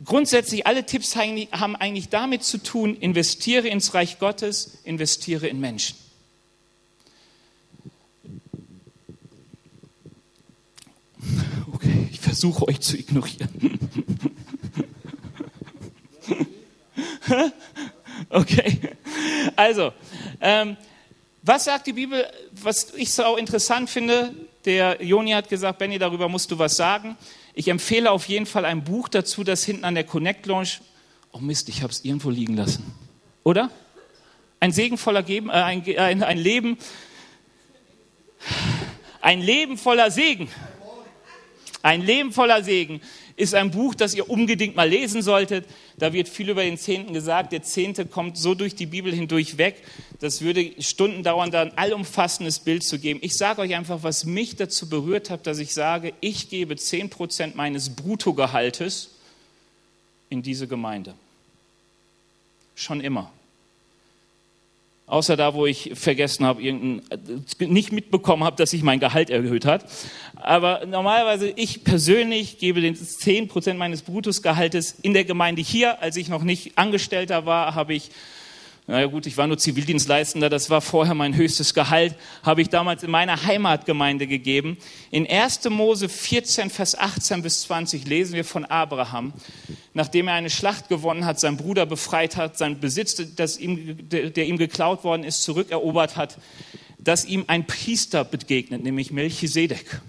Grundsätzlich, 0.04 0.68
alle 0.68 0.86
Tipps 0.86 1.16
haben 1.16 1.76
eigentlich 1.76 2.10
damit 2.10 2.44
zu 2.44 2.58
tun, 2.58 2.96
investiere 2.96 3.68
ins 3.68 3.94
Reich 3.94 4.20
Gottes, 4.20 4.80
investiere 4.84 5.48
in 5.48 5.60
Menschen. 5.60 5.98
Okay, 11.72 12.08
ich 12.10 12.22
versuche 12.22 12.68
euch 12.70 12.80
zu 12.80 12.98
ignorieren. 12.98 13.80
okay, 18.30 18.80
also, 19.56 19.94
ähm, 20.42 20.78
was 21.42 21.66
sagt 21.66 21.88
die 21.88 21.94
Bibel, 21.94 22.26
was 22.52 22.94
ich 22.96 23.14
so 23.14 23.38
interessant 23.38 23.90
finde? 23.90 24.34
Der 24.66 25.04
Joni 25.04 25.32
hat 25.32 25.48
gesagt, 25.48 25.78
Benny, 25.78 26.00
darüber 26.00 26.28
musst 26.28 26.50
du 26.50 26.58
was 26.58 26.76
sagen. 26.76 27.18
Ich 27.54 27.68
empfehle 27.68 28.10
auf 28.12 28.28
jeden 28.28 28.48
Fall 28.48 28.66
ein 28.66 28.84
Buch 28.84 29.10
dazu, 29.10 29.44
das 29.44 29.64
hinten 29.64 29.86
an 29.86 29.94
der 29.94 30.06
Connect 30.06 30.46
Lounge. 30.48 30.80
Oh 31.32 31.40
Mist, 31.40 31.70
ich 31.70 31.84
habe 31.84 31.92
es 31.92 32.04
irgendwo 32.04 32.30
liegen 32.30 32.56
lassen. 32.56 32.94
Oder? 33.44 33.70
Ein 34.60 34.72
Segen 34.72 34.98
voller 34.98 35.22
Geben, 35.22 35.50
äh, 35.50 35.54
ein, 35.54 35.84
ein, 35.98 36.24
ein 36.24 36.38
Leben, 36.38 36.78
ein 39.22 39.42
Leben 39.42 39.78
voller 39.78 40.10
Segen. 40.10 40.50
Ein 41.86 42.02
Leben 42.02 42.32
voller 42.32 42.64
Segen 42.64 43.00
ist 43.36 43.54
ein 43.54 43.70
Buch, 43.70 43.94
das 43.94 44.16
ihr 44.16 44.28
unbedingt 44.28 44.76
mal 44.76 44.90
lesen 44.90 45.22
solltet. 45.22 45.68
Da 46.00 46.14
wird 46.14 46.28
viel 46.28 46.50
über 46.50 46.64
den 46.64 46.80
Zehnten 46.80 47.14
gesagt. 47.14 47.52
Der 47.52 47.62
Zehnte 47.62 48.08
kommt 48.08 48.40
so 48.40 48.56
durch 48.56 48.74
die 48.74 48.88
Bibel 48.88 49.14
hindurch 49.14 49.60
weg. 49.60 49.84
Das 50.20 50.42
würde 50.42 50.82
Stunden 50.82 51.22
dauern, 51.22 51.52
da 51.52 51.62
ein 51.62 51.78
allumfassendes 51.78 52.58
Bild 52.58 52.84
zu 52.84 52.98
geben. 52.98 53.20
Ich 53.22 53.38
sage 53.38 53.62
euch 53.62 53.76
einfach, 53.76 54.02
was 54.02 54.26
mich 54.26 54.56
dazu 54.56 54.90
berührt 54.90 55.30
hat, 55.30 55.46
dass 55.46 55.60
ich 55.60 55.76
sage, 55.76 56.14
ich 56.22 56.50
gebe 56.50 56.76
zehn 56.76 57.12
Prozent 57.12 57.56
meines 57.56 57.96
Bruttogehaltes 57.96 59.12
in 60.32 60.42
diese 60.42 60.68
Gemeinde. 60.68 61.14
Schon 62.74 63.00
immer. 63.00 63.32
Außer 65.08 65.38
da, 65.38 65.54
wo 65.54 65.68
ich 65.68 65.92
vergessen 65.94 66.46
habe, 66.48 66.64
nicht 67.60 67.92
mitbekommen 67.92 68.44
habe, 68.44 68.56
dass 68.56 68.72
sich 68.72 68.82
mein 68.82 69.00
Gehalt 69.00 69.30
erhöht 69.30 69.64
hat. 69.66 69.86
Aber 70.36 70.86
normalerweise, 70.88 71.48
ich 71.56 71.84
persönlich 71.84 72.58
gebe 72.58 72.82
den 72.82 72.96
10 72.96 73.48
Prozent 73.48 73.78
meines 73.78 74.02
Bruttosgehaltes 74.02 74.96
in 75.04 75.14
der 75.14 75.24
Gemeinde 75.24 75.62
hier. 75.62 76.02
Als 76.02 76.18
ich 76.18 76.28
noch 76.28 76.44
nicht 76.44 76.78
Angestellter 76.78 77.46
war, 77.46 77.76
habe 77.76 77.94
ich 77.94 78.10
naja 78.88 79.08
gut, 79.08 79.26
ich 79.26 79.36
war 79.36 79.48
nur 79.48 79.58
Zivildienstleistender, 79.58 80.48
das 80.48 80.70
war 80.70 80.80
vorher 80.80 81.16
mein 81.16 81.36
höchstes 81.36 81.74
Gehalt, 81.74 82.16
habe 82.44 82.62
ich 82.62 82.70
damals 82.70 83.02
in 83.02 83.10
meiner 83.10 83.44
Heimatgemeinde 83.44 84.28
gegeben. 84.28 84.78
In 85.10 85.28
1. 85.28 85.68
Mose 85.72 86.08
14, 86.08 86.70
Vers 86.70 86.96
18 86.96 87.42
bis 87.42 87.62
20 87.64 88.06
lesen 88.06 88.36
wir 88.36 88.46
von 88.46 88.64
Abraham, 88.64 89.34
nachdem 89.96 90.28
er 90.28 90.36
eine 90.36 90.52
Schlacht 90.52 90.88
gewonnen 90.88 91.26
hat, 91.26 91.40
seinen 91.40 91.58
Bruder 91.58 91.88
befreit 91.88 92.38
hat, 92.38 92.60
seinen 92.60 92.80
Besitz, 92.80 93.20
das 93.36 93.58
ihm, 93.58 94.08
der 94.08 94.46
ihm 94.46 94.58
geklaut 94.58 95.04
worden 95.04 95.24
ist, 95.24 95.42
zurückerobert 95.42 96.16
hat, 96.16 96.38
dass 97.00 97.26
ihm 97.26 97.46
ein 97.48 97.66
Priester 97.66 98.24
begegnet, 98.24 98.84
nämlich 98.84 99.10
Melchisedek. 99.10 100.02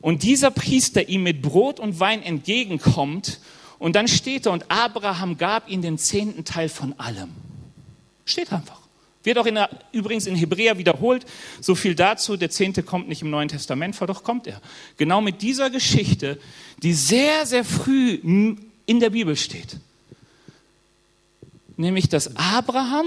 Und 0.00 0.24
dieser 0.24 0.50
Priester 0.50 1.08
ihm 1.08 1.22
mit 1.22 1.42
Brot 1.42 1.78
und 1.78 2.00
Wein 2.00 2.24
entgegenkommt 2.24 3.38
und 3.78 3.94
dann 3.94 4.08
steht 4.08 4.46
er 4.46 4.52
und 4.52 4.68
Abraham 4.68 5.38
gab 5.38 5.70
ihm 5.70 5.80
den 5.80 5.96
zehnten 5.96 6.44
Teil 6.44 6.68
von 6.68 6.98
allem. 6.98 7.30
Steht 8.24 8.52
einfach. 8.52 8.80
Wird 9.22 9.38
auch 9.38 9.46
in 9.46 9.54
der, 9.54 9.70
übrigens 9.92 10.26
in 10.26 10.36
Hebräer 10.36 10.76
wiederholt. 10.76 11.24
So 11.60 11.74
viel 11.74 11.94
dazu. 11.94 12.36
Der 12.36 12.50
Zehnte 12.50 12.82
kommt 12.82 13.08
nicht 13.08 13.22
im 13.22 13.30
Neuen 13.30 13.48
Testament 13.48 13.96
vor, 13.96 14.06
doch 14.06 14.22
kommt 14.22 14.46
er. 14.46 14.60
Genau 14.98 15.22
mit 15.22 15.40
dieser 15.40 15.70
Geschichte, 15.70 16.38
die 16.82 16.92
sehr, 16.92 17.46
sehr 17.46 17.64
früh 17.64 18.14
in 18.86 19.00
der 19.00 19.10
Bibel 19.10 19.34
steht. 19.36 19.78
Nämlich, 21.76 22.08
dass 22.08 22.36
Abraham, 22.36 23.06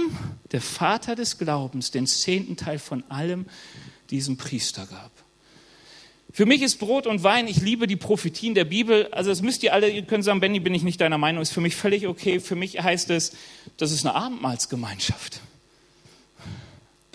der 0.51 0.61
Vater 0.61 1.15
des 1.15 1.38
Glaubens, 1.38 1.91
den 1.91 2.07
zehnten 2.07 2.57
Teil 2.57 2.80
von 2.80 3.03
allem 3.09 3.45
diesem 4.09 4.38
Priester 4.38 4.86
gab. 4.88 5.11
Für 6.32 6.45
mich 6.45 6.61
ist 6.61 6.78
Brot 6.78 7.07
und 7.07 7.23
Wein, 7.23 7.47
ich 7.47 7.61
liebe 7.61 7.88
die 7.88 7.95
Prophetien 7.95 8.53
der 8.53 8.65
Bibel. 8.65 9.07
Also 9.11 9.30
das 9.30 9.41
müsst 9.41 9.63
ihr 9.63 9.73
alle, 9.73 9.89
ihr 9.89 10.03
könnt 10.03 10.23
sagen, 10.23 10.39
Benny, 10.39 10.59
bin 10.59 10.73
ich 10.73 10.84
nicht 10.84 10.99
deiner 10.99 11.17
Meinung, 11.17 11.41
ist 11.41 11.51
für 11.51 11.61
mich 11.61 11.75
völlig 11.75 12.07
okay. 12.07 12.39
Für 12.39 12.55
mich 12.55 12.82
heißt 12.82 13.09
es, 13.11 13.34
das 13.78 13.91
ist 13.91 14.05
eine 14.05 14.15
Abendmahlsgemeinschaft. 14.15 15.41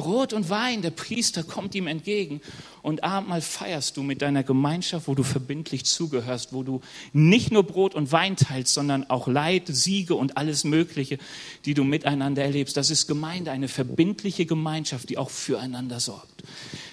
Brot 0.03 0.33
und 0.33 0.51
Wein, 0.51 0.83
der 0.83 0.91
Priester 0.91 1.45
kommt 1.45 1.77
ihm 1.77 1.87
entgegen 1.87 2.41
und 2.83 3.05
Abendmahl 3.05 3.41
feierst 3.41 3.97
du 3.97 4.03
mit 4.03 4.21
deiner 4.21 4.43
Gemeinschaft, 4.43 5.07
wo 5.07 5.15
du 5.15 5.23
verbindlich 5.23 5.85
zugehörst, 5.85 6.53
wo 6.53 6.65
du 6.65 6.81
nicht 7.13 7.53
nur 7.53 7.63
Brot 7.63 7.95
und 7.95 8.11
Wein 8.11 8.35
teilst, 8.35 8.75
sondern 8.75 9.09
auch 9.09 9.29
Leid, 9.29 9.69
Siege 9.69 10.17
und 10.17 10.37
alles 10.37 10.65
Mögliche, 10.65 11.19
die 11.67 11.75
du 11.75 11.85
miteinander 11.85 12.43
erlebst. 12.43 12.77
Das 12.77 12.91
ist 12.91 13.07
Gemeinde, 13.07 13.53
eine 13.53 13.69
verbindliche 13.69 14.45
Gemeinschaft, 14.45 15.09
die 15.09 15.19
auch 15.19 15.31
füreinander 15.31 16.01
sorgt. 16.01 16.43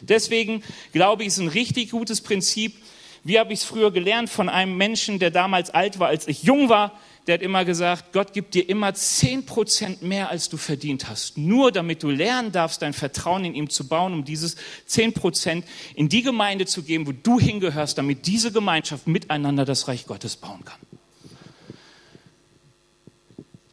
Deswegen 0.02 0.62
glaube 0.92 1.24
ich, 1.24 1.30
ist 1.30 1.40
ein 1.40 1.48
richtig 1.48 1.90
gutes 1.90 2.22
Prinzip. 2.22 2.76
Wie 3.24 3.40
habe 3.40 3.54
ich 3.54 3.62
es 3.62 3.66
früher 3.66 3.90
gelernt 3.90 4.30
von 4.30 4.50
einem 4.50 4.78
Menschen, 4.78 5.18
der 5.18 5.32
damals 5.32 5.72
alt 5.72 5.98
war, 5.98 6.10
als 6.10 6.28
ich 6.28 6.44
jung 6.44 6.70
war? 6.70 6.92
Der 7.28 7.36
hat 7.36 7.42
immer 7.42 7.64
gesagt, 7.66 8.12
Gott 8.14 8.34
gibt 8.34 8.56
dir 8.56 8.68
immer 8.68 8.94
zehn 8.94 9.46
Prozent 9.46 10.02
mehr, 10.02 10.30
als 10.30 10.50
du 10.50 10.58
verdient 10.58 11.10
hast. 11.10 11.38
Nur 11.38 11.72
damit 11.72 12.02
du 12.02 12.10
lernen 12.10 12.52
darfst, 12.52 12.82
dein 12.82 12.94
Vertrauen 12.94 13.46
in 13.46 13.54
ihm 13.56 13.70
zu 13.70 13.88
bauen, 13.88 14.14
um 14.14 14.26
dieses 14.26 14.56
zehn 14.86 15.14
Prozent 15.14 15.66
in 15.96 16.10
die 16.10 16.24
Gemeinde 16.24 16.66
zu 16.66 16.84
geben, 16.84 17.06
wo 17.06 17.12
du 17.12 17.40
hingehörst, 17.40 17.98
damit 17.98 18.26
diese 18.26 18.52
Gemeinschaft 18.52 19.08
miteinander 19.08 19.66
das 19.66 19.88
Reich 19.88 20.08
Gottes 20.08 20.38
bauen 20.38 20.66
kann. 20.66 20.80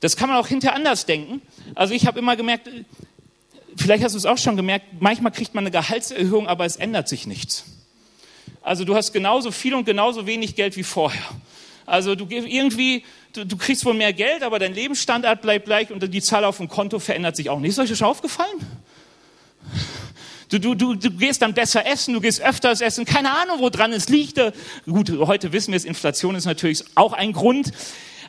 Das 0.01 0.16
kann 0.16 0.28
man 0.28 0.38
auch 0.38 0.49
hinterher 0.49 0.76
anders 0.76 1.07
denken. 1.07 1.40
Also 1.74 1.94
ich 1.94 2.07
habe 2.07 2.18
immer 2.18 2.36
gemerkt, 2.36 2.68
vielleicht 3.76 4.05
hast 4.05 4.12
du 4.12 4.18
es 4.18 4.26
auch 4.26 4.38
schon 4.38 4.57
gemerkt, 4.57 4.86
manchmal 5.01 5.32
kriegt 5.32 5.55
man 5.55 5.62
eine 5.62 5.70
Gehaltserhöhung, 5.70 6.47
aber 6.47 6.64
es 6.64 6.76
ändert 6.76 7.09
sich 7.09 7.26
nichts. 7.26 7.64
Also 8.62 8.84
du 8.84 8.94
hast 8.94 9.12
genauso 9.12 9.51
viel 9.51 9.74
und 9.74 9.84
genauso 9.84 10.26
wenig 10.26 10.57
Geld 10.57 10.76
wie 10.76 10.82
vorher. 10.82 11.22
Also 11.86 12.16
du 12.16 12.26
irgendwie, 12.28 13.05
du, 13.37 13.45
du 13.45 13.57
kriegst 13.57 13.84
wohl 13.84 13.95
mehr 13.95 14.12
Geld, 14.12 14.43
aber 14.43 14.59
dein 14.59 14.74
Lebensstandard 14.74 15.43
bleibt 15.43 15.66
gleich 15.66 15.91
und 15.91 16.03
die 16.12 16.22
Zahl 16.22 16.45
auf 16.45 16.59
dem 16.59 16.68
Konto 16.68 16.99
verändert 16.99 17.37
sich 17.37 17.51
auch 17.51 17.61
nicht. 17.61 17.70
Ist 17.70 17.78
euch 17.78 17.89
das 17.89 17.99
schon 17.99 18.09
aufgefallen? 18.09 18.59
Du, 20.49 20.61
du, 20.61 20.74
du, 20.74 20.95
du 20.95 21.11
gehst 21.11 21.43
dann 21.43 21.55
besser 21.55 21.84
essen, 21.87 22.14
du 22.14 22.20
gehst 22.20 22.41
öfters 22.41 22.80
essen, 22.80 23.05
keine 23.05 23.32
Ahnung, 23.32 23.59
woran 23.61 23.93
es 23.93 24.09
liegt. 24.09 24.41
Gut, 24.87 25.11
heute 25.18 25.53
wissen 25.53 25.72
wir 25.72 25.76
es, 25.76 25.84
Inflation 25.84 26.37
ist 26.37 26.45
natürlich 26.45 26.84
auch 26.95 27.12
ein 27.12 27.32
Grund. 27.32 27.72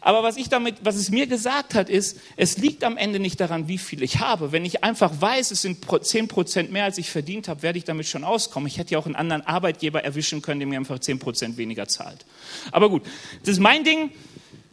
Aber 0.01 0.24
was 0.24 0.38
ich 0.38 0.49
damit, 0.49 0.78
was 0.84 0.95
es 0.95 1.10
mir 1.10 1.28
gesagt 1.28 1.74
hat, 1.74 1.89
ist, 1.89 2.20
es 2.36 2.58
liegt 2.58 2.84
am 2.84 2.97
Ende 2.97 3.20
nicht 3.20 3.39
daran, 3.39 3.68
wie 3.68 3.78
viel 3.78 4.01
ich 4.03 4.20
habe. 4.20 4.51
Wenn 4.51 4.64
ich 4.64 4.84
einfach 4.84 5.12
weiß, 5.20 5.51
es 5.51 5.62
sind 5.62 5.86
zehn 6.01 6.28
Prozent 6.28 6.72
mehr, 6.72 6.86
als 6.86 6.97
ich 6.97 7.10
verdient 7.10 7.47
habe, 7.47 7.62
werde 7.62 7.78
ich 7.78 7.84
damit 7.84 8.08
schon 8.08 8.24
auskommen. 8.24 8.68
Ich 8.68 8.78
hätte 8.78 8.93
ja 8.93 8.99
auch 8.99 9.05
einen 9.05 9.16
anderen 9.16 9.45
Arbeitgeber 9.45 10.03
erwischen 10.03 10.41
können, 10.41 10.60
der 10.60 10.68
mir 10.68 10.78
einfach 10.78 10.99
zehn 10.99 11.20
Prozent 11.20 11.58
weniger 11.58 11.88
zahlt. 11.88 12.26
Aber 12.72 12.89
gut, 12.89 13.03
das 13.41 13.53
ist 13.53 13.60
mein 13.60 13.84
Ding. 13.84 14.12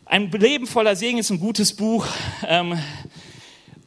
Ein 0.07 0.31
Leben 0.31 0.67
voller 0.67 0.97
Segen 0.97 1.19
ist 1.19 1.31
ein 1.31 1.41
gutes 1.41 1.75
Buch. 1.75 2.07
Ähm, 2.47 2.79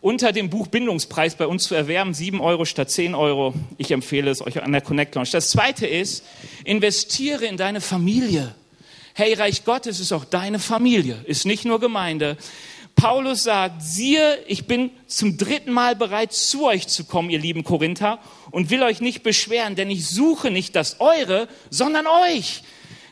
unter 0.02 0.32
dem 0.32 0.50
Buch 0.50 0.68
Bindungspreis 0.68 1.36
bei 1.36 1.48
uns 1.48 1.66
zu 1.66 1.76
erwerben, 1.76 2.14
sieben 2.14 2.42
Euro 2.42 2.66
statt 2.66 2.90
zehn 2.90 3.16
Euro. 3.16 3.54
Ich 3.78 3.92
empfehle 3.92 4.32
es 4.32 4.46
euch 4.46 4.62
an 4.62 4.72
der 4.72 4.82
Connect 4.82 5.16
Launch. 5.16 5.32
Das 5.32 5.50
zweite 5.50 5.86
ist, 5.86 6.24
investiere 6.64 7.46
in 7.46 7.58
deine 7.58 7.82
Familie 7.82 8.56
hey, 9.18 9.34
Reich 9.34 9.66
Gottes 9.66 10.00
ist 10.00 10.12
auch 10.12 10.26
deine 10.26 10.60
Familie, 10.60 11.18
ist 11.26 11.48
nicht 11.48 11.66
nur 11.66 11.80
Gemeinde. 11.80 12.38
Paulus 12.96 13.46
sagt, 13.46 13.82
siehe, 13.82 14.38
ich 14.46 14.68
bin 14.68 14.92
zum 15.08 15.38
dritten 15.38 15.72
Mal 15.72 15.96
bereit, 15.96 16.34
zu 16.34 16.66
euch 16.66 16.88
zu 16.88 17.04
kommen, 17.04 17.32
ihr 17.32 17.40
lieben 17.40 17.64
Korinther, 17.64 18.20
und 18.52 18.70
will 18.70 18.84
euch 18.84 19.02
nicht 19.02 19.24
beschweren, 19.24 19.76
denn 19.76 19.90
ich 19.90 20.08
suche 20.08 20.52
nicht 20.52 20.76
das 20.76 21.00
Eure, 21.00 21.48
sondern 21.72 22.06
euch. 22.06 22.62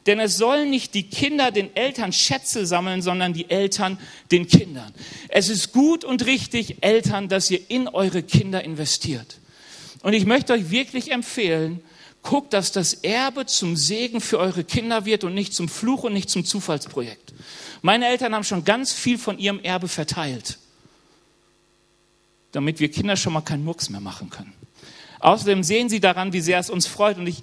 Denn 0.05 0.19
es 0.19 0.37
sollen 0.37 0.69
nicht 0.69 0.93
die 0.93 1.09
Kinder 1.09 1.51
den 1.51 1.75
Eltern 1.75 2.13
Schätze 2.13 2.65
sammeln, 2.65 3.01
sondern 3.01 3.33
die 3.33 3.49
Eltern 3.49 3.97
den 4.31 4.47
Kindern. 4.47 4.93
Es 5.29 5.49
ist 5.49 5.71
gut 5.71 6.03
und 6.03 6.25
richtig, 6.25 6.77
Eltern, 6.81 7.27
dass 7.27 7.49
ihr 7.49 7.59
in 7.69 7.87
eure 7.87 8.21
Kinder 8.21 8.63
investiert. 8.63 9.39
Und 10.03 10.13
ich 10.13 10.27
möchte 10.27 10.53
euch 10.53 10.69
wirklich 10.69 11.11
empfehlen, 11.11 11.81
guckt, 12.21 12.53
dass 12.53 12.71
das 12.71 12.93
Erbe 12.93 13.47
zum 13.47 13.75
Segen 13.75 14.21
für 14.21 14.37
eure 14.37 14.63
Kinder 14.63 15.05
wird 15.05 15.23
und 15.23 15.33
nicht 15.33 15.53
zum 15.53 15.69
Fluch 15.69 16.03
und 16.03 16.13
nicht 16.13 16.29
zum 16.29 16.45
Zufallsprojekt. 16.45 17.33
Meine 17.81 18.07
Eltern 18.07 18.35
haben 18.35 18.43
schon 18.43 18.63
ganz 18.63 18.93
viel 18.93 19.17
von 19.17 19.39
ihrem 19.39 19.59
Erbe 19.59 19.87
verteilt, 19.87 20.59
damit 22.51 22.79
wir 22.79 22.91
Kinder 22.91 23.15
schon 23.15 23.33
mal 23.33 23.41
keinen 23.41 23.63
Murks 23.63 23.89
mehr 23.89 24.01
machen 24.01 24.29
können. 24.29 24.53
Außerdem 25.19 25.63
sehen 25.63 25.89
sie 25.89 25.99
daran, 25.99 26.33
wie 26.33 26.41
sehr 26.41 26.59
es 26.59 26.69
uns 26.69 26.85
freut 26.85 27.17
und 27.17 27.25
ich 27.27 27.41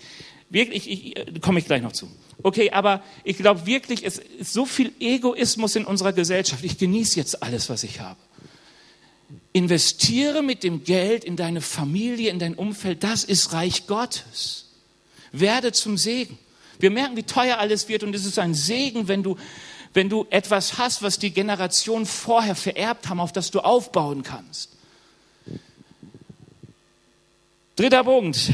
wirklich, 0.52 0.90
ich, 0.90 1.16
äh, 1.16 1.40
komme 1.40 1.58
ich 1.58 1.66
gleich 1.66 1.82
noch 1.82 1.92
zu. 1.92 2.08
Okay, 2.42 2.70
aber 2.70 3.02
ich 3.24 3.38
glaube 3.38 3.66
wirklich, 3.66 4.04
es 4.04 4.18
ist 4.18 4.52
so 4.52 4.64
viel 4.66 4.92
Egoismus 5.00 5.76
in 5.76 5.84
unserer 5.84 6.12
Gesellschaft. 6.12 6.64
Ich 6.64 6.78
genieße 6.78 7.18
jetzt 7.18 7.42
alles, 7.42 7.68
was 7.68 7.84
ich 7.84 8.00
habe. 8.00 8.18
Investiere 9.52 10.42
mit 10.42 10.62
dem 10.62 10.84
Geld 10.84 11.24
in 11.24 11.36
deine 11.36 11.60
Familie, 11.60 12.30
in 12.30 12.38
dein 12.38 12.54
Umfeld. 12.54 13.04
Das 13.04 13.24
ist 13.24 13.52
Reich 13.52 13.86
Gottes. 13.86 14.70
Werde 15.30 15.72
zum 15.72 15.96
Segen. 15.96 16.38
Wir 16.78 16.90
merken, 16.90 17.16
wie 17.16 17.22
teuer 17.22 17.58
alles 17.58 17.88
wird 17.88 18.02
und 18.02 18.14
es 18.14 18.24
ist 18.24 18.38
ein 18.38 18.54
Segen, 18.54 19.08
wenn 19.08 19.22
du, 19.22 19.36
wenn 19.94 20.08
du 20.08 20.26
etwas 20.30 20.78
hast, 20.78 21.02
was 21.02 21.18
die 21.18 21.30
Generationen 21.30 22.06
vorher 22.06 22.56
vererbt 22.56 23.08
haben, 23.08 23.20
auf 23.20 23.32
das 23.32 23.50
du 23.50 23.60
aufbauen 23.60 24.22
kannst. 24.22 24.70
Dritter 27.76 28.04
Punkt. 28.04 28.50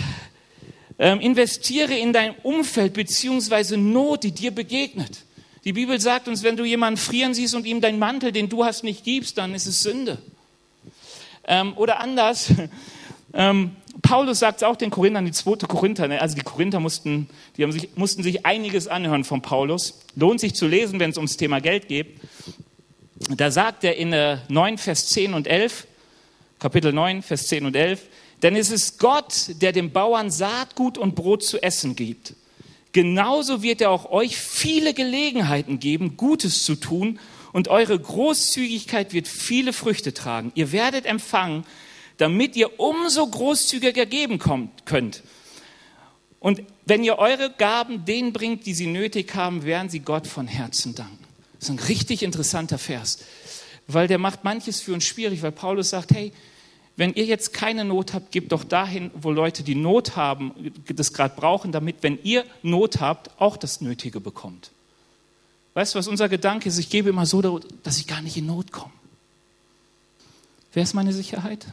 Ähm, 0.98 1.20
investiere 1.20 1.96
in 1.96 2.12
dein 2.12 2.34
Umfeld 2.42 2.94
beziehungsweise 2.94 3.76
Not, 3.76 4.24
die 4.24 4.32
dir 4.32 4.50
begegnet. 4.50 5.24
Die 5.64 5.72
Bibel 5.72 6.00
sagt 6.00 6.28
uns, 6.28 6.42
wenn 6.42 6.56
du 6.56 6.64
jemanden 6.64 6.98
frieren 6.98 7.34
siehst 7.34 7.54
und 7.54 7.66
ihm 7.66 7.80
deinen 7.80 7.98
Mantel, 7.98 8.32
den 8.32 8.48
du 8.48 8.64
hast, 8.64 8.84
nicht 8.84 9.04
gibst, 9.04 9.38
dann 9.38 9.54
ist 9.54 9.66
es 9.66 9.82
Sünde. 9.82 10.18
Ähm, 11.46 11.72
oder 11.76 12.00
anders, 12.00 12.52
ähm, 13.32 13.72
Paulus 14.02 14.38
sagt 14.38 14.58
es 14.58 14.62
auch 14.62 14.76
den 14.76 14.90
Korinthern, 14.90 15.24
die 15.24 15.32
zweite 15.32 15.66
Korinther, 15.66 16.08
ne? 16.08 16.20
also 16.20 16.36
die 16.36 16.42
Korinther 16.42 16.80
mussten, 16.80 17.28
die 17.56 17.62
haben 17.62 17.72
sich, 17.72 17.96
mussten 17.96 18.22
sich 18.22 18.46
einiges 18.46 18.86
anhören 18.86 19.24
von 19.24 19.42
Paulus. 19.42 20.00
Lohnt 20.14 20.40
sich 20.40 20.54
zu 20.54 20.66
lesen, 20.66 21.00
wenn 21.00 21.10
es 21.10 21.16
ums 21.16 21.36
Thema 21.36 21.60
Geld 21.60 21.88
geht. 21.88 22.20
Da 23.36 23.50
sagt 23.50 23.84
er 23.84 23.96
in 23.96 24.10
9, 24.48 24.74
äh, 24.74 24.78
Vers 24.78 25.08
10 25.08 25.34
und 25.34 25.46
11, 25.46 25.86
Kapitel 26.58 26.92
9, 26.92 27.22
Vers 27.22 27.48
10 27.48 27.66
und 27.66 27.74
11, 27.74 28.02
denn 28.42 28.56
es 28.56 28.70
ist 28.70 28.98
Gott, 28.98 29.50
der 29.60 29.72
dem 29.72 29.92
Bauern 29.92 30.30
Saatgut 30.30 30.98
und 30.98 31.14
Brot 31.14 31.42
zu 31.42 31.62
essen 31.62 31.96
gibt. 31.96 32.34
Genauso 32.92 33.62
wird 33.62 33.80
er 33.80 33.90
auch 33.90 34.10
euch 34.10 34.36
viele 34.36 34.94
Gelegenheiten 34.94 35.78
geben, 35.78 36.16
Gutes 36.16 36.64
zu 36.64 36.74
tun 36.74 37.18
und 37.52 37.68
eure 37.68 37.98
Großzügigkeit 37.98 39.12
wird 39.12 39.28
viele 39.28 39.72
Früchte 39.72 40.14
tragen. 40.14 40.52
Ihr 40.54 40.72
werdet 40.72 41.06
empfangen, 41.06 41.64
damit 42.16 42.56
ihr 42.56 42.80
umso 42.80 43.26
großzügiger 43.26 44.06
geben 44.06 44.38
könnt. 44.38 45.22
Und 46.40 46.62
wenn 46.86 47.04
ihr 47.04 47.18
eure 47.18 47.50
Gaben 47.50 48.04
denen 48.04 48.32
bringt, 48.32 48.66
die 48.66 48.74
sie 48.74 48.86
nötig 48.86 49.34
haben, 49.34 49.64
werden 49.64 49.88
sie 49.88 50.00
Gott 50.00 50.26
von 50.26 50.46
Herzen 50.46 50.94
danken. 50.94 51.18
Das 51.58 51.68
ist 51.68 51.74
ein 51.74 51.86
richtig 51.86 52.22
interessanter 52.22 52.78
Vers, 52.78 53.18
weil 53.86 54.06
der 54.06 54.18
macht 54.18 54.44
manches 54.44 54.80
für 54.80 54.94
uns 54.94 55.04
schwierig, 55.04 55.42
weil 55.42 55.52
Paulus 55.52 55.90
sagt, 55.90 56.12
hey, 56.12 56.32
wenn 56.98 57.14
ihr 57.14 57.26
jetzt 57.26 57.52
keine 57.52 57.84
Not 57.84 58.12
habt, 58.12 58.32
gebt 58.32 58.50
doch 58.50 58.64
dahin, 58.64 59.12
wo 59.14 59.30
Leute, 59.30 59.62
die 59.62 59.76
Not 59.76 60.16
haben, 60.16 60.72
das 60.88 61.12
gerade 61.12 61.32
brauchen, 61.36 61.70
damit, 61.70 62.02
wenn 62.02 62.18
ihr 62.24 62.44
Not 62.64 63.00
habt, 63.00 63.40
auch 63.40 63.56
das 63.56 63.80
Nötige 63.80 64.18
bekommt. 64.18 64.72
Weißt 65.74 65.94
du, 65.94 66.00
was 66.00 66.08
unser 66.08 66.28
Gedanke 66.28 66.68
ist? 66.68 66.76
Ich 66.76 66.90
gebe 66.90 67.08
immer 67.08 67.24
so, 67.24 67.60
dass 67.84 67.98
ich 67.98 68.08
gar 68.08 68.20
nicht 68.20 68.36
in 68.36 68.46
Not 68.46 68.72
komme. 68.72 68.92
Wer 70.72 70.82
ist 70.82 70.92
meine 70.92 71.12
Sicherheit? 71.12 71.66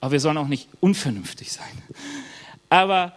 Aber 0.00 0.12
wir 0.12 0.20
sollen 0.20 0.36
auch 0.36 0.48
nicht 0.48 0.68
unvernünftig 0.80 1.50
sein. 1.50 1.82
Aber 2.68 3.16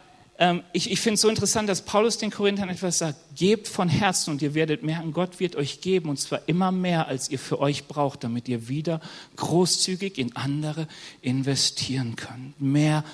ich, 0.73 0.91
ich 0.91 0.99
finde 0.99 1.15
es 1.15 1.21
so 1.21 1.29
interessant, 1.29 1.69
dass 1.69 1.83
Paulus 1.83 2.17
den 2.17 2.29
Korinthern 2.29 2.67
etwas 2.67 2.97
sagt. 2.97 3.17
Gebt 3.35 3.69
von 3.69 3.87
Herzen 3.87 4.31
und 4.31 4.41
ihr 4.41 4.53
werdet 4.53 4.83
merken, 4.83 5.13
Gott 5.13 5.39
wird 5.39 5.55
euch 5.55 5.79
geben 5.79 6.09
und 6.09 6.19
zwar 6.19 6.41
immer 6.47 6.73
mehr, 6.73 7.07
als 7.07 7.29
ihr 7.29 7.39
für 7.39 7.59
euch 7.59 7.87
braucht, 7.87 8.25
damit 8.25 8.49
ihr 8.49 8.67
wieder 8.67 8.99
großzügig 9.37 10.17
in 10.17 10.35
andere 10.35 10.87
investieren 11.21 12.17
könnt. 12.17 12.59
Mehr 12.59 13.05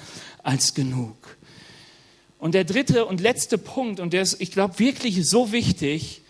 als 0.42 0.74
genug. 0.74 1.16
Und 2.40 2.56
der 2.56 2.64
dritte 2.64 3.06
und 3.06 3.22
letzte 3.22 3.60
Punkt, 3.60 4.00
und 4.00 4.14
der 4.14 4.24
ist, 4.24 4.42
ich 4.42 4.52
glaube, 4.52 4.80
wirklich 4.80 5.24
so 5.30 5.52
wichtig, 5.52 6.22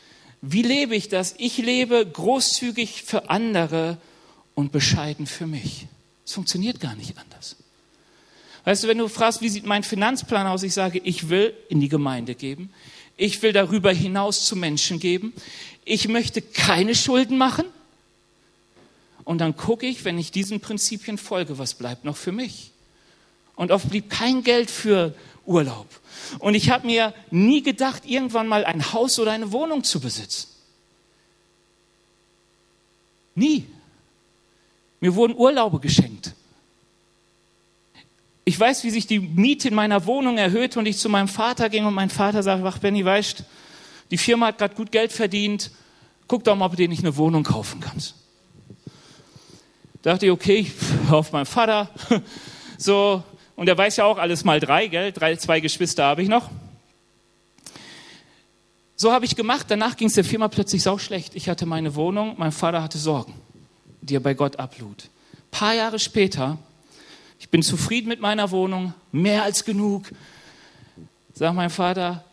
wie 0.42 0.62
lebe 0.62 0.94
ich 0.94 1.08
das? 1.08 1.36
Ich 1.38 1.58
lebe 1.58 2.06
großzügig 2.06 3.04
für 3.04 3.30
andere 3.30 3.98
und 4.56 4.74
bescheiden 4.74 5.26
für 5.26 5.48
mich. 5.48 5.88
Es 6.26 6.34
funktioniert 6.34 6.82
gar 6.82 6.96
nicht 6.96 7.18
anders. 7.18 7.56
Weißt 8.64 8.84
du, 8.84 8.88
wenn 8.88 8.98
du 8.98 9.08
fragst, 9.08 9.42
wie 9.42 9.50
sieht 9.50 9.66
mein 9.66 9.84
Finanzplan 9.84 10.48
aus, 10.48 10.64
ich 10.64 10.74
sage, 10.74 11.00
ich 11.04 11.30
will 11.30 11.54
in 11.70 11.80
die 11.80 11.90
Gemeinde 11.90 12.36
geben. 12.36 12.72
Ich 13.18 13.42
will 13.42 13.54
darüber 13.54 13.92
hinaus 13.92 14.46
zu 14.46 14.56
Menschen 14.56 15.00
geben. 15.00 15.34
Ich 15.84 16.08
möchte 16.08 16.42
keine 16.42 16.96
Schulden 16.96 17.38
machen. 17.38 17.66
Und 19.24 19.40
dann 19.40 19.56
gucke 19.56 19.86
ich, 19.86 20.06
wenn 20.06 20.18
ich 20.18 20.32
diesen 20.32 20.60
Prinzipien 20.60 21.18
folge, 21.18 21.58
was 21.58 21.74
bleibt 21.74 22.06
noch 22.06 22.18
für 22.18 22.32
mich? 22.32 22.72
Und 23.56 23.72
oft 23.72 23.90
blieb 23.90 24.10
kein 24.10 24.44
Geld 24.44 24.72
für 24.72 25.14
Urlaub. 25.46 25.88
Und 26.40 26.56
ich 26.56 26.70
habe 26.70 26.88
mir 26.88 27.14
nie 27.30 27.62
gedacht, 27.62 28.04
irgendwann 28.06 28.48
mal 28.48 28.66
ein 28.66 28.94
Haus 28.94 29.20
oder 29.20 29.32
eine 29.32 29.52
Wohnung 29.52 29.84
zu 29.84 30.00
besitzen. 30.00 30.48
Nie. 33.36 33.66
Mir 35.00 35.16
wurden 35.16 35.36
Urlaube 35.36 35.80
geschenkt. 35.80 36.34
Ich 38.44 38.60
weiß, 38.60 38.84
wie 38.84 38.90
sich 38.90 39.08
die 39.08 39.20
Miete 39.20 39.68
in 39.68 39.76
meiner 39.76 40.06
Wohnung 40.06 40.38
erhöhte 40.38 40.80
und 40.80 40.86
ich 40.86 40.98
zu 40.98 41.10
meinem 41.10 41.28
Vater 41.28 41.70
ging 41.70 41.86
und 41.86 41.94
mein 41.94 42.10
Vater 42.10 42.42
sagte, 42.44 42.66
ach 42.66 42.80
Benny, 42.80 43.06
weißt, 43.06 43.44
die 44.10 44.18
Firma 44.18 44.48
hat 44.48 44.58
gerade 44.58 44.76
gut 44.76 44.92
Geld 44.92 45.12
verdient, 45.12 45.72
guck 46.28 46.44
doch 46.44 46.56
mal, 46.56 46.66
ob 46.66 46.72
du 46.72 46.78
dir 46.78 46.90
nicht 46.90 47.04
eine 47.04 47.16
Wohnung 47.18 47.44
kaufen 47.44 47.80
kannst. 47.80 48.16
Da 50.02 50.14
dachte 50.14 50.26
ich, 50.26 50.32
okay, 50.32 50.56
ich 50.56 50.72
hör 51.08 51.18
auf 51.18 51.32
meinen 51.32 51.46
Vater. 51.46 51.90
So, 52.78 53.22
und 53.56 53.70
er 53.70 53.78
weiß 53.78 53.98
ja 53.98 54.06
auch 54.06 54.18
alles 54.18 54.44
mal 54.44 54.60
drei, 54.60 54.88
gell? 54.88 55.12
Drei, 55.12 55.36
zwei 55.36 55.60
Geschwister 55.60 56.04
habe 56.04 56.24
ich 56.24 56.28
noch. 56.28 56.50
So 58.96 59.12
habe 59.12 59.24
ich 59.26 59.36
gemacht. 59.36 59.68
Danach 59.70 59.98
ging 59.98 60.08
es 60.08 60.16
der 60.16 60.24
Firma 60.24 60.48
plötzlich 60.48 60.82
sau 60.82 60.98
schlecht. 60.98 61.36
Ich 61.36 61.48
hatte 61.48 61.68
meine 61.68 61.94
Wohnung, 61.94 62.34
mein 62.40 62.52
Vater 62.52 62.82
hatte 62.82 62.98
Sorgen 62.98 63.36
die 64.02 64.16
er 64.16 64.20
bei 64.20 64.34
Gott 64.34 64.58
ablud. 64.58 65.10
Ein 65.34 65.52
paar 65.52 65.74
Jahre 65.74 66.00
später, 66.00 66.58
ich 67.42 67.50
bin 67.50 67.64
zufrieden 67.64 68.08
mit 68.08 68.22
meiner 68.22 68.52
Wohnung, 68.52 68.94
mehr 69.12 69.42
als 69.42 69.66
genug. 69.66 70.12
Sagt 71.34 71.56
mein 71.56 71.72
Vater, 71.72 72.24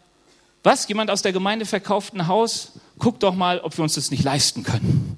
was? 0.63 0.87
Jemand 0.87 1.11
aus 1.11 1.23
der 1.23 1.33
Gemeinde 1.33 1.65
verkauft 1.65 2.13
ein 2.13 2.27
Haus? 2.27 2.73
Guck 2.99 3.19
doch 3.19 3.35
mal, 3.35 3.59
ob 3.61 3.75
wir 3.79 3.83
uns 3.83 3.95
das 3.95 4.11
nicht 4.11 4.23
leisten 4.23 4.65
können. 4.65 5.17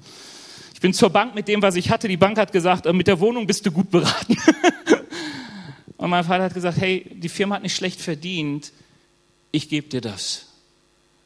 Ich 0.73 0.79
bin 0.79 0.93
zur 0.93 1.09
Bank 1.09 1.35
mit 1.35 1.49
dem, 1.49 1.61
was 1.61 1.75
ich 1.75 1.89
hatte. 1.89 2.07
Die 2.07 2.15
Bank 2.15 2.37
hat 2.37 2.53
gesagt, 2.53 2.85
äh, 2.85 2.93
mit 2.93 3.07
der 3.07 3.19
Wohnung 3.19 3.45
bist 3.45 3.65
du 3.65 3.71
gut 3.71 3.91
beraten. 3.91 4.37
Und 5.97 6.09
mein 6.09 6.23
Vater 6.23 6.45
hat 6.45 6.53
gesagt, 6.53 6.79
hey, 6.79 7.05
die 7.13 7.29
Firma 7.29 7.55
hat 7.55 7.63
nicht 7.63 7.75
schlecht 7.75 7.99
verdient, 7.99 8.71
ich 9.51 9.67
gebe 9.67 9.89
dir 9.89 9.99
das. 9.99 10.45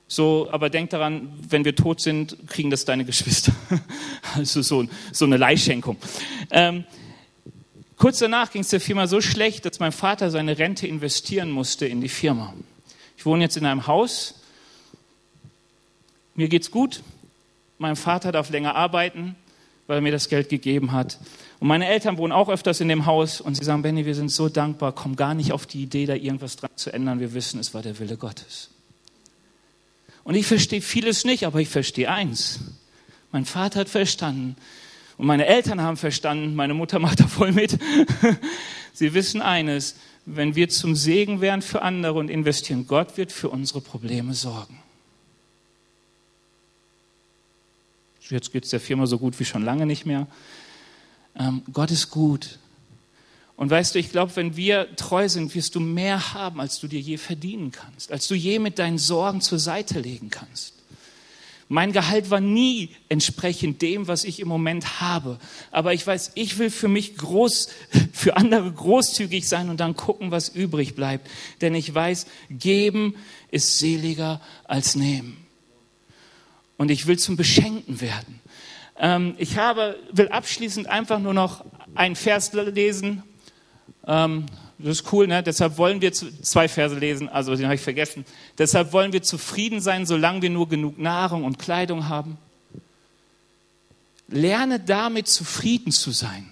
So, 0.07 0.49
aber 0.51 0.71
denk 0.71 0.89
daran, 0.89 1.31
wenn 1.47 1.65
wir 1.65 1.75
tot 1.75 2.01
sind, 2.01 2.35
kriegen 2.47 2.71
das 2.71 2.83
deine 2.83 3.05
Geschwister. 3.05 3.53
Also 4.33 4.63
so, 4.63 4.85
so 5.13 5.25
eine 5.25 5.37
Leihschenkung. 5.37 5.97
Ähm, 6.49 6.83
kurz 7.97 8.19
danach 8.19 8.51
ging 8.51 8.61
es 8.61 8.69
der 8.69 8.81
Firma 8.81 9.07
so 9.07 9.21
schlecht, 9.21 9.65
dass 9.65 9.79
mein 9.79 9.91
Vater 9.91 10.29
seine 10.29 10.57
Rente 10.57 10.87
investieren 10.87 11.51
musste 11.51 11.85
in 11.85 12.01
die 12.01 12.09
Firma. 12.09 12.53
Ich 13.17 13.25
wohne 13.25 13.43
jetzt 13.43 13.57
in 13.57 13.65
einem 13.65 13.87
Haus. 13.87 14.35
Mir 16.35 16.47
geht's 16.49 16.71
gut. 16.71 17.01
Mein 17.77 17.95
Vater 17.95 18.31
darf 18.31 18.49
länger 18.49 18.75
arbeiten, 18.75 19.35
weil 19.87 19.97
er 19.97 20.01
mir 20.01 20.11
das 20.11 20.29
Geld 20.29 20.49
gegeben 20.49 20.91
hat. 20.91 21.19
Und 21.59 21.67
meine 21.67 21.87
Eltern 21.87 22.17
wohnen 22.17 22.33
auch 22.33 22.49
öfters 22.49 22.81
in 22.81 22.87
dem 22.87 23.05
Haus 23.05 23.41
und 23.41 23.55
sie 23.55 23.63
sagen, 23.63 23.81
Benny, 23.81 24.05
wir 24.05 24.15
sind 24.15 24.31
so 24.31 24.49
dankbar, 24.49 24.91
komm 24.91 25.15
gar 25.15 25.33
nicht 25.33 25.51
auf 25.51 25.65
die 25.65 25.81
Idee, 25.81 26.05
da 26.05 26.13
irgendwas 26.13 26.57
dran 26.57 26.71
zu 26.75 26.91
ändern. 26.91 27.19
Wir 27.19 27.33
wissen, 27.33 27.59
es 27.59 27.73
war 27.73 27.81
der 27.81 27.97
Wille 27.99 28.17
Gottes. 28.17 28.69
Und 30.23 30.35
ich 30.35 30.47
verstehe 30.47 30.81
vieles 30.81 31.23
nicht, 31.23 31.45
aber 31.45 31.59
ich 31.59 31.69
verstehe 31.69 32.09
eins. 32.09 32.59
Mein 33.31 33.45
Vater 33.45 33.81
hat 33.81 33.89
verstanden 33.89 34.55
und 35.17 35.27
meine 35.27 35.45
Eltern 35.45 35.81
haben 35.81 35.97
verstanden, 35.97 36.55
meine 36.55 36.73
Mutter 36.73 36.99
macht 36.99 37.19
da 37.19 37.27
voll 37.27 37.51
mit. 37.51 37.77
Sie 38.93 39.13
wissen 39.13 39.41
eines, 39.41 39.95
wenn 40.25 40.55
wir 40.55 40.69
zum 40.69 40.95
Segen 40.95 41.41
werden 41.41 41.61
für 41.61 41.81
andere 41.81 42.19
und 42.19 42.29
investieren, 42.29 42.87
Gott 42.87 43.17
wird 43.17 43.31
für 43.31 43.49
unsere 43.49 43.81
Probleme 43.81 44.33
sorgen. 44.33 44.79
Jetzt 48.29 48.51
geht 48.51 48.63
es 48.63 48.71
der 48.71 48.79
Firma 48.79 49.05
so 49.05 49.19
gut 49.19 49.39
wie 49.39 49.45
schon 49.45 49.63
lange 49.63 49.85
nicht 49.85 50.05
mehr. 50.05 50.27
Ähm, 51.35 51.61
Gott 51.71 51.91
ist 51.91 52.09
gut. 52.09 52.57
Und 53.55 53.69
weißt 53.69 53.95
du, 53.95 53.99
ich 53.99 54.11
glaube, 54.11 54.35
wenn 54.35 54.57
wir 54.57 54.95
treu 54.95 55.29
sind, 55.29 55.53
wirst 55.55 55.75
du 55.75 55.79
mehr 55.79 56.33
haben, 56.33 56.59
als 56.59 56.79
du 56.79 56.87
dir 56.87 56.99
je 56.99 57.17
verdienen 57.17 57.71
kannst, 57.71 58.11
als 58.11 58.27
du 58.27 58.35
je 58.35 58.59
mit 58.59 58.79
deinen 58.79 58.97
Sorgen 58.97 59.41
zur 59.41 59.59
Seite 59.59 59.99
legen 59.99 60.29
kannst. 60.29 60.74
Mein 61.67 61.93
Gehalt 61.93 62.29
war 62.29 62.41
nie 62.41 62.89
entsprechend 63.09 63.81
dem, 63.81 64.07
was 64.07 64.23
ich 64.23 64.39
im 64.39 64.47
Moment 64.47 65.01
habe. 65.01 65.39
Aber 65.71 65.93
ich 65.93 66.05
weiß, 66.05 66.33
ich 66.35 66.59
will 66.59 66.69
für 66.69 66.87
mich 66.87 67.17
groß, 67.17 67.69
für 68.13 68.37
andere 68.37 68.71
großzügig 68.71 69.47
sein 69.47 69.69
und 69.69 69.79
dann 69.79 69.95
gucken, 69.95 70.29
was 70.29 70.49
übrig 70.49 70.95
bleibt. 70.95 71.27
Denn 71.61 71.73
ich 71.73 71.93
weiß, 71.93 72.27
geben 72.51 73.15
ist 73.49 73.79
seliger 73.79 74.41
als 74.65 74.95
nehmen. 74.95 75.37
Und 76.77 76.91
ich 76.91 77.07
will 77.07 77.17
zum 77.17 77.35
Beschenkten 77.35 77.99
werden. 77.99 78.41
Ähm, 78.97 79.33
ich 79.37 79.57
habe, 79.57 79.97
will 80.11 80.27
abschließend 80.27 80.87
einfach 80.87 81.19
nur 81.19 81.33
noch 81.33 81.65
einen 81.95 82.15
Vers 82.15 82.53
lesen 82.53 83.23
ähm, 84.07 84.45
das 84.77 84.99
ist 84.99 85.13
cool, 85.13 85.27
ne? 85.27 85.41
Deshalb 85.41 85.77
wollen 85.77 86.01
wir 86.01 86.11
zu, 86.11 86.29
zwei 86.41 86.67
Verse 86.67 86.97
lesen, 86.97 87.29
also 87.29 87.55
den 87.55 87.65
habe 87.65 87.75
ich 87.75 87.81
vergessen. 87.81 88.25
Deshalb 88.57 88.91
wollen 88.91 89.13
wir 89.13 89.23
zufrieden 89.23 89.79
sein, 89.79 90.05
solange 90.05 90.41
wir 90.41 90.49
nur 90.49 90.67
genug 90.67 90.97
Nahrung 90.97 91.43
und 91.45 91.59
Kleidung 91.59 92.09
haben. 92.09 92.37
Lerne 94.27 94.79
damit 94.79 95.27
zufrieden 95.27 95.91
zu 95.91 96.11
sein. 96.11 96.49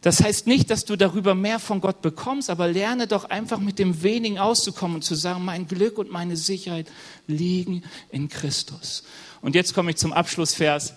Das 0.00 0.22
heißt 0.22 0.46
nicht, 0.46 0.70
dass 0.70 0.84
du 0.84 0.94
darüber 0.94 1.34
mehr 1.34 1.58
von 1.58 1.80
Gott 1.80 2.00
bekommst, 2.00 2.48
aber 2.48 2.68
lerne 2.68 3.08
doch 3.08 3.24
einfach 3.24 3.58
mit 3.58 3.78
dem 3.78 4.02
wenigen 4.04 4.38
auszukommen 4.38 4.96
und 4.96 5.02
zu 5.02 5.16
sagen, 5.16 5.44
mein 5.44 5.66
Glück 5.66 5.98
und 5.98 6.10
meine 6.12 6.36
Sicherheit 6.36 6.86
liegen 7.26 7.82
in 8.10 8.28
Christus. 8.28 9.02
Und 9.42 9.54
jetzt 9.54 9.74
komme 9.74 9.90
ich 9.90 9.96
zum 9.96 10.12
Abschlussvers. 10.12 10.94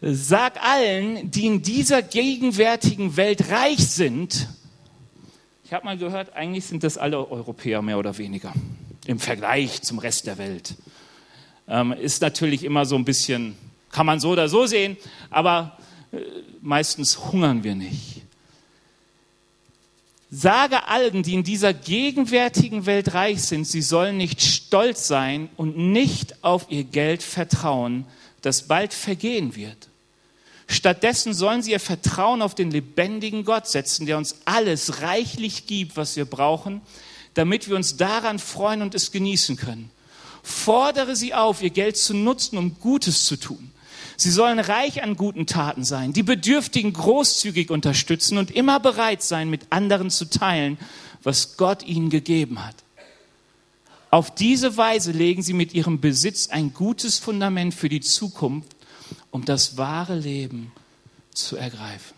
Sag 0.00 0.62
allen, 0.64 1.30
die 1.30 1.44
in 1.44 1.60
dieser 1.62 2.00
gegenwärtigen 2.00 3.18
Welt 3.18 3.50
reich 3.50 3.86
sind, 3.86 4.48
ich 5.70 5.74
habe 5.74 5.84
mal 5.84 5.96
gehört, 5.96 6.34
eigentlich 6.34 6.64
sind 6.64 6.82
das 6.82 6.98
alle 6.98 7.30
Europäer 7.30 7.80
mehr 7.80 7.96
oder 7.96 8.18
weniger 8.18 8.52
im 9.06 9.20
Vergleich 9.20 9.82
zum 9.82 10.00
Rest 10.00 10.26
der 10.26 10.36
Welt. 10.36 10.74
Ähm, 11.68 11.92
ist 11.92 12.22
natürlich 12.22 12.64
immer 12.64 12.84
so 12.84 12.96
ein 12.96 13.04
bisschen, 13.04 13.56
kann 13.92 14.04
man 14.04 14.18
so 14.18 14.30
oder 14.30 14.48
so 14.48 14.66
sehen, 14.66 14.96
aber 15.30 15.78
äh, 16.10 16.16
meistens 16.60 17.16
hungern 17.16 17.62
wir 17.62 17.76
nicht. 17.76 18.22
Sage 20.28 20.88
allen, 20.88 21.22
die 21.22 21.34
in 21.34 21.44
dieser 21.44 21.72
gegenwärtigen 21.72 22.84
Welt 22.84 23.14
reich 23.14 23.42
sind, 23.44 23.64
sie 23.64 23.82
sollen 23.82 24.16
nicht 24.16 24.42
stolz 24.42 25.06
sein 25.06 25.50
und 25.56 25.78
nicht 25.78 26.42
auf 26.42 26.66
ihr 26.68 26.82
Geld 26.82 27.22
vertrauen, 27.22 28.06
das 28.42 28.66
bald 28.66 28.92
vergehen 28.92 29.54
wird. 29.54 29.89
Stattdessen 30.70 31.34
sollen 31.34 31.64
sie 31.64 31.72
ihr 31.72 31.80
Vertrauen 31.80 32.42
auf 32.42 32.54
den 32.54 32.70
lebendigen 32.70 33.44
Gott 33.44 33.66
setzen, 33.66 34.06
der 34.06 34.16
uns 34.16 34.36
alles 34.44 35.02
reichlich 35.02 35.66
gibt, 35.66 35.96
was 35.96 36.14
wir 36.14 36.24
brauchen, 36.24 36.80
damit 37.34 37.68
wir 37.68 37.74
uns 37.74 37.96
daran 37.96 38.38
freuen 38.38 38.80
und 38.80 38.94
es 38.94 39.10
genießen 39.10 39.56
können. 39.56 39.90
Fordere 40.44 41.16
sie 41.16 41.34
auf, 41.34 41.60
ihr 41.60 41.70
Geld 41.70 41.96
zu 41.96 42.14
nutzen, 42.14 42.56
um 42.56 42.78
Gutes 42.78 43.24
zu 43.24 43.36
tun. 43.36 43.72
Sie 44.16 44.30
sollen 44.30 44.60
reich 44.60 45.02
an 45.02 45.16
guten 45.16 45.46
Taten 45.46 45.82
sein, 45.82 46.12
die 46.12 46.22
Bedürftigen 46.22 46.92
großzügig 46.92 47.70
unterstützen 47.70 48.38
und 48.38 48.52
immer 48.52 48.78
bereit 48.78 49.24
sein, 49.24 49.50
mit 49.50 49.62
anderen 49.70 50.08
zu 50.08 50.26
teilen, 50.26 50.78
was 51.24 51.56
Gott 51.56 51.82
ihnen 51.82 52.10
gegeben 52.10 52.64
hat. 52.64 52.76
Auf 54.10 54.32
diese 54.32 54.76
Weise 54.76 55.10
legen 55.10 55.42
sie 55.42 55.52
mit 55.52 55.74
ihrem 55.74 56.00
Besitz 56.00 56.48
ein 56.48 56.72
gutes 56.74 57.18
Fundament 57.18 57.74
für 57.74 57.88
die 57.88 58.00
Zukunft 58.00 58.76
um 59.30 59.44
das 59.44 59.76
wahre 59.76 60.16
Leben 60.16 60.72
zu 61.32 61.56
ergreifen. 61.56 62.14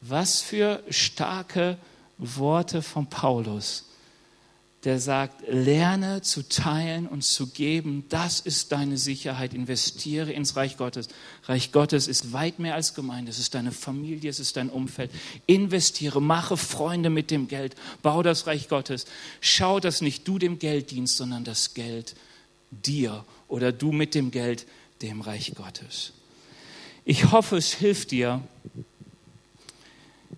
Was 0.00 0.40
für 0.40 0.82
starke 0.90 1.76
Worte 2.18 2.82
von 2.82 3.08
Paulus, 3.08 3.84
der 4.84 5.00
sagt, 5.00 5.42
lerne 5.48 6.22
zu 6.22 6.48
teilen 6.48 7.08
und 7.08 7.22
zu 7.24 7.48
geben, 7.48 8.04
das 8.08 8.38
ist 8.38 8.70
deine 8.70 8.96
Sicherheit, 8.96 9.52
investiere 9.54 10.30
ins 10.32 10.54
Reich 10.54 10.76
Gottes. 10.76 11.08
Reich 11.44 11.72
Gottes 11.72 12.06
ist 12.06 12.32
weit 12.32 12.60
mehr 12.60 12.76
als 12.76 12.94
Gemeinde, 12.94 13.30
es 13.30 13.40
ist 13.40 13.54
deine 13.54 13.72
Familie, 13.72 14.30
es 14.30 14.38
ist 14.38 14.56
dein 14.56 14.70
Umfeld. 14.70 15.10
Investiere, 15.46 16.22
mache 16.22 16.56
Freunde 16.56 17.10
mit 17.10 17.32
dem 17.32 17.48
Geld, 17.48 17.74
bau 18.02 18.22
das 18.22 18.46
Reich 18.46 18.68
Gottes. 18.68 19.06
Schau, 19.40 19.80
dass 19.80 20.00
nicht 20.00 20.28
du 20.28 20.38
dem 20.38 20.60
Geld 20.60 20.92
dienst, 20.92 21.16
sondern 21.16 21.42
das 21.42 21.74
Geld 21.74 22.14
dir 22.70 23.24
oder 23.48 23.72
du 23.72 23.90
mit 23.90 24.14
dem 24.14 24.30
Geld 24.30 24.64
dem 25.02 25.20
Reich 25.20 25.52
Gottes. 25.54 26.12
Ich 27.04 27.30
hoffe, 27.32 27.56
es 27.56 27.72
hilft 27.72 28.10
dir, 28.10 28.42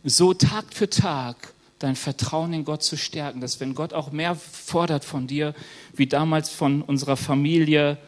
so 0.05 0.35
Tag 0.35 0.67
für 0.73 0.89
Tag 0.89 1.53
dein 1.79 1.97
Vertrauen 1.97 2.53
in 2.53 2.65
Gott 2.65 2.83
zu 2.83 2.97
stärken, 2.97 3.41
dass 3.41 3.59
wenn 3.59 3.75
Gott 3.75 3.93
auch 3.93 4.13
mehr 4.13 4.35
fordert 4.35 5.05
von 5.05 5.27
dir, 5.27 5.55
wie 5.95 6.07
damals 6.07 6.51
von 6.51 6.83
unserer 6.83 7.17
Familie 7.17 7.99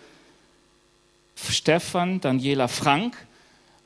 Stefan, 1.35 2.21
Daniela 2.21 2.69
Frank, 2.69 3.17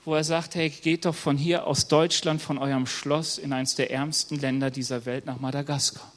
wo 0.05 0.15
er 0.15 0.25
sagt, 0.25 0.55
hey, 0.55 0.71
geht 0.71 1.05
doch 1.05 1.15
von 1.15 1.37
hier 1.37 1.67
aus 1.67 1.89
Deutschland, 1.89 2.43
von 2.43 2.59
eurem 2.59 2.87
Schloss 2.87 3.39
in 3.39 3.53
eines 3.53 3.77
der 3.77 3.91
ärmsten 3.91 4.39
Länder 4.39 4.71
dieser 4.71 5.05
Welt 5.07 5.27
nach 5.27 5.41
Madagaskar. 5.41 6.13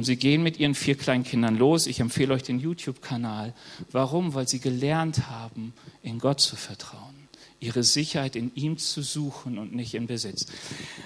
Und 0.00 0.04
sie 0.04 0.16
gehen 0.16 0.42
mit 0.42 0.58
ihren 0.58 0.74
vier 0.74 0.94
kleinen 0.94 1.24
Kindern 1.24 1.58
los. 1.58 1.86
Ich 1.86 2.00
empfehle 2.00 2.32
euch 2.32 2.42
den 2.42 2.58
YouTube-Kanal. 2.58 3.52
Warum? 3.92 4.32
Weil 4.32 4.48
sie 4.48 4.58
gelernt 4.58 5.28
haben, 5.28 5.74
in 6.02 6.18
Gott 6.18 6.40
zu 6.40 6.56
vertrauen, 6.56 7.28
ihre 7.60 7.84
Sicherheit 7.84 8.34
in 8.34 8.50
ihm 8.54 8.78
zu 8.78 9.02
suchen 9.02 9.58
und 9.58 9.74
nicht 9.74 9.92
in 9.92 10.06
Besitz. 10.06 10.46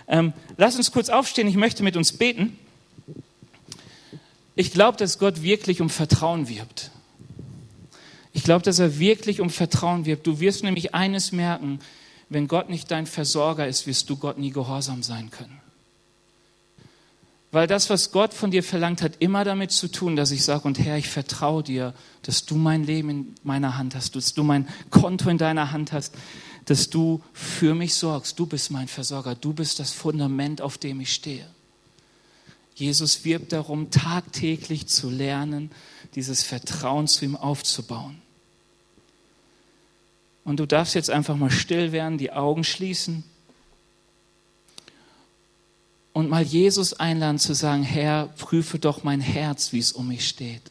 Ähm, 0.06 0.32
lass 0.58 0.76
uns 0.76 0.92
kurz 0.92 1.08
aufstehen. 1.08 1.48
Ich 1.48 1.56
möchte 1.56 1.82
mit 1.82 1.96
uns 1.96 2.12
beten. 2.12 2.56
Ich 4.54 4.70
glaube, 4.70 4.96
dass 4.96 5.18
Gott 5.18 5.42
wirklich 5.42 5.80
um 5.80 5.90
Vertrauen 5.90 6.48
wirbt. 6.48 6.92
Ich 8.32 8.44
glaube, 8.44 8.62
dass 8.62 8.78
er 8.78 9.00
wirklich 9.00 9.40
um 9.40 9.50
Vertrauen 9.50 10.06
wirbt. 10.06 10.24
Du 10.24 10.38
wirst 10.38 10.62
nämlich 10.62 10.94
eines 10.94 11.32
merken, 11.32 11.80
wenn 12.28 12.46
Gott 12.46 12.70
nicht 12.70 12.92
dein 12.92 13.06
Versorger 13.06 13.66
ist, 13.66 13.88
wirst 13.88 14.08
du 14.08 14.16
Gott 14.16 14.38
nie 14.38 14.50
gehorsam 14.50 15.02
sein 15.02 15.32
können. 15.32 15.63
Weil 17.54 17.68
das, 17.68 17.88
was 17.88 18.10
Gott 18.10 18.34
von 18.34 18.50
dir 18.50 18.64
verlangt, 18.64 19.00
hat 19.00 19.12
immer 19.20 19.44
damit 19.44 19.70
zu 19.70 19.86
tun, 19.86 20.16
dass 20.16 20.32
ich 20.32 20.42
sage, 20.42 20.66
und 20.66 20.80
Herr, 20.80 20.98
ich 20.98 21.08
vertraue 21.08 21.62
dir, 21.62 21.94
dass 22.22 22.46
du 22.46 22.56
mein 22.56 22.82
Leben 22.82 23.10
in 23.10 23.34
meiner 23.44 23.78
Hand 23.78 23.94
hast, 23.94 24.16
dass 24.16 24.34
du 24.34 24.42
mein 24.42 24.66
Konto 24.90 25.30
in 25.30 25.38
deiner 25.38 25.70
Hand 25.70 25.92
hast, 25.92 26.16
dass 26.64 26.90
du 26.90 27.22
für 27.32 27.76
mich 27.76 27.94
sorgst. 27.94 28.40
Du 28.40 28.46
bist 28.46 28.72
mein 28.72 28.88
Versorger, 28.88 29.36
du 29.36 29.52
bist 29.52 29.78
das 29.78 29.92
Fundament, 29.92 30.62
auf 30.62 30.78
dem 30.78 31.00
ich 31.00 31.12
stehe. 31.12 31.46
Jesus 32.74 33.24
wirbt 33.24 33.52
darum, 33.52 33.88
tagtäglich 33.92 34.88
zu 34.88 35.08
lernen, 35.08 35.70
dieses 36.16 36.42
Vertrauen 36.42 37.06
zu 37.06 37.24
ihm 37.24 37.36
aufzubauen. 37.36 38.20
Und 40.42 40.58
du 40.58 40.66
darfst 40.66 40.96
jetzt 40.96 41.08
einfach 41.08 41.36
mal 41.36 41.52
still 41.52 41.92
werden, 41.92 42.18
die 42.18 42.32
Augen 42.32 42.64
schließen 42.64 43.22
und 46.14 46.30
mal 46.30 46.44
Jesus 46.44 46.94
einladen 46.94 47.40
zu 47.40 47.54
sagen, 47.54 47.82
Herr, 47.82 48.28
prüfe 48.38 48.78
doch 48.78 49.02
mein 49.02 49.20
Herz, 49.20 49.72
wie 49.72 49.80
es 49.80 49.92
um 49.92 50.08
mich 50.08 50.26
steht. 50.26 50.62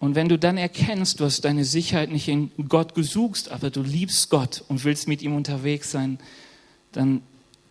Und 0.00 0.16
wenn 0.16 0.28
du 0.28 0.38
dann 0.38 0.58
erkennst, 0.58 1.20
du 1.20 1.24
hast 1.24 1.44
deine 1.44 1.64
Sicherheit 1.64 2.10
nicht 2.10 2.28
in 2.28 2.50
Gott 2.68 2.94
gesucht, 2.94 3.48
aber 3.48 3.70
du 3.70 3.82
liebst 3.82 4.28
Gott 4.28 4.64
und 4.68 4.84
willst 4.84 5.06
mit 5.06 5.22
ihm 5.22 5.34
unterwegs 5.34 5.92
sein, 5.92 6.18
dann 6.90 7.22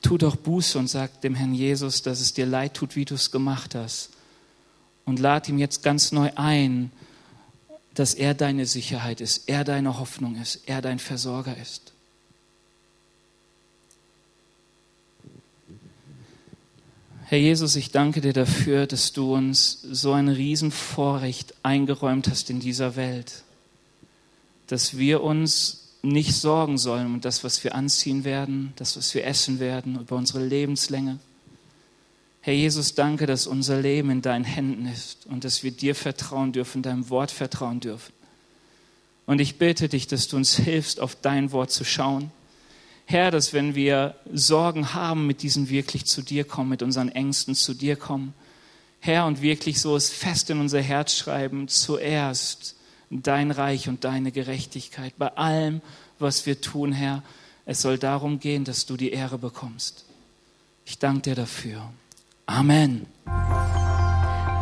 tu 0.01 0.17
doch 0.17 0.37
Buße 0.37 0.79
und 0.79 0.87
sag 0.87 1.19
dem 1.19 1.35
Herrn 1.35 1.53
Jesus, 1.53 2.01
dass 2.01 2.21
es 2.21 2.33
dir 2.33 2.45
leid 2.45 2.75
tut, 2.75 2.95
wie 2.95 3.05
du 3.05 3.15
es 3.15 3.29
gemacht 3.29 3.75
hast. 3.75 4.11
Und 5.03 5.19
lad 5.19 5.49
ihm 5.49 5.57
jetzt 5.57 5.83
ganz 5.83 6.13
neu 6.13 6.31
ein, 6.35 6.91
dass 7.93 8.13
er 8.13 8.33
deine 8.33 8.65
Sicherheit 8.65 9.19
ist, 9.19 9.49
er 9.49 9.65
deine 9.65 9.99
Hoffnung 9.99 10.35
ist, 10.37 10.61
er 10.65 10.81
dein 10.81 10.99
Versorger 10.99 11.57
ist. 11.57 11.94
Herr 17.27 17.39
Jesus, 17.39 17.75
ich 17.75 17.89
danke 17.89 18.21
dir 18.21 18.33
dafür, 18.33 18.85
dass 18.85 19.11
du 19.11 19.33
uns 19.33 19.81
so 19.81 20.11
ein 20.11 20.27
Riesenvorrecht 20.27 21.55
eingeräumt 21.63 22.27
hast 22.27 22.51
in 22.51 22.59
dieser 22.59 22.95
Welt, 22.95 23.41
dass 24.67 24.99
wir 24.99 25.23
uns 25.23 25.89
nicht 26.03 26.35
sorgen 26.35 26.77
sollen 26.77 27.07
um 27.07 27.21
das, 27.21 27.43
was 27.43 27.63
wir 27.63 27.73
anziehen 27.73 28.25
werden, 28.25 28.73
das, 28.75 28.95
was 28.95 29.15
wir 29.15 29.25
essen 29.25 29.59
werden, 29.59 29.99
über 29.99 30.15
unsere 30.15 30.45
Lebenslänge. 30.45 31.17
Herr 32.41 32.53
Jesus, 32.53 32.93
danke, 32.93 33.25
dass 33.25 33.47
unser 33.47 33.81
Leben 33.81 34.11
in 34.11 34.21
deinen 34.21 34.45
Händen 34.45 34.85
ist 34.85 35.25
und 35.25 35.43
dass 35.43 35.63
wir 35.63 35.71
dir 35.71 35.95
vertrauen 35.95 36.51
dürfen, 36.51 36.83
deinem 36.83 37.09
Wort 37.09 37.31
vertrauen 37.31 37.79
dürfen. 37.79 38.13
Und 39.25 39.41
ich 39.41 39.57
bitte 39.57 39.89
dich, 39.89 40.05
dass 40.05 40.27
du 40.27 40.37
uns 40.37 40.57
hilfst, 40.57 40.99
auf 40.99 41.15
dein 41.19 41.51
Wort 41.51 41.71
zu 41.71 41.85
schauen 41.85 42.29
Herr, 43.05 43.29
dass 43.31 43.53
wenn 43.53 43.75
wir 43.75 44.15
Sorgen 44.33 44.93
haben, 44.93 45.27
mit 45.27 45.43
diesen 45.43 45.69
wirklich 45.69 46.05
zu 46.05 46.21
dir 46.21 46.43
kommen, 46.43 46.69
mit 46.69 46.81
unseren 46.81 47.09
Ängsten 47.09 47.53
zu 47.53 47.73
dir 47.73 47.95
kommen. 47.95 48.33
Herr, 48.99 49.27
und 49.27 49.41
wirklich 49.41 49.79
so 49.79 49.95
es 49.95 50.09
fest 50.09 50.49
in 50.49 50.59
unser 50.59 50.81
Herz 50.81 51.15
schreiben, 51.15 51.67
zuerst 51.67 52.75
dein 53.11 53.51
Reich 53.51 53.87
und 53.87 54.03
deine 54.03 54.31
Gerechtigkeit. 54.31 55.13
Bei 55.17 55.27
allem, 55.37 55.81
was 56.17 56.47
wir 56.47 56.59
tun, 56.61 56.91
Herr, 56.91 57.21
es 57.65 57.81
soll 57.81 57.99
darum 57.99 58.39
gehen, 58.39 58.63
dass 58.63 58.87
du 58.87 58.97
die 58.97 59.11
Ehre 59.11 59.37
bekommst. 59.37 60.05
Ich 60.85 60.97
danke 60.97 61.21
dir 61.21 61.35
dafür. 61.35 61.91
Amen. 62.47 63.05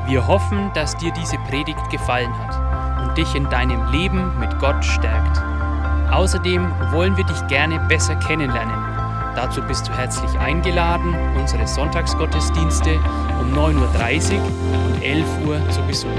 Wir 0.07 0.27
hoffen, 0.27 0.71
dass 0.73 0.97
dir 0.97 1.11
diese 1.11 1.37
Predigt 1.49 1.89
gefallen 1.89 2.33
hat 2.37 3.07
und 3.07 3.17
dich 3.17 3.35
in 3.35 3.49
deinem 3.49 3.91
Leben 3.91 4.37
mit 4.39 4.59
Gott 4.59 4.83
stärkt. 4.83 5.62
Außerdem 6.13 6.71
wollen 6.91 7.17
wir 7.17 7.23
dich 7.23 7.47
gerne 7.47 7.79
besser 7.89 8.15
kennenlernen. 8.15 8.77
Dazu 9.35 9.63
bist 9.63 9.87
du 9.87 9.93
herzlich 9.93 10.37
eingeladen, 10.37 11.15
unsere 11.35 11.65
Sonntagsgottesdienste 11.65 12.99
um 13.41 13.51
9.30 13.51 14.35
Uhr 14.35 14.43
und 14.85 15.03
11 15.03 15.25
Uhr 15.47 15.59
zu 15.71 15.81
besuchen. 15.81 16.13